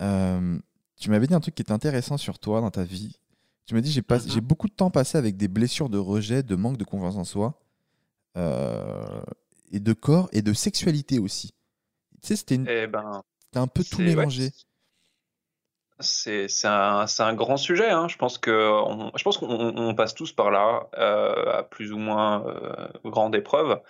[0.00, 0.58] Euh,
[0.96, 3.18] tu m'avais dit un truc qui était intéressant sur toi dans ta vie.
[3.66, 4.28] Tu m'as dit j'ai pas- Mhm.
[4.30, 7.24] j'ai beaucoup de temps passé avec des blessures de rejet, de manque de confiance en
[7.24, 7.60] soi,
[8.36, 9.22] euh,
[9.72, 11.52] et de corps et de sexualité aussi.
[12.22, 13.22] Tu sais, c'était une- Eh ben,
[13.54, 14.52] un peu tout ouais, mélangé.
[16.00, 17.90] C'est un, grand sujet.
[17.90, 18.08] Hein.
[18.08, 23.34] Je pense qu'on on passe tous par là, euh, à plus ou moins euh, grande
[23.34, 23.80] épreuve.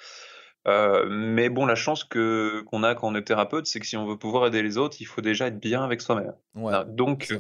[0.67, 3.97] Euh, mais bon, la chance que qu'on a quand on est thérapeute, c'est que si
[3.97, 6.35] on veut pouvoir aider les autres, il faut déjà être bien avec soi-même.
[6.55, 7.33] Ouais, Ah, Donc,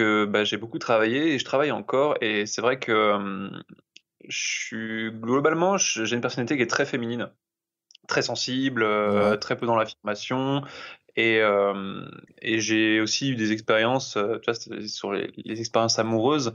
[0.28, 2.16] bah, j'ai beaucoup travaillé et je travaille encore.
[2.20, 3.62] Et c'est vrai que hum,
[4.28, 7.30] je suis globalement, j'ai une personnalité qui est très féminine,
[8.08, 10.62] très sensible, euh, très peu dans l'affirmation.
[11.16, 12.04] Et, euh,
[12.42, 16.52] et j'ai aussi eu des expériences, euh, tu vois, sur les, les expériences amoureuses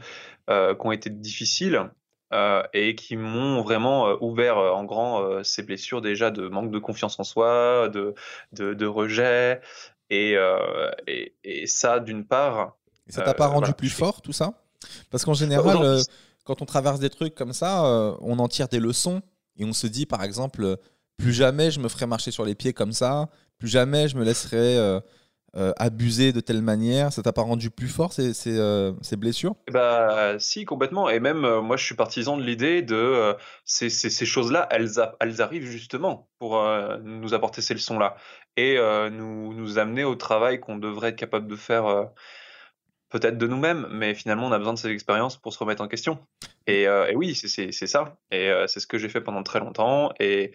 [0.49, 1.89] euh, qui ont été difficiles
[2.33, 7.19] euh, et qui m'ont vraiment ouvert en grand ces blessures déjà de manque de confiance
[7.19, 8.13] en soi, de,
[8.51, 9.61] de, de rejet.
[10.09, 10.35] Et,
[11.07, 12.75] et, et ça, d'une part,
[13.07, 14.53] Et ça t'a pas rendu voilà, plus fort, tout ça?
[15.09, 16.01] Parce qu'en général,
[16.43, 17.83] quand on traverse des trucs comme ça,
[18.21, 19.21] on en tire des leçons
[19.57, 20.77] et on se dit, par exemple,
[21.17, 23.29] plus jamais je me ferai marcher sur les pieds comme ça,
[23.59, 24.99] plus jamais je me laisserai euh,
[25.55, 27.11] euh, abuser de telle manière.
[27.11, 29.55] Ça t'a pas rendu plus fort ces, ces, euh, blessures?
[29.71, 31.09] Bah si complètement.
[31.09, 33.89] Et même moi je suis partisan de l'idée de ces,
[34.25, 36.63] choses-là elles, arrivent justement pour
[37.03, 38.15] nous apporter ces leçons-là
[38.57, 38.77] et
[39.11, 42.09] nous, amener au travail qu'on devrait être capable de faire
[43.09, 45.87] peut-être de nous-mêmes mais finalement on a besoin de ces expériences pour se remettre en
[45.87, 46.19] question.
[46.67, 48.17] Et, oui c'est ça.
[48.31, 50.53] Et c'est ce que j'ai fait pendant très longtemps et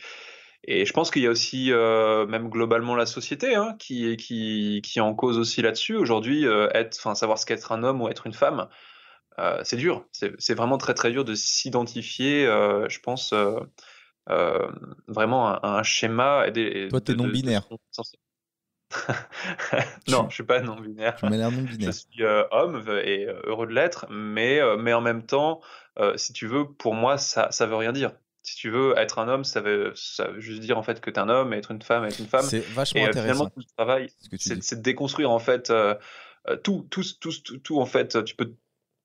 [0.66, 5.01] et je pense qu'il y a aussi euh, même globalement la société hein, qui, qui,
[5.01, 5.97] en cause aussi là-dessus.
[5.97, 8.69] Aujourd'hui, euh, être, enfin savoir ce qu'être un homme ou être une femme,
[9.39, 10.07] euh, c'est dur.
[10.12, 13.35] C'est vraiment très très dur de s'identifier, je pense,
[15.07, 16.47] vraiment à, un schéma.
[16.47, 17.69] Et des, Toi, t'es de- non-binaire.
[20.09, 21.16] non, je suis pas non-binaire.
[21.16, 22.23] Tu l'air non Je suis
[22.53, 25.61] homme et heureux de l'être, mais, mais en même temps,
[26.16, 28.12] si tu veux, pour moi, ça, ça veut rien dire.
[28.45, 31.11] Si tu veux être un homme, ça veut, ça veut juste dire en fait que
[31.11, 32.45] tu es un homme, et être une femme, être une femme.
[32.45, 35.95] C'est vachement Et euh, intéressant finalement, tout le travail, c'est de déconstruire en fait euh,
[36.49, 38.23] euh, tout, tout, tout, tout, tout, en fait.
[38.25, 38.53] Tu peux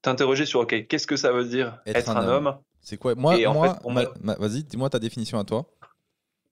[0.02, 2.48] t'interroger sur ok, qu'est-ce que ça veut dire Être être, un homme?
[2.48, 3.16] homme, C'est quoi?
[3.16, 3.80] Moi, Et moi,
[4.22, 5.66] vas-y, dis-moi ta définition à toi.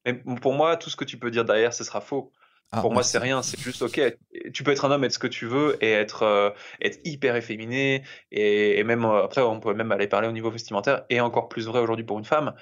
[0.05, 2.31] Mais pour moi, tout ce que tu peux dire derrière, ce sera faux.
[2.71, 3.41] Ah, pour moi, c'est rien.
[3.41, 4.01] C'est juste ok.
[4.53, 6.49] Tu peux être un homme, être ce que tu veux, et être, euh,
[6.81, 8.03] être hyper efféminé.
[8.31, 11.05] Et, et même euh, après, on peut même aller parler au niveau vestimentaire.
[11.09, 12.53] Et encore plus vrai aujourd'hui pour une femme.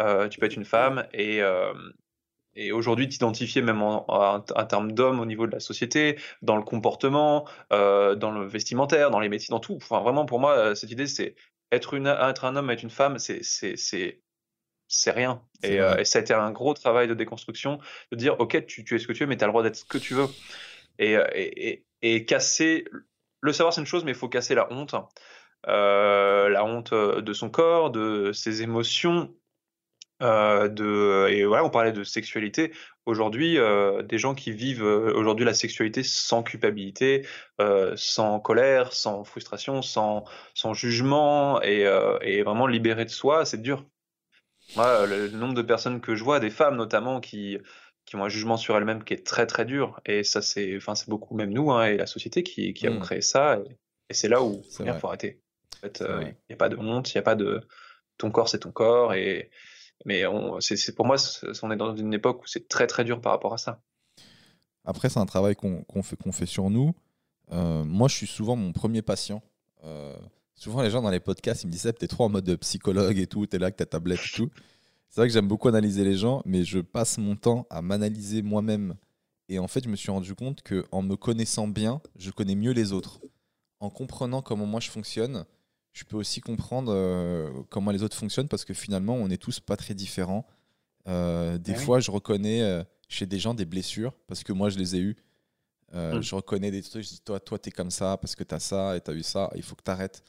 [0.00, 1.40] Euh, tu peux être une femme et
[2.56, 6.56] et aujourd'hui t'identifier même en, en, en termes d'homme au niveau de la société, dans
[6.56, 9.74] le comportement, dans le vestimentaire, dans les métiers, dans tout.
[9.76, 11.34] Enfin, vraiment, pour moi, cette idée, c'est
[11.72, 13.42] être, une, être un homme, être une femme, c'est
[14.88, 15.42] c'est c'est rien.
[15.62, 17.78] Et, euh, ça a été un gros travail de déconstruction,
[18.12, 19.62] de dire, ok, tu, tu es ce que tu veux, mais tu as le droit
[19.62, 20.26] d'être ce que tu veux.
[20.98, 22.84] Et, euh, et, et, et casser,
[23.40, 24.94] le savoir c'est une chose, mais il faut casser la honte.
[25.66, 29.34] Euh, la honte de son corps, de ses émotions,
[30.22, 32.72] euh, de, et voilà, on parlait de sexualité.
[33.06, 37.26] Aujourd'hui, euh, des gens qui vivent euh, aujourd'hui la sexualité sans culpabilité,
[37.60, 40.24] euh, sans colère, sans frustration, sans,
[40.54, 43.84] sans jugement, et, euh, et vraiment libérés de soi, c'est dur.
[44.76, 47.58] Moi, le, le nombre de personnes que je vois, des femmes notamment, qui,
[48.04, 50.94] qui ont un jugement sur elles-mêmes qui est très très dur, et ça c'est, enfin
[51.08, 53.78] beaucoup même nous hein, et la société qui, qui avons créé ça, et,
[54.10, 55.40] et c'est là où il faut arrêter.
[55.76, 57.60] En fait, euh, il n'y a pas de honte, il n'y a pas de
[58.18, 59.50] ton corps c'est ton corps, et
[60.04, 60.58] mais on,
[60.96, 61.16] pour moi,
[61.62, 63.80] on est dans une époque où c'est très très dur par rapport à ça.
[64.84, 66.94] Après, c'est un travail qu'on fait, qu'on fait sur nous.
[67.52, 69.42] Euh, moi, je suis souvent mon premier patient.
[69.84, 70.14] Euh,
[70.54, 73.18] souvent, les gens dans les podcasts, ils me disent tu es trop en mode psychologue
[73.18, 74.50] et tout, tu es là avec ta tablette et tout.
[75.08, 78.42] C'est vrai que j'aime beaucoup analyser les gens, mais je passe mon temps à m'analyser
[78.42, 78.96] moi-même.
[79.48, 82.54] Et en fait, je me suis rendu compte que en me connaissant bien, je connais
[82.54, 83.20] mieux les autres.
[83.78, 85.44] En comprenant comment moi je fonctionne,
[85.92, 89.60] je peux aussi comprendre euh, comment les autres fonctionnent parce que finalement, on n'est tous
[89.60, 90.46] pas très différents.
[91.06, 94.78] Euh, des fois, je reconnais euh, chez des gens des blessures parce que moi, je
[94.78, 95.16] les ai eues.
[95.94, 96.22] Euh, Mm.
[96.22, 98.96] Je reconnais des trucs, je dis toi, toi, t'es comme ça parce que t'as ça
[98.96, 100.24] et t'as eu ça, il faut que t'arrêtes.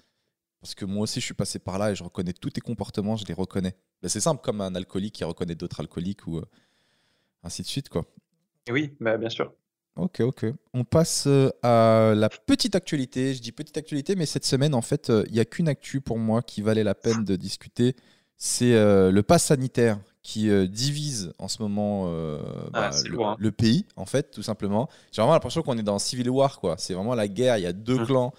[0.66, 3.16] Parce que moi aussi, je suis passé par là et je reconnais tous tes comportements,
[3.18, 3.76] je les reconnais.
[4.02, 6.46] Ben, c'est simple, comme un alcoolique qui reconnaît d'autres alcooliques ou euh,
[7.44, 8.04] ainsi de suite, quoi.
[8.72, 9.54] Oui, bah, bien sûr.
[9.96, 10.48] Ok, ok.
[10.74, 13.36] On passe euh, à la petite actualité.
[13.36, 16.02] Je dis petite actualité, mais cette semaine, en fait, euh, il n'y a qu'une actu
[16.02, 17.96] pour moi qui valait la peine de discuter.
[18.36, 22.42] C'est euh, le pass sanitaire qui divise en ce moment Ah,
[22.74, 23.36] bah, c'est le, lourd, hein.
[23.38, 24.90] le pays, en fait, tout simplement.
[25.12, 26.74] J'ai vraiment l'impression qu'on est dans Civil War, quoi.
[26.80, 27.60] C'est vraiment la guerre.
[27.60, 28.06] Il y a deux Mm.
[28.08, 28.34] clans,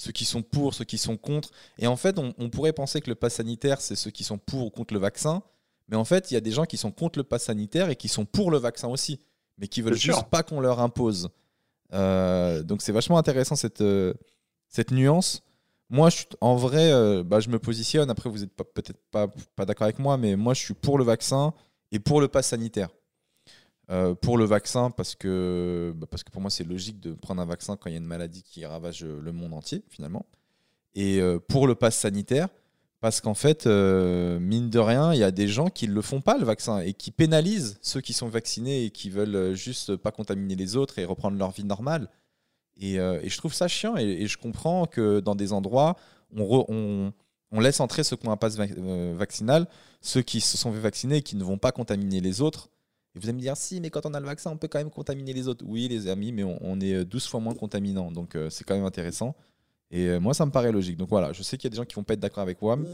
[0.00, 1.50] ceux qui sont pour, ceux qui sont contre.
[1.78, 4.38] Et en fait, on, on pourrait penser que le pass sanitaire, c'est ceux qui sont
[4.38, 5.42] pour ou contre le vaccin.
[5.88, 7.96] Mais en fait, il y a des gens qui sont contre le pass sanitaire et
[7.96, 9.20] qui sont pour le vaccin aussi,
[9.58, 11.28] mais qui veulent juste pas qu'on leur impose.
[11.92, 14.14] Euh, donc c'est vachement intéressant cette, euh,
[14.68, 15.42] cette nuance.
[15.90, 18.08] Moi, je en vrai, euh, bah, je me positionne.
[18.08, 21.04] Après, vous n'êtes peut-être pas, pas d'accord avec moi, mais moi, je suis pour le
[21.04, 21.52] vaccin
[21.92, 22.88] et pour le pass sanitaire.
[23.90, 27.42] Euh, pour le vaccin, parce que, bah, parce que pour moi, c'est logique de prendre
[27.42, 30.26] un vaccin quand il y a une maladie qui ravage le monde entier, finalement.
[30.94, 32.48] Et euh, pour le pass sanitaire,
[33.00, 36.02] parce qu'en fait, euh, mine de rien, il y a des gens qui ne le
[36.02, 39.54] font pas, le vaccin, et qui pénalisent ceux qui sont vaccinés et qui veulent euh,
[39.54, 42.10] juste pas contaminer les autres et reprendre leur vie normale.
[42.76, 45.96] Et, euh, je trouve ça chiant, et, je comprends que dans des endroits,
[46.36, 47.12] on,
[47.52, 49.66] laisse entrer ceux qui ont un pass vac- euh, vaccinal,
[50.02, 52.68] ceux qui se sont fait vacciner et qui ne vont pas contaminer les autres.
[53.14, 54.78] Et vous allez me dire, si, mais quand on a le vaccin, on peut quand
[54.78, 55.64] même contaminer les autres.
[55.66, 58.74] Oui, les amis, mais on, on est 12 fois moins contaminant, donc euh, c'est quand
[58.74, 59.34] même intéressant.
[59.90, 60.96] Et euh, moi, ça me paraît logique.
[60.96, 62.62] Donc voilà, je sais qu'il y a des gens qui vont pas être d'accord avec
[62.62, 62.86] WAM,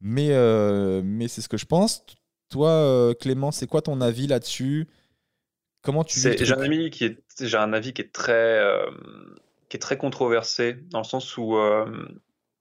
[0.00, 2.04] mais, euh, mais c'est ce que je pense.
[2.48, 4.88] Toi, euh, Clément, c'est quoi ton avis là-dessus?
[5.82, 8.90] Comment tu J'ai un ami qui est, j'ai un avis qui est très, euh,
[9.68, 11.86] qui est très controversé dans le sens où, euh,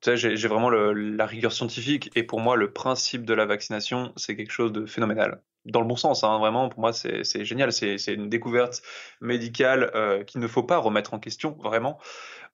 [0.06, 4.14] j'ai j'ai vraiment le- la rigueur scientifique et pour moi, le principe de la vaccination,
[4.16, 5.42] c'est quelque chose de phénoménal.
[5.66, 7.72] Dans le bon sens, hein, vraiment, pour moi, c'est génial.
[7.74, 8.84] C'est une découverte
[9.20, 12.00] médicale euh, qu'il ne faut pas remettre en question, vraiment.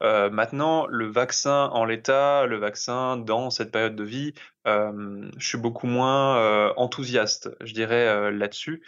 [0.02, 4.34] Euh, maintenant, le vaccin en l'état, le vaccin dans cette période de vie,
[4.66, 8.82] euh, je suis beaucoup moins enthousiaste, je dirais, là-dessus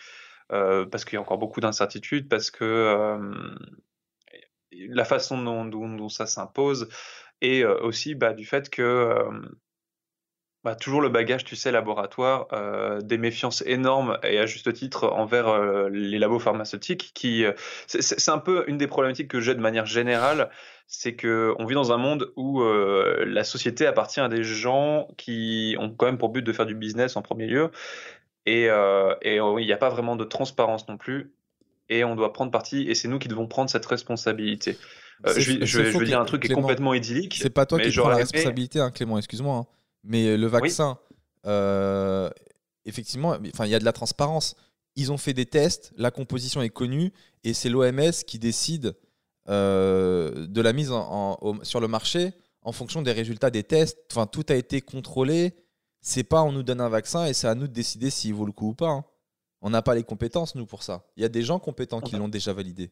[0.49, 3.25] parce qu'il y a encore beaucoup d'incertitudes, parce que
[4.71, 6.87] la façon dont, ça s'impose,
[7.41, 9.17] et aussi bah, du fait que
[10.63, 15.09] bah, toujours le bagage, tu sais, laboratoire, euh, des méfiances énormes, et à juste titre,
[15.09, 17.43] envers euh, les labos pharmaceutiques, qui...
[17.43, 17.51] euh,
[17.87, 20.49] c'est un peu une des problématiques que j'ai de manière générale,
[20.87, 25.75] c'est que on vit dans un monde où la société appartient à des gens qui
[25.79, 27.71] ont quand même pour but de faire du business en premier lieu,
[28.45, 28.65] et,
[29.21, 31.31] et il n'y a pas vraiment de transparence non plus.
[31.89, 34.77] Et on doit prendre parti, et c'est nous qui devons prendre cette responsabilité.
[35.25, 37.37] Je, vais- je je dire un truc qui est complètement idyllique.
[37.37, 39.57] C'est pas toi qui prends la responsabilité, hein, Clément, excuse-moi.
[39.57, 39.67] hein.
[40.03, 40.97] Mais le vaccin,
[41.45, 42.29] euh,
[42.85, 44.55] effectivement, enfin, il y a de la transparence.
[44.95, 47.11] Ils ont fait des tests, la composition est connue,
[47.43, 48.95] et c'est l'OMS qui décide
[49.49, 52.31] euh, de la mise en- en- au- sur le marché
[52.61, 53.97] en fonction des résultats des tests.
[54.11, 55.53] Enfin, tout a été contrôlé.
[55.99, 58.45] C'est pas on nous donne un vaccin et c'est à nous de décider s'il vaut
[58.45, 58.89] le coup ou pas.
[58.89, 59.05] hein.
[59.61, 61.05] On n'a pas les compétences, nous, pour ça.
[61.17, 62.91] Il y a des gens compétents qui l'ont déjà validé.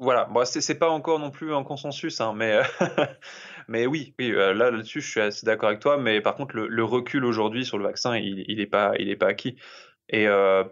[0.00, 2.60] Voilà, bon, c'est pas encore non plus un consensus, hein, mais,
[3.68, 6.54] mais oui, oui euh, là, là-dessus, je suis assez d'accord avec toi, mais par contre,
[6.56, 9.56] le, recul aujourd'hui sur le vaccin, il, il est pas, pas acquis.
[10.08, 10.62] Et euh,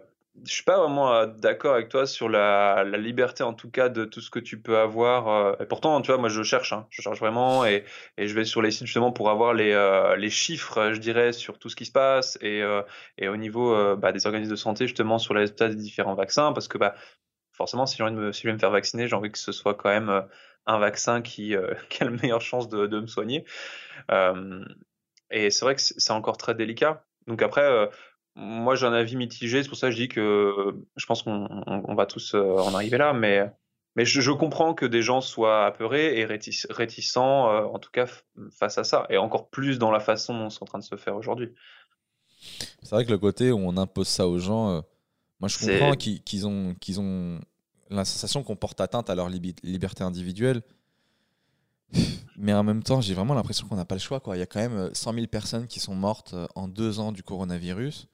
[0.45, 3.89] je suis pas vraiment euh, d'accord avec toi sur la, la liberté, en tout cas,
[3.89, 5.27] de tout ce que tu peux avoir.
[5.27, 7.83] euh, et pourtant, tu vois, moi, je cherche, hein, je cherche vraiment, et,
[8.17, 11.33] et je vais sur les sites justement pour avoir les, euh, les chiffres, je dirais,
[11.33, 12.81] sur tout ce qui se passe, et, euh,
[13.17, 16.53] et au niveau euh, bah, des organismes de santé, justement, sur les des différents vaccins,
[16.53, 16.95] parce que bah,
[17.57, 19.39] forcément, si j'ai envie de me, si je vais me faire vacciner, j'ai envie que
[19.39, 20.21] ce soit quand même euh,
[20.67, 23.43] un vaccin qui, euh, a la meilleure chance de, de me soigner.
[24.11, 24.63] Euh,
[25.31, 27.03] et c'est vrai que c'est encore très délicat.
[27.25, 27.89] Donc après,
[28.35, 31.49] moi j'ai un avis mitigé, c'est pour ça que je dis que je pense qu'on
[31.67, 33.51] on, on va tous en arriver là, mais,
[33.97, 38.05] mais je, comprends que des gens soient apeurés et rétic- réticents, en tout cas
[38.57, 40.95] face à ça, et encore plus dans la façon dont c'est en train de se
[40.95, 41.53] faire aujourd'hui.
[42.83, 44.81] C'est vrai que le côté où on impose ça aux gens,
[45.39, 47.39] moi je comprends qu'ils ont, qu'ils ont
[47.89, 50.61] la sensation qu'on porte atteinte à leur liberté individuelle.
[52.37, 54.19] Mais en même temps, j'ai vraiment l'impression qu'on n'a pas le choix.
[54.19, 54.35] Quoi.
[54.35, 56.99] Il y a quand même euh, 100 000 personnes qui sont mortes euh, en deux
[56.99, 58.07] ans du coronavirus.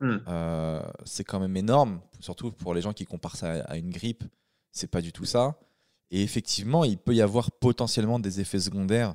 [0.00, 0.18] Hmm.
[0.28, 4.24] Euh, c'est quand même énorme, surtout pour les gens qui comparent ça à une grippe.
[4.70, 5.58] C'est pas du tout ça.
[6.10, 9.14] Et effectivement, il peut y avoir potentiellement des effets secondaires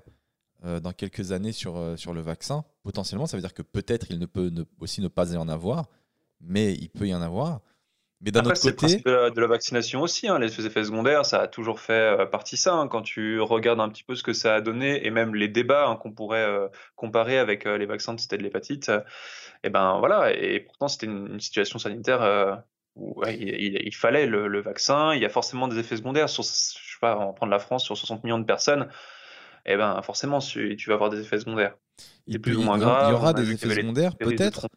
[0.65, 2.63] euh, dans quelques années sur, euh, sur le vaccin.
[2.83, 5.47] Potentiellement, ça veut dire que peut-être il ne peut ne- aussi ne pas y en
[5.47, 5.87] avoir,
[6.43, 7.61] mais il peut y en avoir.
[8.23, 10.27] Mais d'un autre le côté, principe de la, de la vaccination aussi.
[10.27, 10.37] Hein.
[10.37, 12.73] Les effets secondaires, ça a toujours fait euh, partie ça.
[12.75, 12.87] hein.
[12.87, 15.87] Quand tu regardes un petit peu ce que ça a donné, et même les débats
[15.87, 19.01] hein, qu'on pourrait euh, comparer avec euh, les vaccins de de l'hépatite, euh,
[19.63, 20.33] et ben voilà.
[20.35, 22.63] Et pourtant, c'était une, une situation sanitaire
[22.95, 25.13] où ouais, il, il- il fallait le, le vaccin.
[25.15, 26.29] Il y a forcément des effets secondaires.
[26.29, 28.87] Sur, je sais pas, on va prendre la France sur 60 millions de personnes.
[29.65, 31.75] Et ben forcément, tu, tu vas avoir des effets secondaires.
[32.27, 33.13] il, plus ou moins il y grave.
[33.13, 34.67] aura des effets secondaires, peut-être.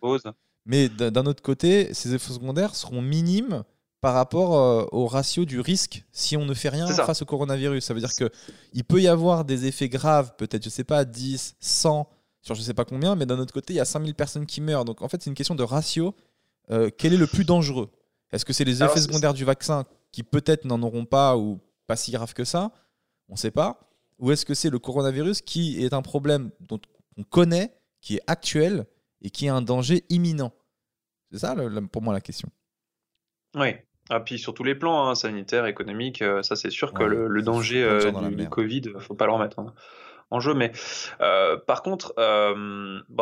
[0.67, 3.65] Mais d'un autre côté, ces effets secondaires seront minimes
[4.01, 7.85] par rapport au ratio du risque si on ne fait rien face au coronavirus.
[7.85, 11.57] Ça veut dire qu'il peut y avoir des effets graves, peut-être, je sais pas, 10,
[11.59, 12.09] 100,
[12.43, 14.61] sur je sais pas combien, mais d'un autre côté, il y a 5000 personnes qui
[14.61, 14.85] meurent.
[14.85, 16.15] Donc en fait, c'est une question de ratio.
[16.97, 17.91] quel est le plus dangereux?
[18.33, 21.97] Est-ce que c'est les effets secondaires du vaccin qui peut-être n'en auront pas ou pas
[21.97, 22.73] si grave que ça?
[23.29, 23.81] On ne sait pas.
[24.19, 26.81] Ou est-ce que c'est le coronavirus qui est un problème dont
[27.17, 28.87] on connaît, qui est actuel
[29.25, 30.53] et qui est un danger imminent
[31.33, 31.57] C'est ça
[31.91, 32.49] pour moi la question.
[33.57, 33.75] Oui,
[34.11, 37.43] ah, puis sur tous les plans, hein, sanitaires, économiques, euh, ça c'est sûr que le,
[37.43, 39.73] danger euh, du, du, Covid, faut pas le remettre hein,
[40.31, 40.53] en jeu.
[40.53, 40.73] Mais
[41.23, 42.13] euh, par contre,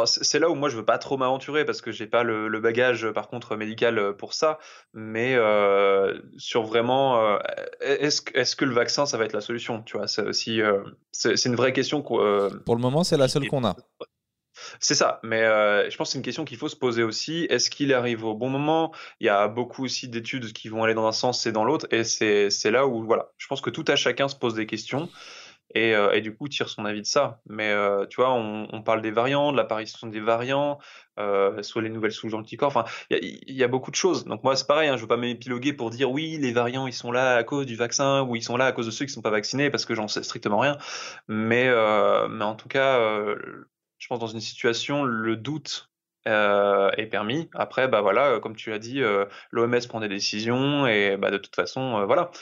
[0.06, 3.08] c'est là où moi je veux pas trop m'aventurer parce que j'ai pas le, bagage
[3.12, 4.58] par contre médical pour ça.
[4.92, 5.36] Mais
[6.36, 7.38] sur vraiment,
[7.80, 10.60] est-ce est que le vaccin ça va être la solution Tu vois, c'est aussi
[11.12, 12.02] c'est une vraie question.
[12.02, 13.76] pour le moment, c'est la seule qu'on a.
[14.80, 17.46] C'est ça, mais euh, je pense que c'est une question qu'il faut se poser aussi.
[17.50, 18.92] Est-ce qu'il arrive au bon moment?
[19.20, 21.86] Il y a beaucoup aussi d'études qui vont aller dans un sens et dans l'autre,
[21.90, 25.08] et c'est là où, voilà, je pense que tout à chacun se pose des questions.
[25.74, 27.40] Et, euh, du coup tire son avis de ça.
[27.46, 30.78] Mais euh, tu vois, on, parle des variants, de l'apparition des variants,
[31.18, 32.68] euh, les nouvelles souches anticorps.
[32.68, 34.24] Enfin, il y, a beaucoup de choses.
[34.24, 34.88] Donc moi, c'est pareil.
[34.88, 37.66] Hein, je veux pas m'épiloguer pour dire oui, les variants, ils sont là à cause
[37.66, 39.86] du vaccin ou ils sont là à cause de ceux qui sont pas vaccinés parce
[39.86, 40.76] que j'en sais strictement rien.
[41.28, 42.98] Mais en tout cas,
[44.02, 45.88] je pense dans une situation, le doute
[46.26, 47.48] euh, est permis.
[47.54, 51.38] Après, bah voilà, comme tu l'as dit, euh, l'OMS prend des décisions et bah, de
[51.38, 52.32] toute façon, euh, voilà.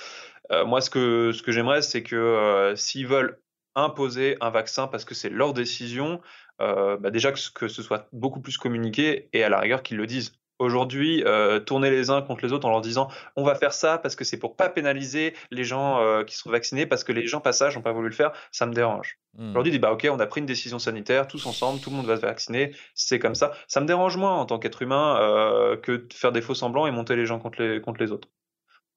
[0.65, 3.43] moi, ce que, ce que j'aimerais, c'est que s'ils veulent
[3.75, 6.23] imposer un vaccin parce que c'est leur décision,
[6.59, 10.33] bah déjà que, ce soit beaucoup plus communiqué et à la rigueur qu'ils le disent
[10.61, 13.99] aujourd'hui euh, tourner les uns contre les autres en leur disant on va faire ça
[13.99, 17.27] parce que c'est pour pas pénaliser les gens euh, qui sont vaccinés parce que les
[17.27, 19.19] gens passage n'ont pas voulu le faire, ça me dérange.
[19.35, 19.51] Hmm.
[19.51, 22.07] Aujourd'hui, dit bah ok, on a pris une décision sanitaire, tous ensemble, tout le monde
[22.07, 23.53] va se vacciner, c'est comme ça.
[23.67, 26.87] Ça me dérange moins en tant qu'être humain euh, que de faire des faux semblants
[26.87, 28.29] et monter les gens contre les contre les autres.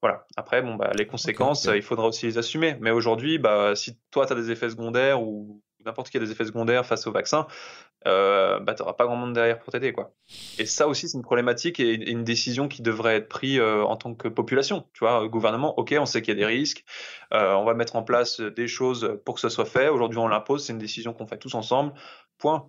[0.02, 0.26] Voilà.
[0.36, 2.76] Après, bon, bah, les conséquences, il faudra aussi les assumer.
[2.80, 6.30] Mais aujourd'hui, bah, si toi, tu as des effets secondaires ou n'importe qui a des
[6.30, 7.46] effets secondaires face au vaccin,
[8.06, 9.92] euh, bah, tu n'auras pas grand monde derrière pour t'aider.
[9.92, 10.14] quoi.
[10.58, 13.96] Et ça aussi, c'est une problématique et une décision qui devrait être prise euh, en
[13.96, 14.86] tant que population.
[14.92, 16.84] Tu vois, gouvernement, ok, on sait qu'il y a des risques,
[17.32, 19.88] euh, on va mettre en place des choses pour que ça soit fait.
[19.88, 21.94] Aujourd'hui, on l'impose, c'est une décision qu'on fait tous ensemble.
[22.38, 22.68] Point.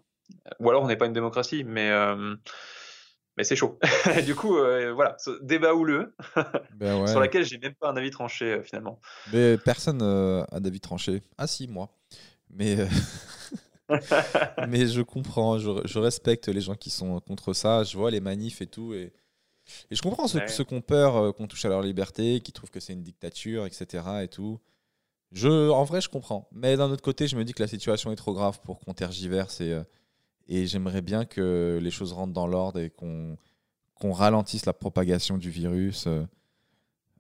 [0.60, 1.92] Ou alors, on n'est pas une démocratie, mais
[3.38, 3.78] mais c'est chaud.
[4.26, 4.56] du coup,
[4.96, 6.16] voilà, ce débat houleux
[6.74, 9.02] ben sur laquelle j'ai même pas un avis tranché finalement.
[9.34, 11.22] Mais personne a d'avis tranché.
[11.38, 11.90] Ah si, moi.
[12.50, 12.88] Mais, euh,
[14.68, 17.84] mais je comprends, je, respecte les gens qui sont contre ça.
[17.84, 18.94] Je vois les manifs et tout.
[18.94, 19.14] Et,
[19.92, 22.72] et je comprends ceux, qui ont peur euh, qu'on touche à leur liberté, qui trouvent
[22.72, 24.04] que c'est une dictature, etc.
[24.24, 24.60] Et tout.
[25.32, 26.48] Je, en vrai, je comprends.
[26.52, 28.94] Mais d'un autre côté, je me dis que la situation est trop grave pour qu'on
[28.94, 29.62] tergiverse.
[29.62, 29.84] Et, euh,
[30.48, 33.38] et j'aimerais bien que les choses rentrent dans l'ordre et qu'on
[33.96, 36.06] qu'on ralentisse la propagation du virus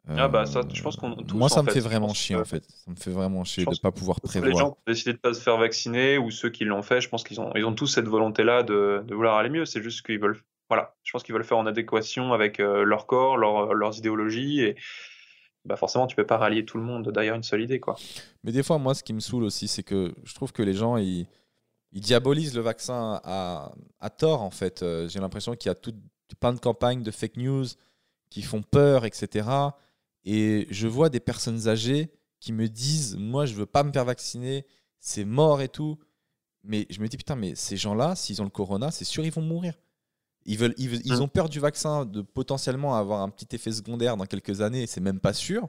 [0.08, 2.64] ah bah ça, je pense qu'on Moi, ça me fait, vraiment chier en fait.
[2.64, 4.52] Ça me fait vraiment chier de ne pas pouvoir prévoir.
[4.52, 6.84] Les gens qui ont décidé de ne pas se faire vacciner ou ceux qui l'ont
[6.84, 9.66] fait, je pense qu'ils ont, ils ont tous cette volonté-là de, de vouloir aller mieux.
[9.66, 13.08] C'est juste qu'ils veulent, voilà, je pense qu'ils veulent faire en adéquation avec euh, leur
[13.08, 14.76] corps, leur, leurs idéologies et
[15.66, 17.96] bah forcément tu peux pas rallier tout le monde derrière une seule idée quoi.
[18.44, 20.74] Mais des fois, moi, ce qui me saoule aussi, c'est que je trouve que les
[20.74, 21.26] gens ils,
[21.92, 24.84] ils diabolisent le vaccin à, à tort en fait.
[24.84, 25.96] Euh, j'ai l'impression qu'il y a tout,
[26.40, 27.66] plein de campagnes de fake news
[28.30, 29.48] qui font peur, etc.
[30.26, 34.06] Et je vois des personnes âgées qui me disent Moi, je veux pas me faire
[34.06, 34.66] vacciner,
[35.00, 35.98] c'est mort et tout.
[36.64, 39.32] Mais je me dis Putain, mais ces gens-là, s'ils ont le corona, c'est sûr, ils
[39.32, 39.76] vont mourir.
[40.48, 44.16] Ils, veulent, ils, ils, ont peur du vaccin, de potentiellement avoir un petit effet secondaire
[44.16, 45.68] dans quelques années, c'est même pas sûr.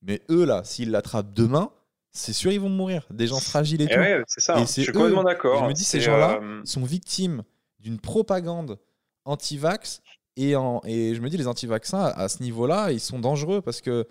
[0.00, 1.70] Mais eux, là, s'ils l'attrapent demain,
[2.10, 3.06] c'est sûr, ils vont mourir.
[3.10, 4.24] Des gens fragiles et, et eh tout.
[4.28, 4.58] c'est ça.
[4.58, 5.64] Et je suis complètement d'accord.
[5.64, 7.42] Je me dis, ces gens-là euh, sont victimes
[7.80, 8.78] d'une propagande
[9.24, 10.00] anti-vax
[10.36, 14.04] et, je me dis, les anti-vaccins, à, ce niveau-là, ils sont dangereux parce qu'il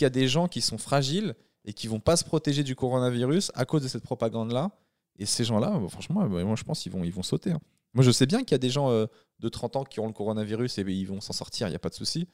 [0.00, 1.34] y a des gens qui sont fragiles
[1.64, 4.70] et qui vont pas se protéger du coronavirus à cause de cette propagande-là.
[5.18, 7.52] Et ces gens-là, bah, franchement, bah, moi, je pense qu'ils vont, ils vont sauter.
[7.52, 7.60] Hein.
[7.94, 9.06] Moi, je sais bien qu'il y a des gens euh,
[9.40, 11.80] de 30 ans qui ont le coronavirus et ils vont s'en sortir, il n'y a
[11.80, 12.28] pas de souci.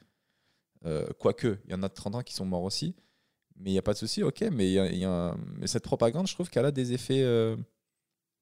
[0.85, 2.95] Euh, quoique, il y en a de 30 ans qui sont morts aussi.
[3.57, 4.41] Mais il n'y a pas de souci, ok.
[4.51, 4.75] Mais,
[5.65, 7.55] cette propagande, je trouve qu'elle a des effets euh,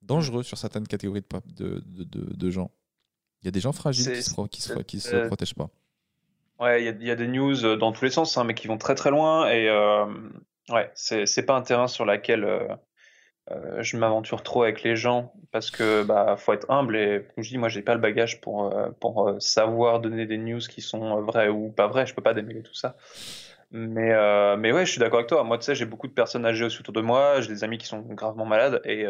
[0.01, 1.23] dangereux sur certaines catégories
[1.55, 2.71] de gens.
[3.44, 5.70] Il y a des gens fragiles qui se, qui se, qui se protègent pas.
[6.60, 8.78] Ouais, il y, a, des news euh, dans tous les sens, hein, mais qui vont
[8.78, 9.49] très très loin.
[9.49, 10.06] Et euh,
[10.70, 12.68] ouais, c'est pas un terrain sur lequel euh,
[13.52, 17.44] euh, je m'aventure trop avec les gens parce que bah faut être humble et comme
[17.44, 21.22] je dis, moi j'ai pas le bagage pour pour savoir donner des news qui sont
[21.22, 22.06] vraies ou pas vraies.
[22.06, 22.95] Je peux pas démêler tout ça.
[23.72, 24.14] Mais
[24.56, 25.44] mais ouais, je suis d'accord avec toi.
[25.44, 27.41] Moi, tu sais, j'ai beaucoup de personnes âgées aussi autour de moi.
[27.41, 29.06] J'ai des amis qui sont gravement malades et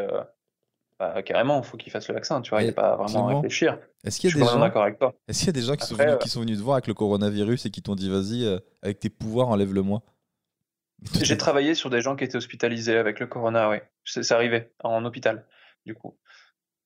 [1.11, 3.27] bah, carrément, il faut qu'ils fassent le vaccin, tu vois, il n'y a pas vraiment
[3.27, 3.77] à réfléchir.
[4.05, 5.75] Est-ce qu'il y a des gens d'accord avec toi Est-ce qu'il y a des gens
[5.75, 8.09] qui, sont venus, qui sont venus te voir avec le coronavirus et qui t'ont dit
[8.09, 10.01] vas-y, euh, avec tes pouvoirs, enlève-le-moi
[11.21, 13.77] J'ai travaillé sur des gens qui étaient hospitalisés avec le corona, oui.
[14.05, 15.45] C'est arrivé en hôpital,
[15.85, 16.17] du coup.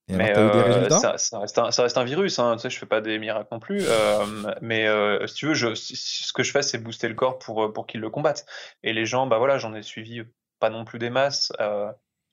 [0.09, 2.55] mais euh, ça, ça, reste un, ça, reste un, virus, hein.
[2.55, 3.81] tu sais, je fais pas des miracles non plus.
[3.83, 4.25] Euh,
[4.61, 4.87] mais
[5.27, 8.01] si tu veux, je, ce que je fais, c'est booster le corps pour, pour qu'il
[8.01, 8.45] le combatte.
[8.83, 10.23] Et les gens, bah voilà, j'en ai suivi
[10.59, 11.51] pas non plus des masses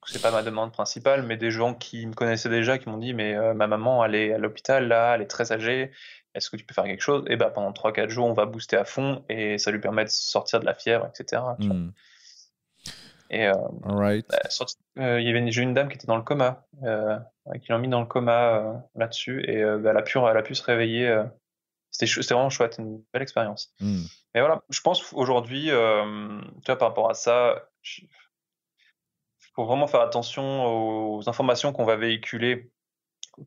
[0.06, 3.14] c'est pas ma demande principale, mais des gens qui me connaissaient déjà, qui m'ont dit
[3.14, 5.92] mais euh, ma maman elle est à l'hôpital là, elle est très âgée,
[6.34, 7.24] est-ce que tu peux faire quelque chose?
[7.28, 10.10] Et ben pendant 3-4 jours on va booster à fond et ça lui permet de
[10.10, 11.42] sortir de la fièvre, etc.
[11.58, 11.90] Hmm.
[13.30, 14.10] Et euh, bah,
[14.98, 16.66] euh, il y avait j'ai une dame qui était dans le coma,
[17.62, 20.54] qui l'ont mis dans le coma là-dessus et bah, elle a pu elle a pu
[20.54, 21.22] se réveiller.
[21.90, 23.72] c'était vraiment chouette, une belle expérience.
[23.80, 24.02] Hmm.
[24.34, 27.62] Mais voilà, je pense aujourd'hui, tu vois, par rapport à ça,
[29.54, 32.70] faut vraiment faire attention aux informations qu'on va véhiculer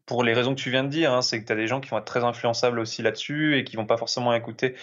[0.06, 1.12] pour les raisons que tu viens de dire.
[1.12, 3.64] Hein, c'est que tu as des gens qui vont être très influençables aussi là-dessus et
[3.64, 4.76] qui vont pas forcément écouter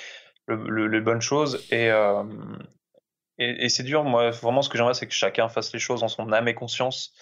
[0.48, 1.66] les bonnes choses.
[1.72, 2.24] Euh,
[3.38, 4.04] et, c'est dur.
[4.04, 6.54] Moi, vraiment, ce que j'aimerais, c'est que chacun fasse les choses en son âme et
[6.54, 7.12] conscience.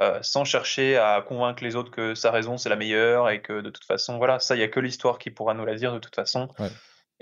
[0.00, 3.60] Euh, sans chercher à convaincre les autres que sa raison c'est la meilleure et que
[3.60, 5.92] de toute façon voilà ça il y a que l'histoire qui pourra nous la dire
[5.92, 6.48] de toute façon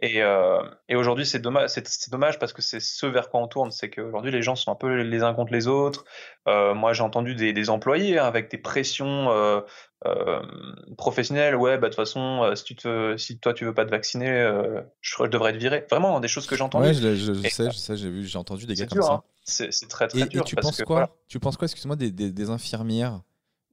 [0.03, 3.49] et, euh, et aujourd'hui, c'est dommage, c'est, dommage parce que c'est ce vers quoi on
[3.49, 3.71] tourne.
[3.71, 6.07] C'est qu'aujourd'hui, les gens sont un peu les uns contre les autres.
[6.49, 9.61] Euh, moi, j'ai entendu des, des employés hein, avec des pressions euh,
[10.97, 11.55] professionnelles.
[11.55, 14.27] Ouais, bah de toute façon, si, tu te, si toi tu veux pas te vacciner,
[15.03, 15.87] je, je, devrais te virer.
[15.91, 16.87] Vraiment, des choses que j'ai entendues.
[16.87, 19.13] Ouais, je, je, je sais, je sais, j'ai vu, j'ai entendu des gars comme ça.
[19.13, 19.23] Hein.
[19.45, 20.41] C'est, très très dur.
[20.41, 21.15] Et tu penses quoi?
[21.29, 23.21] Tu penses quoi Excuse-moi, des, des, des, infirmières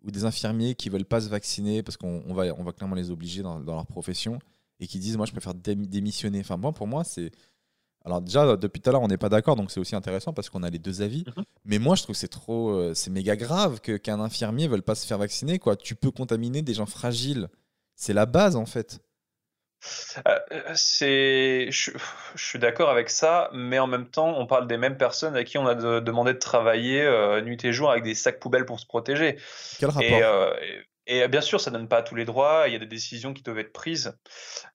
[0.04, 2.96] ou des infirmiers qui veulent pas se vacciner parce qu'on on va, on va clairement
[2.96, 4.40] les obliger dans, dans leur profession?
[4.80, 6.40] Et qui disent moi je préfère démissionner.
[6.42, 7.32] Enfin moi pour moi c'est
[8.06, 10.50] alors déjà depuis tout à l'heure on n'est pas d'accord donc c'est aussi intéressant parce
[10.50, 11.24] qu'on a les deux avis.
[11.36, 11.44] Mhm.
[11.66, 14.82] Mais moi je trouve que c'est trop euh, c'est méga grave que qu'un infirmier veuille
[14.82, 15.76] pas se faire vacciner quoi.
[15.76, 17.50] Tu peux contaminer des gens fragiles.
[17.96, 19.00] C'est la base en fait.
[20.28, 20.40] Euh,
[20.74, 21.92] c'est, je,
[22.36, 25.58] suis d'accord avec ça, mais en même temps, on parle des mêmes personnes à qui
[25.58, 28.86] on a demandé de travailler euh, nuit et jour avec des sacs poubelles pour se
[28.86, 29.38] protéger.
[29.80, 30.04] Quel rapport?
[30.04, 33.42] Et bien sûr, ça donne pas tous les droits, il y a des décisions qui
[33.42, 34.18] doivent être prises,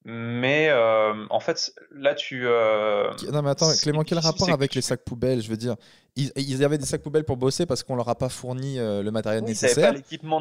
[0.05, 2.47] mais euh, en fait, là, tu...
[2.47, 5.43] Euh, non mais attends, Clément, quel rapport avec les sacs poubelles?
[5.43, 5.77] Je veux dire,
[6.17, 9.03] ils, ils, avaient des sacs poubelles pour bosser parce qu'on leur a pas fourni euh,
[9.03, 9.95] le matériel nécessaire,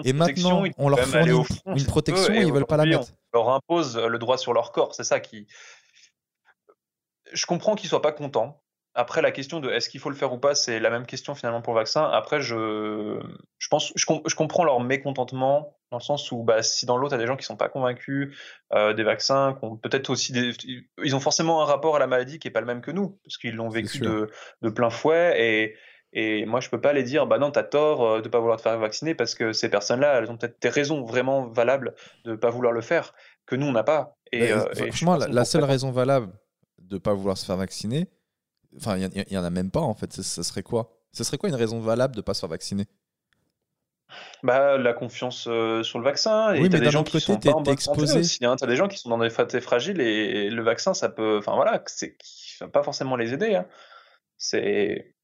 [0.06, 3.08] et maintenant, on leur fournit une protection et, ils veulent pas la mettre.
[3.34, 5.48] On leur impose le droit sur leur corps, c'est ça qui...
[7.34, 8.61] Je comprends qu'ils soient pas contents,
[8.94, 11.34] après, la question de est-ce qu'il faut le faire ou pas, c'est la même question
[11.34, 12.04] finalement pour le vaccin.
[12.04, 13.20] Après, je,
[13.58, 17.14] je pense, je, je comprends leur mécontentement dans le sens où, bah, si dans l'autre,
[17.14, 18.36] il y a des gens qui sont pas convaincus
[18.74, 20.54] euh, des vaccins, peut-être aussi des,
[21.04, 23.20] ils ont forcément un rapport à la maladie qui est pas le même que nous,
[23.24, 24.30] parce qu'ils l'ont vécu de,
[24.62, 25.36] de, plein fouet.
[25.38, 25.76] Et,
[26.14, 28.58] et moi, je peux pas les dire, bah non, t'as tort euh, de pas vouloir
[28.58, 31.96] te faire vacciner, parce que ces personnes-là, elles ont peut-être des raisons vraiment valables
[32.26, 33.14] de pas vouloir le faire
[33.46, 34.18] que nous on n'a pas.
[34.34, 36.32] Et, euh, franchement, la, seule raison valable
[36.80, 38.08] de pas vouloir se faire vacciner
[38.78, 40.14] Enfin, il n'y en a même pas en fait.
[40.14, 40.98] Ce serait quoi?
[41.12, 42.88] Ce serait quoi une raison valable de ne pas se faire vacciner?
[44.44, 46.54] Bah, la confiance euh, sur le vaccin.
[46.54, 48.20] Et oui, mais des gens qui sont pas en exposé.
[48.20, 48.56] Aussi, hein.
[48.56, 51.56] T'as des gens qui sont dans des fatés fragiles et, le vaccin, ça peut, enfin
[51.56, 52.18] voilà, c'est
[52.60, 53.56] va pas forcément les aider.
[53.56, 53.66] Hein.
[54.38, 55.16] C'est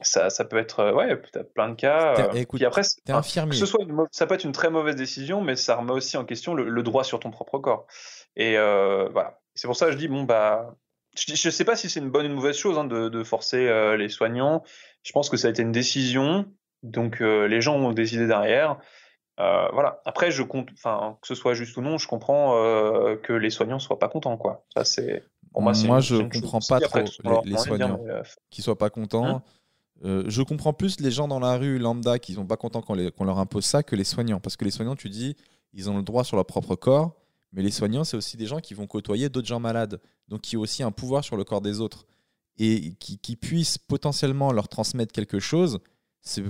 [0.00, 2.14] ça, ça peut être, euh, ouais, peut-être plein de cas.
[2.18, 3.56] Euh, écoute, Puis après, infirmier.
[3.56, 6.54] ce soit ça peut être une très mauvaise décision, mais ça remet aussi en question
[6.54, 7.86] le, droit sur ton propre corps.
[8.36, 9.38] Et voilà.
[9.54, 10.74] C'est pour ça que je dis bon bah
[11.14, 13.68] je ne sais pas si c'est une bonne ou une mauvaise chose hein, de, forcer
[13.68, 14.62] euh, les soignants.
[15.02, 16.46] Je pense que ça a été une décision,
[16.82, 18.78] donc euh, les gens ont décidé derrière.
[19.40, 20.00] Euh, voilà.
[20.04, 22.52] Après, je compte, enfin, que ce soit juste ou non, je comprends
[23.22, 24.64] que les soignants soient pas contents, quoi.
[24.74, 25.24] Ça, c'est.
[25.54, 27.00] moi, moi je ne comprends pas trop
[27.44, 28.00] les, soignants
[28.50, 29.26] qui soient pas contents.
[29.26, 29.42] Hein?
[30.26, 33.38] Je comprends plus les gens dans la rue lambda qui sont pas contents qu'on leur
[33.38, 35.36] impose ça que les soignants, parce que les soignants, tu dis,
[35.74, 37.21] ils ont le droit sur leur propre corps.
[37.52, 40.56] Mais les soignants, c'est aussi des gens qui vont côtoyer d'autres gens malades, donc qui
[40.56, 42.06] ont aussi un pouvoir sur le corps des autres.
[42.58, 45.80] Et qui, qui puissent potentiellement leur transmettre quelque chose,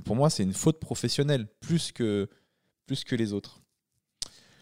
[0.04, 2.28] pour moi, c'est une faute professionnelle, plus que,
[2.86, 3.60] plus que les autres.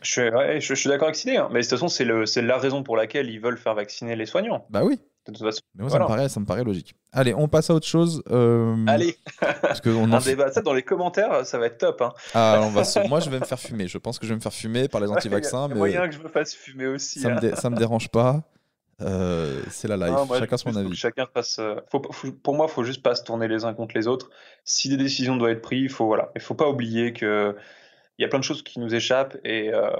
[0.02, 1.48] Je suis, je, suis d'accord avec Sidney, hein.
[1.52, 4.66] mais de toute façon, c'est la raison pour laquelle ils veulent faire vacciner les soignants.
[4.70, 4.98] Bah oui.
[5.26, 5.60] De toute façon.
[5.74, 6.94] Mais moi, ça, me paraît, ça me paraît logique.
[7.12, 8.22] Allez, on passe à autre chose.
[8.30, 9.18] Euh, Allez,
[9.60, 12.01] parce que on un débat, ça dans les commentaires, ça va être top.
[12.01, 12.12] Hein.
[12.34, 13.86] Ah, on va Moi, je vais me faire fumer.
[13.86, 15.66] Je pense que je vais me faire fumer par les anti-vaccins.
[15.66, 17.20] Il y a, moyen que je me fasse fumer aussi.
[17.20, 17.70] Ça, me, hein.
[17.70, 18.42] me dérange pas.
[19.02, 20.38] Euh, c'est la life.
[20.38, 20.94] chacun son avis.
[20.94, 21.59] Chacun fasse.
[21.59, 24.30] Euh, faut, pour moi, il faut juste pas se tourner les uns contre les autres.
[24.64, 27.56] Si des décisions doivent être prises, il faut voilà, il faut pas oublier que
[28.20, 29.90] il y a plein de choses qui nous échappent et euh,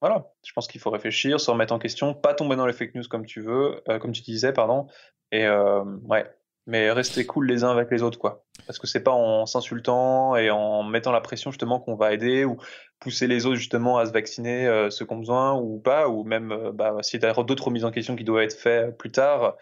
[0.00, 2.94] voilà, je pense qu'il faut réfléchir, se remettre en question, pas tomber dans les fake
[2.94, 4.86] news comme tu veux, euh, comme tu disais, pardon.
[5.30, 6.24] Et euh, ouais,
[6.66, 8.46] mais rester cool les uns avec les autres, quoi.
[8.66, 12.46] Parce que c'est pas en s'insultant et en mettant la pression justement qu'on va aider
[12.46, 12.56] ou
[12.98, 16.24] pousser les autres justement à se vacciner euh, ceux qui ont besoin ou pas, ou
[16.24, 19.12] même euh, bah, s'il y a d'autres remises en question qui doivent être faites plus
[19.12, 19.56] tard,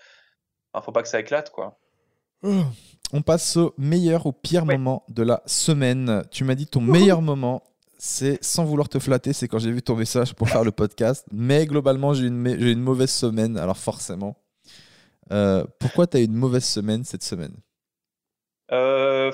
[0.73, 1.77] il faut pas que ça éclate, quoi.
[3.12, 6.23] On passe au meilleur ou pire moment de la semaine.
[6.31, 7.65] Tu m'as dit ton meilleur moment,
[7.99, 11.27] c'est sans vouloir te flatter, c'est quand j'ai vu ton message pour faire le podcast.
[11.33, 14.37] Mais globalement, j'ai une, une mauvaise semaine, alors forcément.
[15.33, 17.55] Euh, pourquoi tu as une mauvaise semaine cette semaine?
[18.73, 19.33] Euh,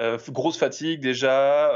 [0.00, 1.70] euh, grosse fatigue déjà,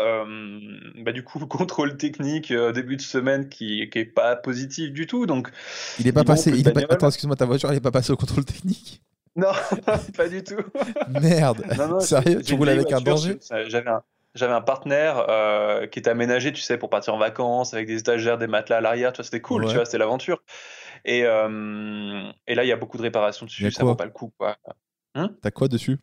[1.02, 5.26] bah du coup contrôle technique début de semaine qui, qui est pas positif du tout
[5.26, 5.48] donc.
[5.98, 6.50] Il est pas passé.
[6.50, 9.02] Il est pas, attends excuse-moi ta voiture elle est pas passée au contrôle technique?
[9.36, 9.52] Non
[10.16, 10.62] pas du tout.
[11.08, 11.64] Merde.
[12.00, 13.38] Sérieux tu roules avec un danger?
[13.66, 14.02] J'avais un
[14.34, 15.26] j'avais un partenaire
[15.90, 18.80] qui était aménagé, tu sais, pour partir en vacances avec des étagères, des matelas à
[18.80, 20.42] l'arrière, tu vois, c'était cool, tu vois, c'était l'aventure.
[21.04, 24.32] Et, et là, il y a beaucoup de réparations dessus, ça vaut pas le coup,
[24.38, 24.56] quoi.
[25.14, 25.30] Hein?
[25.42, 25.98] T'as quoi dessus?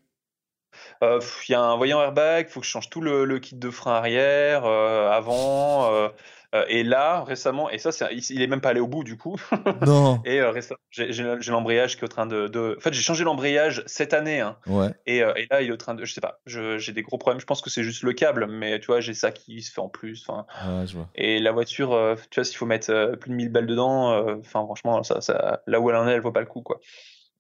[1.01, 3.69] Il y a un voyant airbag, il faut que je change tout le, kit de
[3.69, 6.11] frein arrière, avant.
[6.53, 9.37] Euh, et là, récemment, et ça, il est même pas allé au bout du coup.
[9.85, 10.21] Non.
[10.25, 13.83] et euh, récemment, j'ai l'embrayage qui est en train de, En fait, j'ai changé l'embrayage
[13.85, 14.41] cette année.
[14.41, 14.57] Hein.
[14.67, 14.89] Ouais.
[15.05, 16.03] Et, euh, et, là, il est en train de.
[16.03, 17.39] Je sais pas, j'ai des gros problèmes.
[17.39, 19.81] Je pense que c'est juste le câble, mais tu vois, j'ai ça qui se fait
[19.81, 20.27] en plus.
[20.27, 21.07] Ouais, je vois.
[21.15, 21.97] Et la voiture,
[22.29, 25.79] tu vois, s'il faut mettre plus de 1000 balles dedans, enfin, franchement, ça, ça, là
[25.79, 26.79] où elle en est, elle vaut pas le coup, quoi.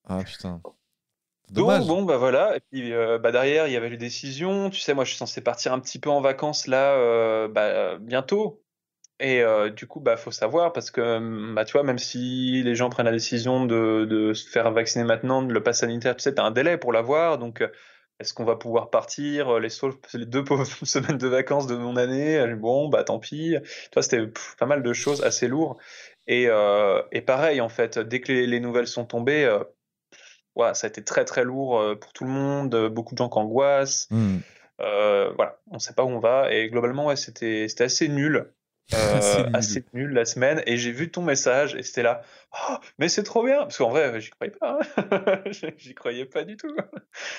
[0.07, 0.61] Ah putain.
[1.51, 4.93] Donc bon bah voilà et puis bah derrière il y avait les décisions tu sais
[4.93, 8.61] moi je suis censé partir un petit peu en vacances là bah, bientôt
[9.21, 12.63] et euh, du coup, bah, faut savoir parce que, hum, bah, tu vois, même si
[12.63, 16.23] les gens prennent la décision de, de se faire vacciner maintenant, le pass sanitaire, tu
[16.23, 17.37] sais, t'as un délai pour l'avoir.
[17.37, 17.67] Donc, euh,
[18.19, 19.69] est-ce qu'on va pouvoir partir les,
[20.15, 23.55] les deux pauvres semaines de vacances de mon année Bon, bah, tant pis.
[23.63, 24.25] Tu vois, c'était
[24.57, 25.77] pas mal de choses assez lourdes.
[26.25, 29.63] Et, euh, et pareil, en fait, dès que les, nouvelles sont tombées, euh,
[30.55, 32.87] ouais, ça a été très très lourd pour tout le monde.
[32.87, 34.07] Beaucoup de gens qui angoissent.
[34.09, 34.37] Mmh.
[34.79, 36.51] voilà, on sait pas où on va.
[36.51, 38.51] Et globalement, ouais, c'était assez nul.
[38.93, 40.11] Euh, assez nul.
[40.11, 43.59] la semaine et j'ai vu ton message et c'était là oh, mais c'est trop bien!
[43.59, 45.41] Parce qu'en vrai j'y croyais pas hein.
[45.77, 46.75] j'y croyais pas du tout.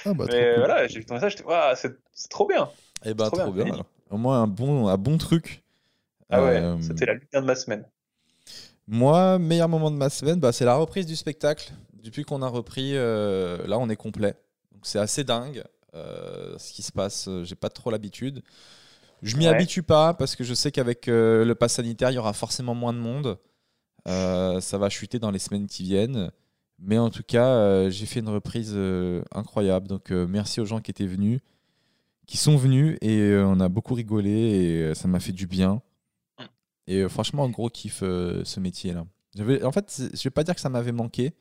[0.06, 1.36] Ah bah, mais voilà j'ai vu ton message
[1.74, 2.70] c'est trop bien.
[3.04, 3.66] Et eh bah trop, bien,
[4.10, 5.62] au moins un bon un bon truc.
[6.30, 7.84] Ah ouais euh, c'était la lumière de ma semaine.
[8.86, 11.72] Moi meilleur moment de ma semaine bah, c'est la reprise du spectacle.
[12.02, 14.34] Depuis qu'on a repris euh, là on est complet.
[14.72, 15.64] Donc c'est assez dingue.
[15.94, 18.42] Ce qui se passe j'ai pas trop l'habitude
[19.22, 22.18] je m'y habitue pas parce que je sais qu'avec euh, le pass sanitaire, il y
[22.18, 23.38] aura forcément moins de monde.
[24.08, 26.30] Euh, ça va chuter dans les semaines qui viennent.
[26.80, 28.76] Mais en tout cas, euh, j'ai fait une reprise
[29.32, 29.86] incroyable.
[29.86, 31.40] Donc merci aux gens qui étaient venus,
[32.26, 35.80] qui sont venus et on a beaucoup rigolé et ça m'a fait du bien.
[36.88, 39.06] Et franchement, un gros kiff ce métier-là.
[39.64, 41.32] En fait, je vais pas dire que ça m'avait manqué.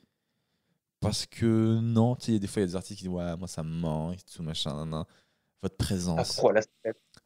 [1.00, 3.36] Parce que non, tu sais, des fois, il y a des artistes qui disent Ouais,
[3.36, 5.06] moi ça me manque, tout machin,
[5.64, 6.40] votre présence.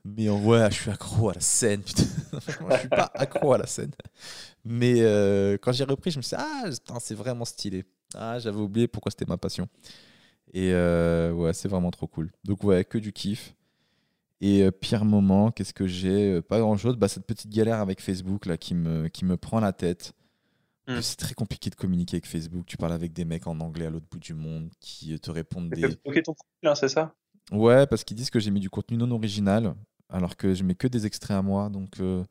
[0.07, 1.82] Mais ouais, je suis accro à la scène.
[1.82, 2.03] Putain.
[2.48, 3.91] je suis pas accro à la scène.
[4.64, 6.69] Mais euh, quand j'ai repris, je me suis dit, ah,
[6.99, 7.86] c'est vraiment stylé.
[8.14, 9.68] Ah, j'avais oublié pourquoi c'était ma passion.
[10.53, 12.32] Et euh, ouais, c'est vraiment trop cool.
[12.44, 13.56] Donc ouais, que du kiff.
[14.41, 16.98] Et euh, pire moment, qu'est-ce que j'ai Pas grand-chose.
[16.98, 20.14] Bah, cette petite galère avec Facebook là qui me, qui me prend la tête.
[20.88, 21.02] Hmm.
[21.02, 22.68] C'est très compliqué de communiquer avec Facebook.
[22.68, 25.72] Tu parles avec des mecs en anglais à l'autre bout du monde qui te répondent
[25.72, 25.86] des.
[26.06, 27.15] Ok, ton profil, hein, c'est ça?
[27.52, 29.73] Ouais, parce qu'ils disent que j'ai mis du contenu non original
[30.10, 31.69] alors que je mets que des extraits à moi.
[31.69, 32.23] Donc euh,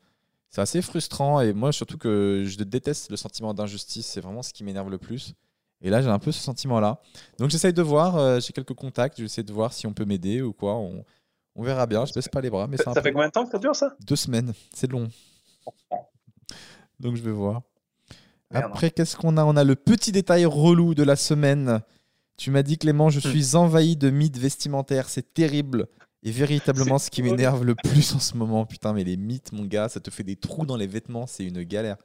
[0.49, 4.53] c'est assez frustrant et moi surtout que je déteste le sentiment d'injustice, c'est vraiment ce
[4.53, 5.33] qui m'énerve le plus.
[5.81, 7.01] Et là j'ai un peu ce sentiment-là.
[7.39, 10.41] Donc j'essaye de voir, euh, j'ai quelques contacts, j'essaie de voir si on peut m'aider
[10.41, 10.75] ou quoi.
[10.75, 11.03] On,
[11.57, 12.67] verra bien, je baisse pas les bras.
[12.67, 13.95] Mais ça, ça fait combien de temps que ça dure ça?
[14.01, 15.07] Deux semaines, c'est long.
[16.99, 17.61] Donc je vais voir.
[18.53, 19.43] Après, qu'est-ce qu'on a?
[19.43, 21.81] On a le petit détail relou de la semaine.
[22.37, 23.31] Tu m'as dit Clément, je hmm.
[23.31, 25.87] suis envahi de mythes vestimentaires, c'est terrible.
[26.25, 29.63] Et véritablement, ce qui m'énerve le plus en ce moment, putain, mais les mythes, mon
[29.63, 31.97] gars, ça te fait des trous dans les vêtements, c'est une galère.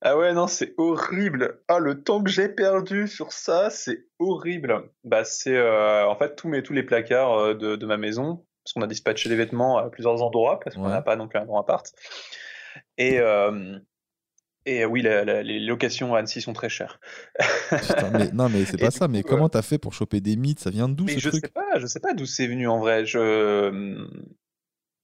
[0.00, 1.60] Ah ouais, non, c'est horrible.
[1.68, 4.90] Ah, le temps que j'ai perdu sur ça, c'est horrible.
[5.04, 8.72] Bah, c'est euh, en fait tous, mes, tous les placards euh, de, ma maison, parce
[8.72, 11.60] qu'on a dispatché les vêtements à plusieurs endroits, parce qu'on n'a pas donc un grand
[11.60, 11.86] appart.
[12.96, 13.78] Et, euh,
[14.70, 17.00] et oui, les locations à Annecy sont très chères.
[18.12, 19.08] mais, non, mais c'est pas ça.
[19.08, 20.60] Mais comment t'as fait pour choper des mythes?
[20.60, 21.46] Ça vient d'où ce je truc?
[21.46, 23.04] sais pas, je sais pas d'où c'est venu en vrai.
[23.04, 24.06] Je...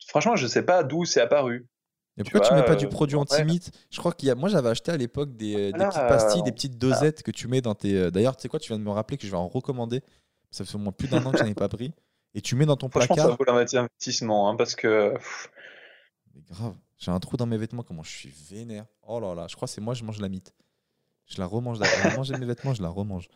[0.07, 1.67] Franchement, je sais pas d'où c'est apparu.
[2.19, 3.71] Et pourquoi tu, mets pas du euh, produit anti-mythe?
[3.91, 4.35] Je crois qu'il y a.
[4.35, 7.75] Moi, j'avais acheté à l'époque des, petites pastilles, des petites dosettes que tu mets dans
[7.75, 7.95] tes.
[7.95, 10.03] Euh, d'ailleurs, tu sais quoi Tu viens de me rappeler que je vais en recommander.
[10.51, 11.93] Ça fait au moins plus d'un an que j'en ai pas pris.
[12.35, 13.17] Et tu mets dans ton placard.
[13.17, 15.15] Franchement, ça vaut l'investissement, hein, parce que.
[16.35, 16.75] Mais grave.
[16.99, 18.87] J'ai un trou dans mes vêtements, comment je suis vénère.
[19.07, 20.55] Oh là là, je crois que c'est moi, je mange la mythe.
[21.27, 21.79] Je la remange.
[21.79, 23.29] Je mange mes vêtements, je la remange.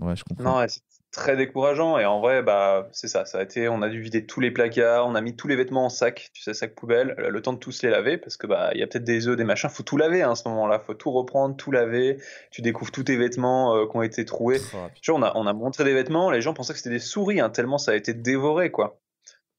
[0.00, 0.44] Ouais, je comprends.
[0.60, 1.98] Non, c'est très décourageant.
[1.98, 3.24] Et en vrai, bah, c'est ça.
[3.24, 5.56] Ça a été, on a dû vider tous les placards, on a mis tous les
[5.56, 8.46] vêtements en sac, tu sais, sac poubelle, le temps de tous les laver, parce que
[8.46, 9.70] bah, il y a peut-être des œufs, des machins.
[9.70, 10.80] Faut tout laver hein, à ce moment-là.
[10.80, 12.18] Faut tout reprendre, tout laver.
[12.50, 14.60] Tu découvres tous tes vêtements euh, qui ont été troués.
[14.74, 16.30] Oh, on a, on a montré des vêtements.
[16.30, 19.00] Les gens pensaient que c'était des souris, hein, tellement ça a été dévoré, quoi.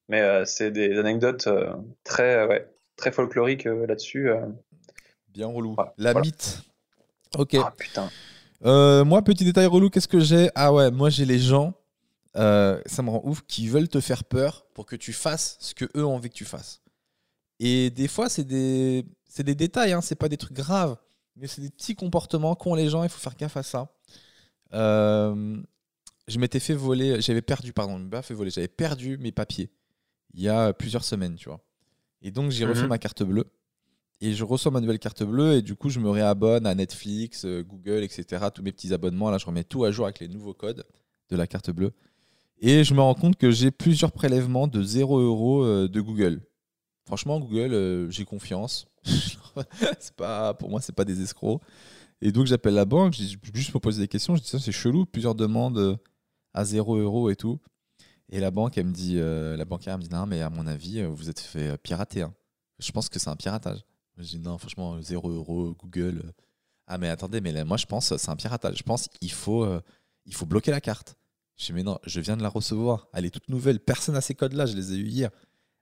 [0.08, 4.30] Mais euh, c'est des anecdotes euh, très, ouais, très folkloriques là-dessus.
[5.28, 5.76] Bien relou.
[5.96, 6.62] La mythe.
[7.36, 7.56] Ok.
[7.62, 8.10] Ah putain.
[8.64, 10.50] Euh, moi, petit détail relou, qu'est-ce que j'ai?
[10.54, 11.74] Ah ouais, moi j'ai les gens,
[12.36, 15.74] euh, ça me rend ouf, qui veulent te faire peur pour que tu fasses ce
[15.74, 16.80] que eux ont envie que tu fasses.
[17.60, 20.96] Et des fois, c'est des, c'est des détails, hein, c'est pas des trucs graves,
[21.36, 23.92] mais c'est des petits comportements qu'ont les gens, il faut faire gaffe à ça.
[24.72, 25.56] Euh,
[26.26, 29.70] je m'étais fait voler, j'avais perdu, pardon, pas fait voler, j'avais perdu mes papiers
[30.34, 31.60] il y a plusieurs semaines, tu vois.
[32.22, 32.88] Et donc j'ai refait mhm.
[32.88, 33.46] ma carte bleue
[34.20, 37.44] et je reçois ma nouvelle carte bleue et du coup je me réabonne à Netflix,
[37.44, 38.46] euh, Google, etc.
[38.52, 40.84] Tous mes petits abonnements, là je remets tout à jour avec les nouveaux codes
[41.30, 41.92] de la carte bleue.
[42.60, 46.40] Et je me rends compte que j'ai plusieurs prélèvements de 0 euros euh, de Google.
[47.04, 48.88] Franchement, Google, euh, j'ai confiance.
[49.04, 51.62] c'est pas, pour moi, c'est pas des escrocs.
[52.20, 54.34] Et donc j'appelle la banque, je juste me poser des questions.
[54.34, 55.98] Je dis ça, c'est chelou, plusieurs demandes
[56.52, 57.60] à 0 euros et tout.
[58.30, 61.02] Et la banque, elle me dit, la banquière me dit non, mais à mon avis,
[61.04, 62.22] vous êtes fait pirater.
[62.22, 62.34] Hein.
[62.78, 63.84] Je pense que c'est un piratage.
[64.18, 66.22] Je dis non, franchement, 0 euros, Google.
[66.24, 66.32] Euh.
[66.86, 68.76] Ah, mais attendez, mais moi, je pense c'est un piratage.
[68.78, 69.80] Je pense qu'il faut, euh,
[70.26, 71.16] il faut bloquer la carte.
[71.56, 73.08] Je dis, mais non, je viens de la recevoir.
[73.12, 73.80] Elle est toute nouvelle.
[73.80, 74.66] Personne n'a ces codes-là.
[74.66, 75.30] Je les ai eus hier.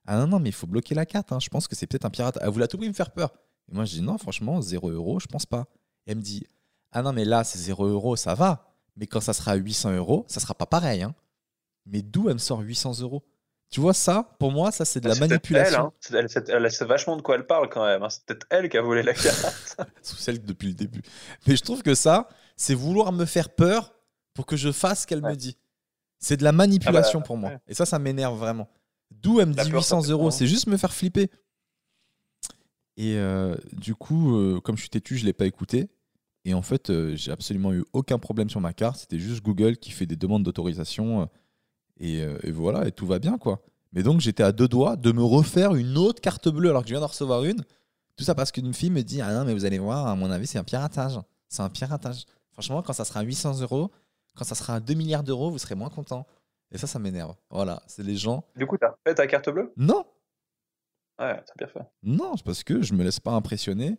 [0.07, 1.33] Ah non, non, mais il faut bloquer la carte.
[1.33, 1.39] Hein.
[1.41, 2.39] Je pense que c'est peut-être un pirate.
[2.41, 3.33] Elle voulait à tout prix me faire peur.
[3.71, 5.67] Et moi, je dis, non, franchement, 0 euros, je pense pas.
[6.07, 6.45] elle me dit,
[6.93, 8.73] ah non, mais là, c'est 0 euros, ça va.
[8.97, 11.03] Mais quand ça sera 800 euros, ça sera pas pareil.
[11.03, 11.15] Hein.
[11.87, 13.23] Mais d'où elle me sort 800 euros?
[13.71, 15.93] Tu vois, ça, pour moi, ça, c'est de la manipulation.
[16.11, 16.43] Elle, hein.
[16.49, 18.03] elle, sait vachement de quoi elle parle quand même.
[18.03, 18.09] Hein.
[18.11, 19.77] C'est peut-être elle qui a volé la carte.
[20.03, 21.03] Sous celle depuis le début.
[21.47, 23.93] Mais je trouve que ça, c'est vouloir me faire peur
[24.35, 25.57] pour que je fasse ce qu'elle me dit.
[26.19, 27.53] C'est de la manipulation ah bah, pour moi.
[27.67, 28.69] Et ça, ça m'énerve vraiment.
[29.11, 31.31] D'où elle me dit 800 euros C'est juste me faire flipper.
[32.97, 35.89] Et euh, du coup, euh, comme je suis têtu, je ne l'ai pas écouté.
[36.45, 39.01] Et en fait, euh, j'ai absolument eu aucun problème sur ma carte.
[39.01, 41.29] C'était juste Google qui fait des demandes d'autorisation
[42.01, 43.63] euh, et, voilà, et tout va bien, quoi.
[43.93, 46.89] Mais donc, j'étais à deux doigts de me refaire une autre carte bleue alors que
[46.89, 47.65] je viens d'en recevoir une.
[48.17, 50.31] Tout ça parce qu'une fille me dit Ah non, mais vous allez voir, à mon
[50.31, 51.19] avis, c'est un piratage.
[51.49, 52.25] C'est un piratage.
[52.53, 53.91] Franchement, quand ça sera à 800 euros,
[54.35, 56.27] quand ça sera à 2 milliards d'euros, vous serez moins content.
[56.73, 57.35] Et ça, ça m'énerve.
[57.51, 58.45] Voilà, c'est les gens.
[58.57, 59.73] Du coup, t'as fait ta carte bleue?
[59.77, 60.05] Non
[61.19, 61.87] Ouais, t'as bien fait.
[62.03, 63.99] Non, c'est parce que je me laisse pas impressionner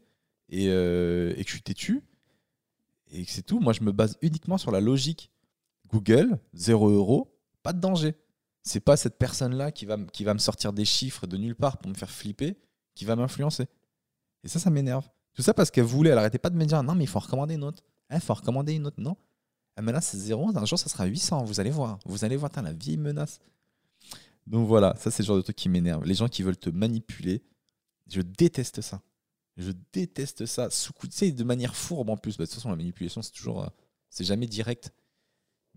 [0.49, 2.03] et, euh, et que je suis têtu.
[3.11, 3.59] Et que c'est tout.
[3.59, 5.31] Moi, je me base uniquement sur la logique.
[5.87, 7.36] Google, 0 euros,
[7.73, 8.15] de danger.
[8.64, 11.77] C'est pas cette personne-là qui va, qui va me sortir des chiffres de nulle part
[11.77, 12.57] pour me faire flipper
[12.95, 13.68] qui va m'influencer.
[14.44, 15.07] Et ça, ça m'énerve.
[15.34, 17.19] Tout ça parce qu'elle voulait, elle arrêtait pas de me dire non, mais il faut
[17.19, 17.84] recommander une autre.
[18.10, 18.99] Il hein, faut recommander une autre.
[18.99, 19.15] Non.
[19.76, 20.49] Ah, mais là, c'est zéro.
[20.56, 21.44] Un jour, ça sera 800.
[21.44, 21.99] Vous allez voir.
[22.06, 23.39] Vous allez voir, la vieille menace.
[24.48, 26.03] Donc voilà, ça, c'est le genre de truc qui m'énerve.
[26.06, 27.44] Les gens qui veulent te manipuler,
[28.10, 29.02] je déteste ça.
[29.57, 30.69] Je déteste ça.
[30.69, 32.38] Sous tu sais, de manière fourbe en plus.
[32.38, 33.64] Bah, de toute façon, la manipulation, c'est toujours.
[33.64, 33.68] Euh,
[34.10, 34.91] c'est jamais direct.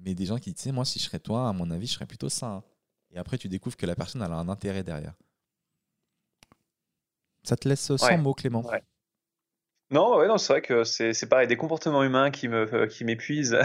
[0.02, 2.06] Mais des gens qui disent, moi, si je serais toi, à mon avis, je serais
[2.06, 2.46] plutôt ça.
[2.46, 2.64] Hein.
[3.10, 5.14] Et après, tu découvres que la personne a un intérêt derrière.
[7.42, 8.64] Ça te laisse sans mots, Clément.
[9.92, 13.04] Non, ouais, non, c'est vrai que c'est pareil, des comportements humains qui me euh, qui
[13.04, 13.58] m'épuisent.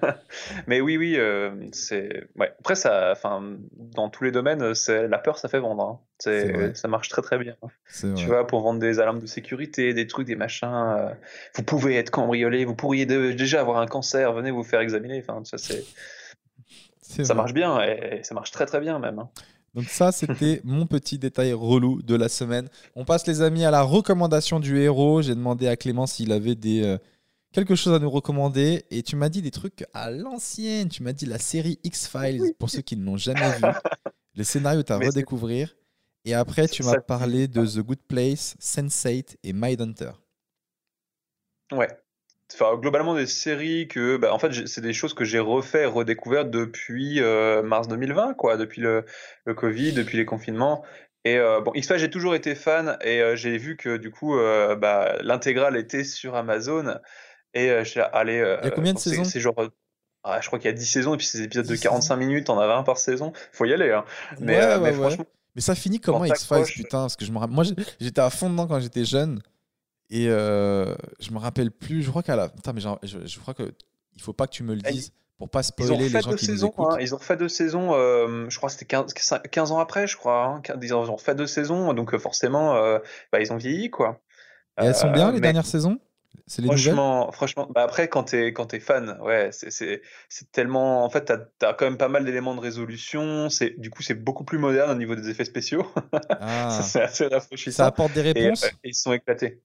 [0.68, 2.54] Mais oui, oui, euh, c'est ouais.
[2.60, 5.82] Après, ça, enfin, dans tous les domaines, c'est la peur, ça fait vendre.
[5.82, 6.00] Hein.
[6.18, 7.56] C'est ça marche très très bien.
[8.14, 10.68] Tu vois, pour vendre des alarmes de sécurité, des trucs, des machins.
[10.68, 11.10] Euh,
[11.54, 15.18] vous pouvez être cambriolé, vous pourriez déjà avoir un cancer, venez vous faire examiner.
[15.18, 15.84] Enfin, ça c'est
[17.24, 19.18] ça marche bien et, ça marche très très bien même.
[19.18, 19.30] Hein.
[19.76, 22.68] Donc ça, c'était mon petit détail relou de la semaine.
[22.96, 25.22] On passe les amis à la recommandation du héros.
[25.22, 26.98] J'ai demandé à Clément s'il avait des euh,
[27.52, 30.88] quelque chose à nous recommander et tu m'as dit des trucs à l'ancienne.
[30.88, 33.64] Tu m'as dit la série X-Files pour ceux qui ne l'ont jamais vu.
[34.34, 35.76] Le scénario est à redécouvrir.
[36.24, 40.10] Et après, tu m'as parlé de The Good Place, Sense8 et Mindhunter.
[41.72, 41.88] Ouais,
[42.54, 46.44] enfin, globalement des séries que bah, en fait c'est des choses que j'ai refait redécouvert
[46.44, 49.04] depuis euh, mars 2020 quoi depuis le,
[49.44, 50.84] le, Covid depuis les confinements.
[51.24, 54.36] Et euh, bon X-Files j'ai toujours été fan et euh, j'ai vu que du coup
[54.36, 56.98] bah, l'intégrale était sur Amazon.
[57.54, 59.24] Et je allez il y a combien de saisons?
[59.24, 59.56] c'est genre
[60.28, 62.50] ah, je crois qu'il y a 10 saisons et puis ces épisodes de 45 minutes
[62.50, 63.32] on a 20 par saison.
[63.52, 64.04] Faut y aller hein.
[64.40, 67.64] mais, mais franchement mais ça finit comment X-Files putain parce que je me moi
[67.98, 69.40] j'étais à fond dedans quand j'étais jeune
[70.10, 72.44] et euh, je me rappelle plus, je crois qu'à la.
[72.44, 73.74] Attends, mais je, je crois que
[74.14, 76.64] il faut pas que tu me le dises pour pas spoiler les gens qui nous
[76.64, 76.92] écoutent.
[76.92, 76.96] Hein.
[77.00, 79.12] ils ont fait deux saisons, euh, je crois que c'était 15,
[79.50, 80.46] 15, ans après, je crois.
[80.46, 80.62] Hein.
[80.80, 82.74] Ils ont fait deux saisons, donc euh, forcément,
[83.32, 84.20] bah, ils ont vieilli, quoi.
[84.80, 85.98] Et elles sont bien, les dernières saisons?
[86.48, 90.00] C'est les Franchement, franchement, bah après, quand t'es quand t'es fan, ouais, c'est
[90.52, 91.04] tellement.
[91.04, 93.50] En fait, t'as as quand même pas mal d'éléments de résolution.
[93.50, 95.84] C'est du coup, c'est beaucoup plus moderne au niveau des effets spéciaux.
[96.12, 97.84] Ça, Ah, c'est assez ça rafraîchissant.
[97.84, 98.66] apporte des Et euh, réponses?
[98.84, 99.60] ils sont éclatés.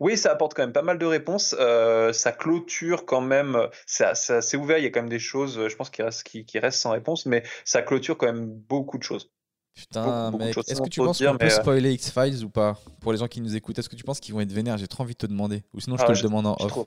[0.00, 1.54] Oui, ça apporte quand même pas mal de réponses.
[1.58, 3.68] euh, ça clôture quand même.
[3.86, 4.78] Ça, ça, c'est ouvert.
[4.78, 6.90] Il y a quand même des choses, je pense, qui restent, qui, qui restent sans
[6.90, 9.30] réponse, mais ça clôture quand même beaucoup de choses.
[9.74, 12.78] Putain, beaucoup, mec, est-ce que tu penses qu'on peut mais, euh, spoiler X-Files ou pas
[13.00, 14.76] Pour les gens qui nous écoutent, est-ce que tu penses qu'ils vont être vénères?
[14.76, 15.64] J'ai trop envie de te demander.
[15.72, 16.86] Ou sinon, je Ah, te je- le demande en off.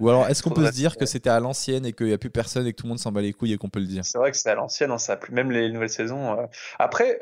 [0.00, 2.18] Ou alors, est-ce qu'on peut se dire que c'était à l'ancienne et qu'il n'y a
[2.18, 3.86] plus personne et que tout le monde s'en bat les couilles et qu'on peut le
[3.86, 4.04] dire?
[4.04, 6.38] C'est vrai que c'est à l'ancienne, hein, ça a plus même les nouvelles saisons.
[6.40, 6.46] euh.
[6.78, 7.18] Après,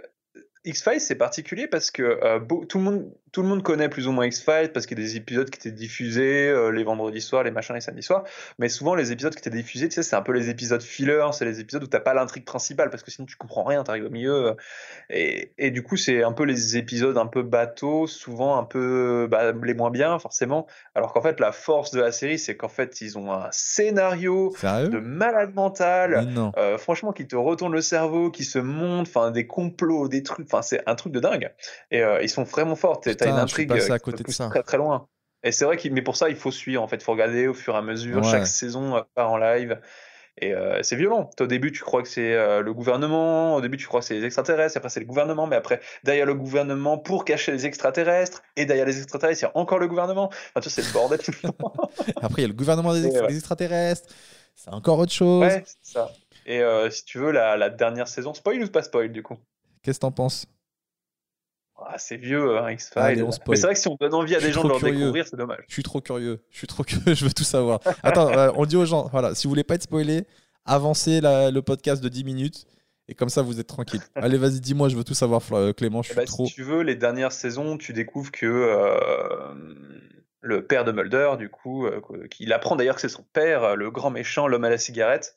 [0.65, 4.07] X-Files c'est particulier parce que euh, beau- tout le monde tout le monde connaît plus
[4.07, 7.21] ou moins X-Files parce qu'il y a des épisodes qui étaient diffusés euh, les vendredis
[7.21, 8.25] soirs, les machins les samedis soirs.
[8.59, 11.29] Mais souvent les épisodes qui étaient diffusés, tu sais, c'est un peu les épisodes filler,
[11.33, 14.07] c'est les épisodes où t'as pas l'intrigue principale parce que sinon tu comprends rien, t'arrives
[14.07, 14.57] au milieu.
[15.11, 19.29] Et, et du coup c'est un peu les épisodes un peu bateaux, souvent un peu
[19.31, 20.67] bah, les moins bien forcément.
[20.95, 24.55] Alors qu'en fait la force de la série c'est qu'en fait ils ont un scénario
[24.63, 26.29] de malade mental.
[26.57, 30.47] Euh, franchement, qui te retourne le cerveau, qui se monte, enfin des complots, des trucs,
[30.47, 31.53] enfin c'est un truc de dingue.
[31.91, 33.01] Et euh, ils sont vraiment forts.
[33.29, 34.49] Putain, une je suis intrigue passé euh, à te côté de ça.
[34.49, 35.09] très très loin.
[35.45, 36.83] Et c'est vrai qu'il, mais pour ça, il faut suivre.
[36.83, 38.19] En fait, il faut regarder au fur et à mesure.
[38.19, 38.31] Ouais.
[38.31, 39.81] Chaque saison euh, part en live.
[40.41, 41.31] Et euh, c'est violent.
[41.41, 43.57] Au début, tu crois que c'est euh, le gouvernement.
[43.57, 44.77] Au début, tu crois que c'est les extraterrestres.
[44.77, 45.47] Après, c'est le gouvernement.
[45.49, 48.43] Mais après, derrière le gouvernement, pour cacher les extraterrestres.
[48.57, 50.27] Et derrière les extraterrestres, il y a encore le gouvernement.
[50.29, 51.19] Enfin, tu c'est le bordel.
[52.23, 53.33] Après, il y a le gouvernement des, ex- ouais.
[53.33, 54.09] extraterrestres.
[54.55, 55.43] C'est encore autre chose.
[55.43, 56.11] Ouais, c'est ça.
[56.47, 59.37] Et euh, si tu veux, la, la dernière saison, spoil ou pas spoil du coup?
[59.83, 60.47] Qu'est-ce que t'en penses?
[61.87, 63.25] Ah, c'est vieux, hein, X-Files.
[63.49, 64.97] Mais c'est vrai que si on donne envie à des gens de leur curieux.
[64.99, 65.65] découvrir, c'est dommage.
[65.69, 66.41] Je suis trop curieux.
[66.51, 67.15] Je suis trop curieux.
[67.15, 67.81] Je veux tout savoir.
[68.03, 70.25] Attends, euh, on dit aux gens, voilà, si vous voulez pas être spoilé,
[70.65, 72.67] avancez la- le podcast de 10 minutes.
[73.11, 74.01] Et comme ça, vous êtes tranquille.
[74.17, 76.03] Allez, vas-y, dis-moi, je veux tout savoir, euh, Clément.
[76.03, 76.47] Je Eh suis ben, trop.
[76.47, 79.55] Si tu veux, les dernières saisons, tu découvres que euh,
[80.41, 82.01] le père de Mulder, du coup, euh,
[82.31, 85.35] qu'il apprend d'ailleurs que c'est son père, le grand méchant, l'homme à la cigarette,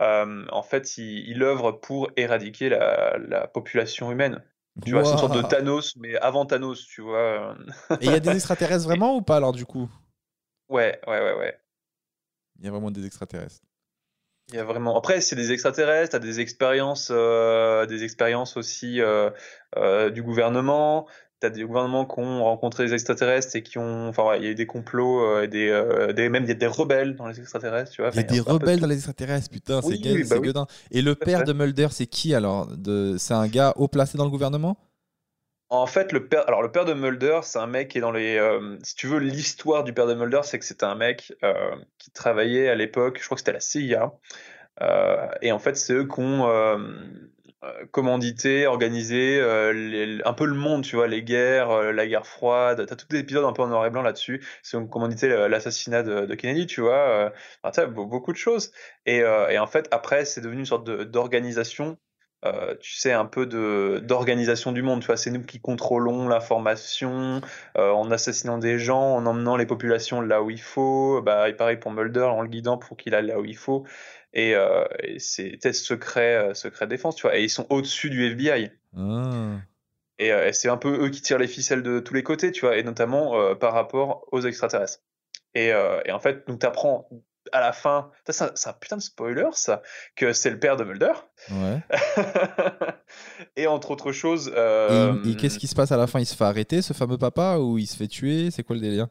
[0.00, 4.42] euh, en fait, il, il œuvre pour éradiquer la, la population humaine.
[4.84, 5.42] Tu vois, c'est une sorte de.
[5.42, 7.56] Thanos, mais avant Thanos, tu vois.
[8.00, 9.88] Et il y a des extraterrestres vraiment ou pas alors du coup?
[10.68, 11.58] Ouais, ouais, ouais, ouais.
[12.58, 13.60] Il y a vraiment des extraterrestres.
[14.48, 14.96] Il y a vraiment.
[14.98, 19.30] Après, c'est des extraterrestres, t'as des expériences, euh, des expériences aussi euh,
[19.76, 21.06] euh, du gouvernement.
[21.42, 24.06] T'as des gouvernements qui ont rencontré les extraterrestres et qui ont.
[24.06, 26.48] Enfin, ouais, il y a eu des complots euh, et des, euh, des même il
[26.48, 28.12] y a des rebelles dans les extraterrestres, tu vois.
[28.12, 30.52] Il y a des rebelles dans les extraterrestres, putain, c'est Oui, bah oui.
[30.92, 33.16] Et le père de Mulder, c'est qui alors de...
[33.18, 34.76] C'est un gars haut placé dans le gouvernement?
[35.68, 38.12] En fait, le père, alors le père de Mulder, c'est un mec qui est dans
[38.12, 38.36] les.
[38.36, 41.74] euh, si tu veux, l'histoire du père de Mulder, c'est que c'était un mec euh,
[41.98, 44.12] qui travaillait à l'époque, je crois que c'était la CIA.
[45.42, 46.46] et en fait, c'est eux qui ont
[47.92, 52.84] commandité, organisé euh, un peu le monde, tu vois, les guerres, euh, la guerre froide.
[52.86, 54.44] T'as tout des épisodes un peu en noir et blanc là-dessus.
[54.62, 56.94] C'est commandité euh, l'assassinat de, Kennedy, tu vois.
[57.08, 57.30] euh,
[57.62, 58.72] enfin, beaucoup de choses.
[59.06, 61.98] Et, euh, en fait, après, c'est devenu une sorte d'organisation
[62.44, 65.00] euh, tu sais, un peu d'organisation du monde.
[65.00, 67.40] Tu vois, c'est nous qui contrôlons l'information
[67.76, 71.22] euh, en assassinant des gens, en emmenant les populations là où il faut.
[71.22, 73.86] Bah, pareil pour Mulder, en le guidant pour qu'il aille là où il faut.
[74.34, 77.36] Et, euh, et c'est test secret, euh, secret défense, tu vois.
[77.36, 78.70] Et ils sont au-dessus du FBI.
[78.96, 79.56] Ah.
[80.18, 82.52] Et, euh, et c'est un peu eux qui tirent les ficelles de tous les côtés,
[82.52, 85.00] tu vois, et notamment euh, par rapport aux extraterrestres.
[85.54, 85.66] Et,
[86.06, 87.10] et en fait, donc t'apprends
[87.52, 89.82] à la fin, ça, c'est un, putain de spoiler, ça,
[90.16, 91.12] que c'est le père de Mulder.
[91.50, 91.78] Ouais.
[93.56, 94.48] et entre autres choses.
[94.48, 96.20] Et, et qu'est-ce qui se passe à la fin?
[96.20, 98.50] Il se fait arrêter, ce fameux papa, ou il se fait tuer?
[98.50, 99.08] C'est quoi le délire?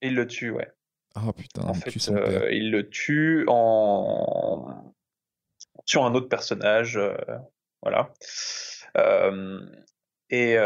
[0.00, 0.72] Il le tue, ouais.
[1.14, 4.94] Ah putain, En il fait, euh, il le tue en
[5.84, 7.14] sur un autre personnage, euh,
[7.82, 8.12] voilà.
[8.96, 9.60] Euh,
[10.30, 10.56] et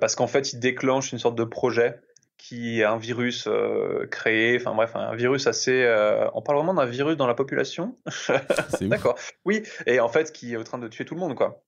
[0.00, 2.00] parce qu'en fait, il déclenche une sorte de projet
[2.36, 5.82] qui est un virus euh, créé, enfin bref, un virus assez.
[5.82, 7.96] euh, on parle vraiment d'un virus dans la population.
[8.82, 9.18] D'accord.
[9.46, 11.64] Oui, et en fait, qui est en train de tuer tout le monde, quoi.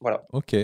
[0.00, 0.24] Voilà.
[0.32, 0.54] Ok.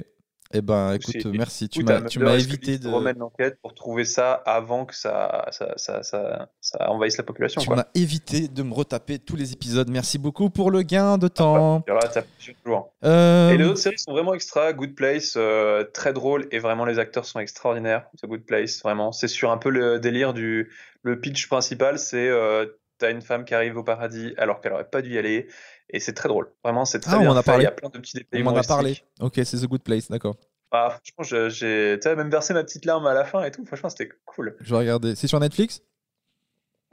[0.52, 1.68] Eh ben, écoute, merci.
[1.68, 2.88] Tu m'as, tu m'as évité de.
[2.88, 7.60] remettre l'enquête pour trouver ça avant que ça, ça, ça, ça, ça envahisse la population.
[7.60, 9.88] Tu m'as évité de me retaper tous les épisodes.
[9.90, 11.82] Merci beaucoup pour le gain de temps.
[11.86, 12.92] Là, t'as plus toujours.
[13.04, 14.72] Euh, Et les autres séries sont vraiment extra.
[14.72, 18.06] Good Place, euh, très drôle et vraiment les acteurs sont extraordinaires.
[18.22, 19.12] The Good Place, vraiment.
[19.12, 20.70] C'est sur un peu le délire du.
[21.04, 22.66] Le pitch principal, c'est euh,
[22.98, 25.48] t'as une femme qui arrive au paradis alors qu'elle aurait pas dû y aller
[25.90, 26.50] et c'est très drôle.
[26.64, 27.46] Vraiment, c'est très Ah, on en a fait.
[27.46, 27.62] parlé.
[27.64, 28.98] Il y a plein de petits détails on m'en a parlé.
[29.20, 30.36] Ok, c'est The Good Place, d'accord.
[30.70, 33.64] Ah, franchement, j'ai même versé ma petite larme à la fin et tout.
[33.66, 34.56] Franchement, c'était cool.
[34.60, 35.14] Je vais regarder.
[35.14, 35.82] C'est sur Netflix?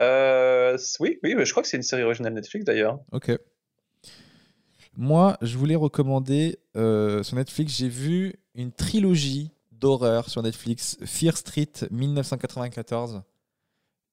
[0.02, 3.00] Euh, oui, oui, mais je crois que c'est une série originale Netflix d'ailleurs.
[3.12, 3.32] Ok.
[4.96, 11.36] Moi, je voulais recommander euh, sur Netflix, j'ai vu une trilogie d'horreur sur Netflix, Fear
[11.36, 13.22] Street 1994.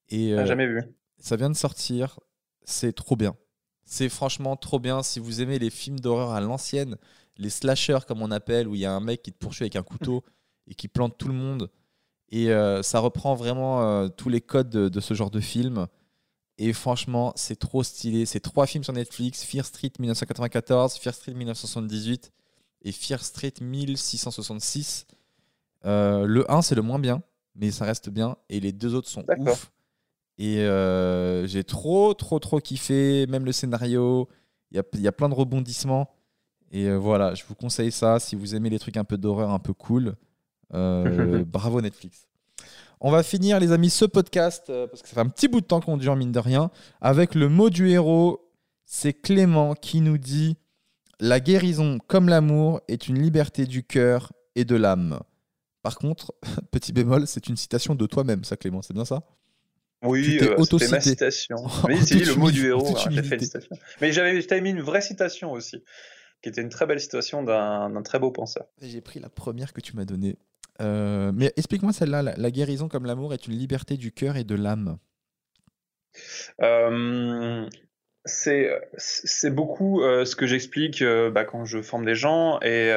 [0.09, 0.83] Et Ah, euh, jamais vu.
[1.19, 2.19] ça vient de sortir,
[2.63, 3.35] c'est trop bien.
[3.89, 6.97] C'est franchement trop bien si vous aimez les films d'horreur à l'ancienne,
[7.37, 9.77] les slashers comme on appelle, où il y a un mec qui te poursuit avec
[9.77, 10.25] un couteau
[10.67, 11.71] et qui plante tout le monde.
[12.29, 15.87] Et euh, ça reprend vraiment euh, tous les codes de, de ce genre de film.
[16.57, 18.25] Et franchement, c'est trop stylé.
[18.25, 22.33] C'est trois films sur Netflix Fear Street 1994, Fear Street 1978
[22.81, 25.07] et Fear Street 1666.
[25.85, 27.23] Euh, le 1, c'est le moins bien,
[27.55, 28.35] mais ça reste bien.
[28.49, 29.71] Et les deux autres sont ouf.
[30.37, 33.25] Et euh, j'ai trop, trop, trop kiffé.
[33.27, 34.27] Même le scénario,
[34.71, 36.09] il y a, il y a plein de rebondissements.
[36.71, 38.19] Et euh, voilà, je vous conseille ça.
[38.19, 40.15] Si vous aimez les trucs un peu d'horreur, un peu cool,
[40.73, 42.27] euh, bravo Netflix.
[42.99, 45.65] On va finir, les amis, ce podcast, parce que ça fait un petit bout de
[45.65, 48.43] temps qu'on dure, mine de rien, avec le mot du héros.
[48.85, 50.57] C'est Clément qui nous dit
[51.19, 55.19] La guérison, comme l'amour, est une liberté du cœur et de l'âme.
[55.83, 56.33] Par contre,
[56.71, 59.23] petit bémol, c'est une citation de toi-même, ça, Clément, c'est bien ça?
[60.03, 61.57] Oui, euh, c'était ma citation.
[62.01, 62.95] C'est toute le mot du héros.
[63.09, 63.75] j'ai fait une citation.
[64.01, 65.83] Mais j'avais, mis une vraie citation aussi,
[66.41, 68.65] qui était une très belle citation d'un très beau penseur.
[68.81, 70.37] J'ai pris la première que tu m'as donnée.
[70.81, 72.21] Euh, mais explique-moi celle-là.
[72.21, 74.97] La, la guérison, comme l'amour, est une liberté du cœur et de l'âme.
[76.61, 77.67] Euh,
[78.25, 82.91] c'est beaucoup euh, ce que j'explique bah, quand je forme des gens et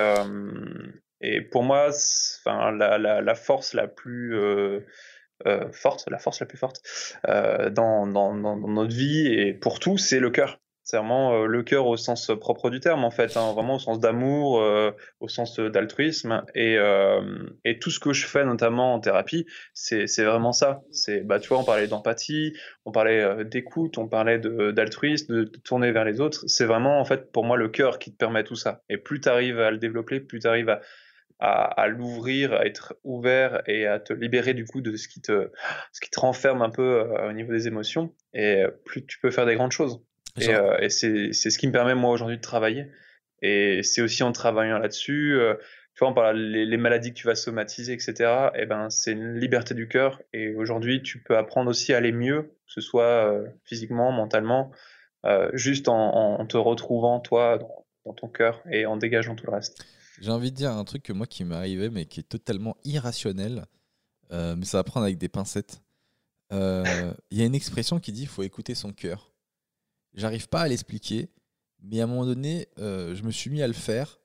[1.23, 1.91] et pour moi
[2.47, 4.35] la, la force la plus
[5.47, 6.83] euh, forte la force la plus forte
[7.29, 9.27] euh, dans, dans, notre vie.
[9.27, 10.61] Et pour tout c'est le cœur.
[10.83, 13.79] C'est vraiment euh, le cœur au sens propre du terme en fait hein, vraiment au
[13.79, 14.63] sens d'amour
[15.21, 16.43] au sens d'altruisme.
[16.55, 16.77] Et
[17.65, 20.83] et tout ce que je fais notamment en thérapie c'est vraiment ça.
[20.91, 22.55] C'est bah tu vois on parlait d'empathie
[22.85, 26.45] on parlait d'écoute, on parlait d'altruisme, de, de tourner vers les autres.
[26.47, 28.83] C'est vraiment, en fait, pour moi, le cœur qui te permet tout ça.
[28.89, 30.81] Et plus tu arrives à le développer, plus tu arrives à,
[31.41, 35.21] à, à l'ouvrir, à être ouvert et à te libérer du coup de ce qui
[35.23, 35.51] te,
[35.93, 38.15] ce qui te renferme un peu euh, au niveau des émotions.
[38.35, 40.05] Et euh, plus tu peux faire des grandes choses.
[40.41, 42.87] Et, euh, et c'est c'est ce qui me permet, moi, aujourd'hui, de travailler.
[43.43, 45.35] Et c'est aussi en travaillant là-dessus.
[45.35, 45.55] euh,
[45.95, 48.51] tu vois, on parle les, les maladies que tu vas somatiser, etc.
[48.55, 50.21] Et ben, c'est une liberté du cœur.
[50.33, 53.35] Et aujourd'hui, tu peux apprendre aussi à aller mieux, que ce soit
[53.65, 54.71] physiquement, mentalement,
[55.53, 59.53] juste en, en te retrouvant toi dans, dans ton cœur et en dégageant tout le
[59.53, 59.85] reste.
[60.21, 62.77] J'ai envie de dire un truc que moi qui m'est arrivé, mais qui est totalement
[62.85, 63.67] irrationnel.
[64.33, 65.83] euh, mais ça va prendre avec des pincettes.
[66.53, 69.33] Euh, Il y a une expression qui dit il faut écouter son cœur.
[70.15, 71.31] J'arrive pas à l'expliquer,
[71.81, 74.21] mais à un moment donné, euh, je me suis mis à le faire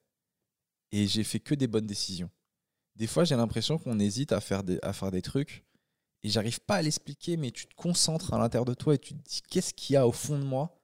[0.91, 2.29] et j'ai fait que des bonnes décisions.
[2.95, 5.65] Des fois, j'ai l'impression qu'on hésite à faire des, à faire des trucs
[6.23, 9.13] et j'arrive pas à l'expliquer, mais tu te concentres à l'intérieur de toi et tu
[9.15, 10.77] te dis qu'est-ce qu'il y a au fond de moi?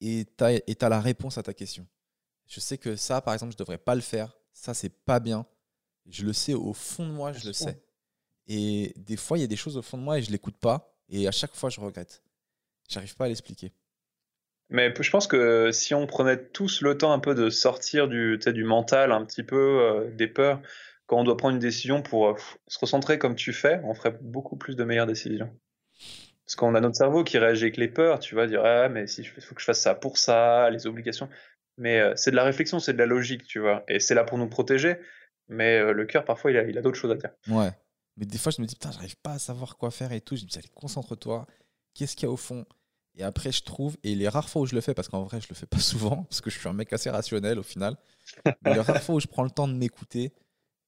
[0.00, 1.86] Et tu as, la réponse à ta question.
[2.48, 4.36] Je sais que ça, par exemple, je devrais pas le faire.
[4.52, 5.46] Ça, c'est pas bien.
[6.06, 7.80] Je le sais au fond de moi, je le sais.
[8.46, 10.56] Et des fois, il y a des choses au fond de moi et je l'écoute
[10.56, 10.96] pas.
[11.10, 12.22] Et à chaque fois, je regrette.
[12.88, 13.72] J'arrive pas à l'expliquer.
[14.70, 18.38] Mais je pense que si on prenait tous le temps un peu de sortir du,
[18.38, 20.60] du mental, un petit peu euh, des peurs,
[21.06, 22.34] quand on doit prendre une décision pour euh,
[22.66, 25.50] se recentrer comme tu fais, on ferait beaucoup plus de meilleures décisions.
[26.44, 29.06] Parce qu'on a notre cerveau qui réagit avec les peurs, tu vas dire ah mais
[29.06, 31.28] si il faut que je fasse ça pour ça, les obligations.
[31.78, 33.84] Mais euh, c'est de la réflexion, c'est de la logique, tu vois.
[33.88, 34.96] Et c'est là pour nous protéger.
[35.48, 37.30] Mais euh, le cœur parfois il a, d'autres choses à dire.
[37.48, 37.70] Ouais.
[38.16, 40.36] Mais des fois, je me dis, putain, j'arrive pas à savoir quoi faire et tout.
[40.36, 41.46] Je me dis, allez, concentre-toi.
[41.94, 42.66] Qu'est-ce qu'il y a au fond?
[43.14, 45.40] Et après, je trouve, et les rares fois où je le fais, parce qu'en vrai,
[45.40, 47.96] je le fais pas souvent, parce que je suis un mec assez rationnel au final,
[48.64, 50.32] les rares fois où je prends le temps de m'écouter,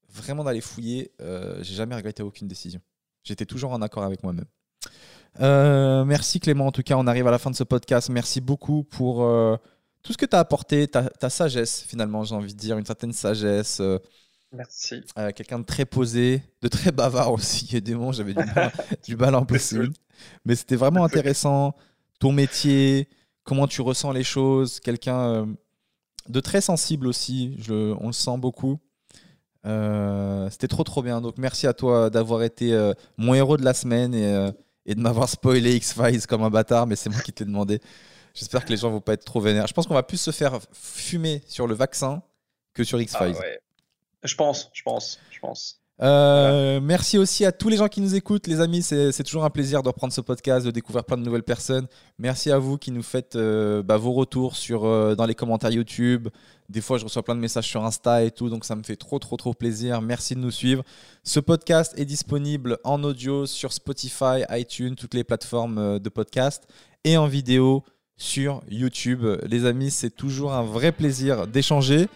[0.08, 2.80] vraiment d'aller fouiller, euh, j'ai jamais regretté aucune décision.
[3.24, 4.46] J'étais toujours en accord avec moi-même.
[5.38, 8.08] Merci Clément, en tout cas, on arrive à la fin de ce podcast.
[8.10, 9.24] Merci beaucoup pour
[10.02, 12.86] tout ce que tu as apporté, ta, ta sagesse finalement, j'ai envie de dire, une
[12.86, 13.80] certaine sagesse.
[13.80, 13.98] euh,
[14.52, 15.02] Merci.
[15.18, 17.66] euh, quelqu'un de très posé, de très bavard aussi.
[17.70, 18.72] Il y a des moments, j'avais du mal,
[19.06, 19.92] du mal impossible.
[20.44, 21.74] Mais c'était vraiment intéressant.
[22.18, 23.08] Ton métier,
[23.44, 24.80] comment tu ressens les choses.
[24.80, 25.46] Quelqu'un euh,
[26.28, 27.56] de très sensible aussi.
[27.60, 28.78] Je, on le sent beaucoup.
[30.50, 31.20] C'était trop, trop bien.
[31.20, 34.50] Donc, merci à toi d'avoir été mon héros de la semaine et,
[34.86, 36.86] et de m'avoir spoilé X-Files comme un bâtard.
[36.86, 37.80] Mais c'est moi qui te l'ai demandé.
[38.34, 39.66] J'espère que les gens vont pas être trop vénères.
[39.66, 42.22] Je pense qu'on va plus se faire fumer sur le vaccin
[42.74, 43.36] que sur Ah X-Files.
[43.36, 43.60] ouais.
[44.22, 45.76] Je pense, je pense, je pense.
[46.02, 48.82] Euh, merci aussi à tous les gens qui nous écoutent, les amis.
[48.82, 51.86] C'est toujours un plaisir de reprendre ce podcast, de découvrir plein de nouvelles personnes.
[52.18, 55.70] Merci à vous qui nous faites euh, bah, vos retours sur, euh, dans les commentaires
[55.70, 56.28] YouTube.
[56.70, 58.96] Des fois, je reçois plein de messages sur Insta et tout, donc ça me fait
[58.96, 60.00] trop, trop, trop plaisir.
[60.00, 60.84] Merci de nous suivre.
[61.22, 66.64] Ce podcast est disponible en audio sur Spotify, iTunes, toutes les plateformes de podcast
[67.04, 67.84] et en vidéo
[68.20, 69.24] sur YouTube.
[69.48, 72.06] Les amis, c'est toujours un vrai plaisir d'échanger.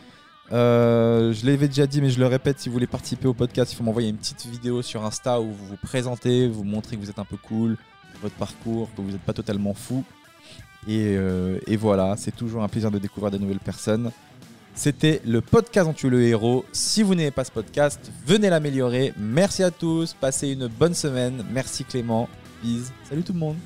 [0.53, 3.73] Euh, je l'avais déjà dit, mais je le répète, si vous voulez participer au podcast,
[3.73, 7.01] il faut m'envoyer une petite vidéo sur Insta où vous vous présentez, vous montrez que
[7.01, 7.79] vous êtes un peu cool,
[8.21, 10.05] votre parcours, que vous n'êtes pas totalement fou.
[10.87, 14.13] Et, euh, et voilà, c'est toujours un plaisir de découvrir de nouvelles personnes.
[14.75, 16.67] C'était le podcast dont tu es le héros.
[16.73, 19.15] Si vous n'aimez pas ce podcast, venez l'améliorer.
[19.17, 21.47] Merci à tous, passez une bonne semaine.
[21.51, 22.29] Merci Clément.
[22.63, 22.93] Bis.
[23.09, 23.57] Salut tout le monde.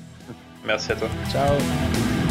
[0.65, 1.09] Merci à toi.
[1.31, 2.28] Ciao.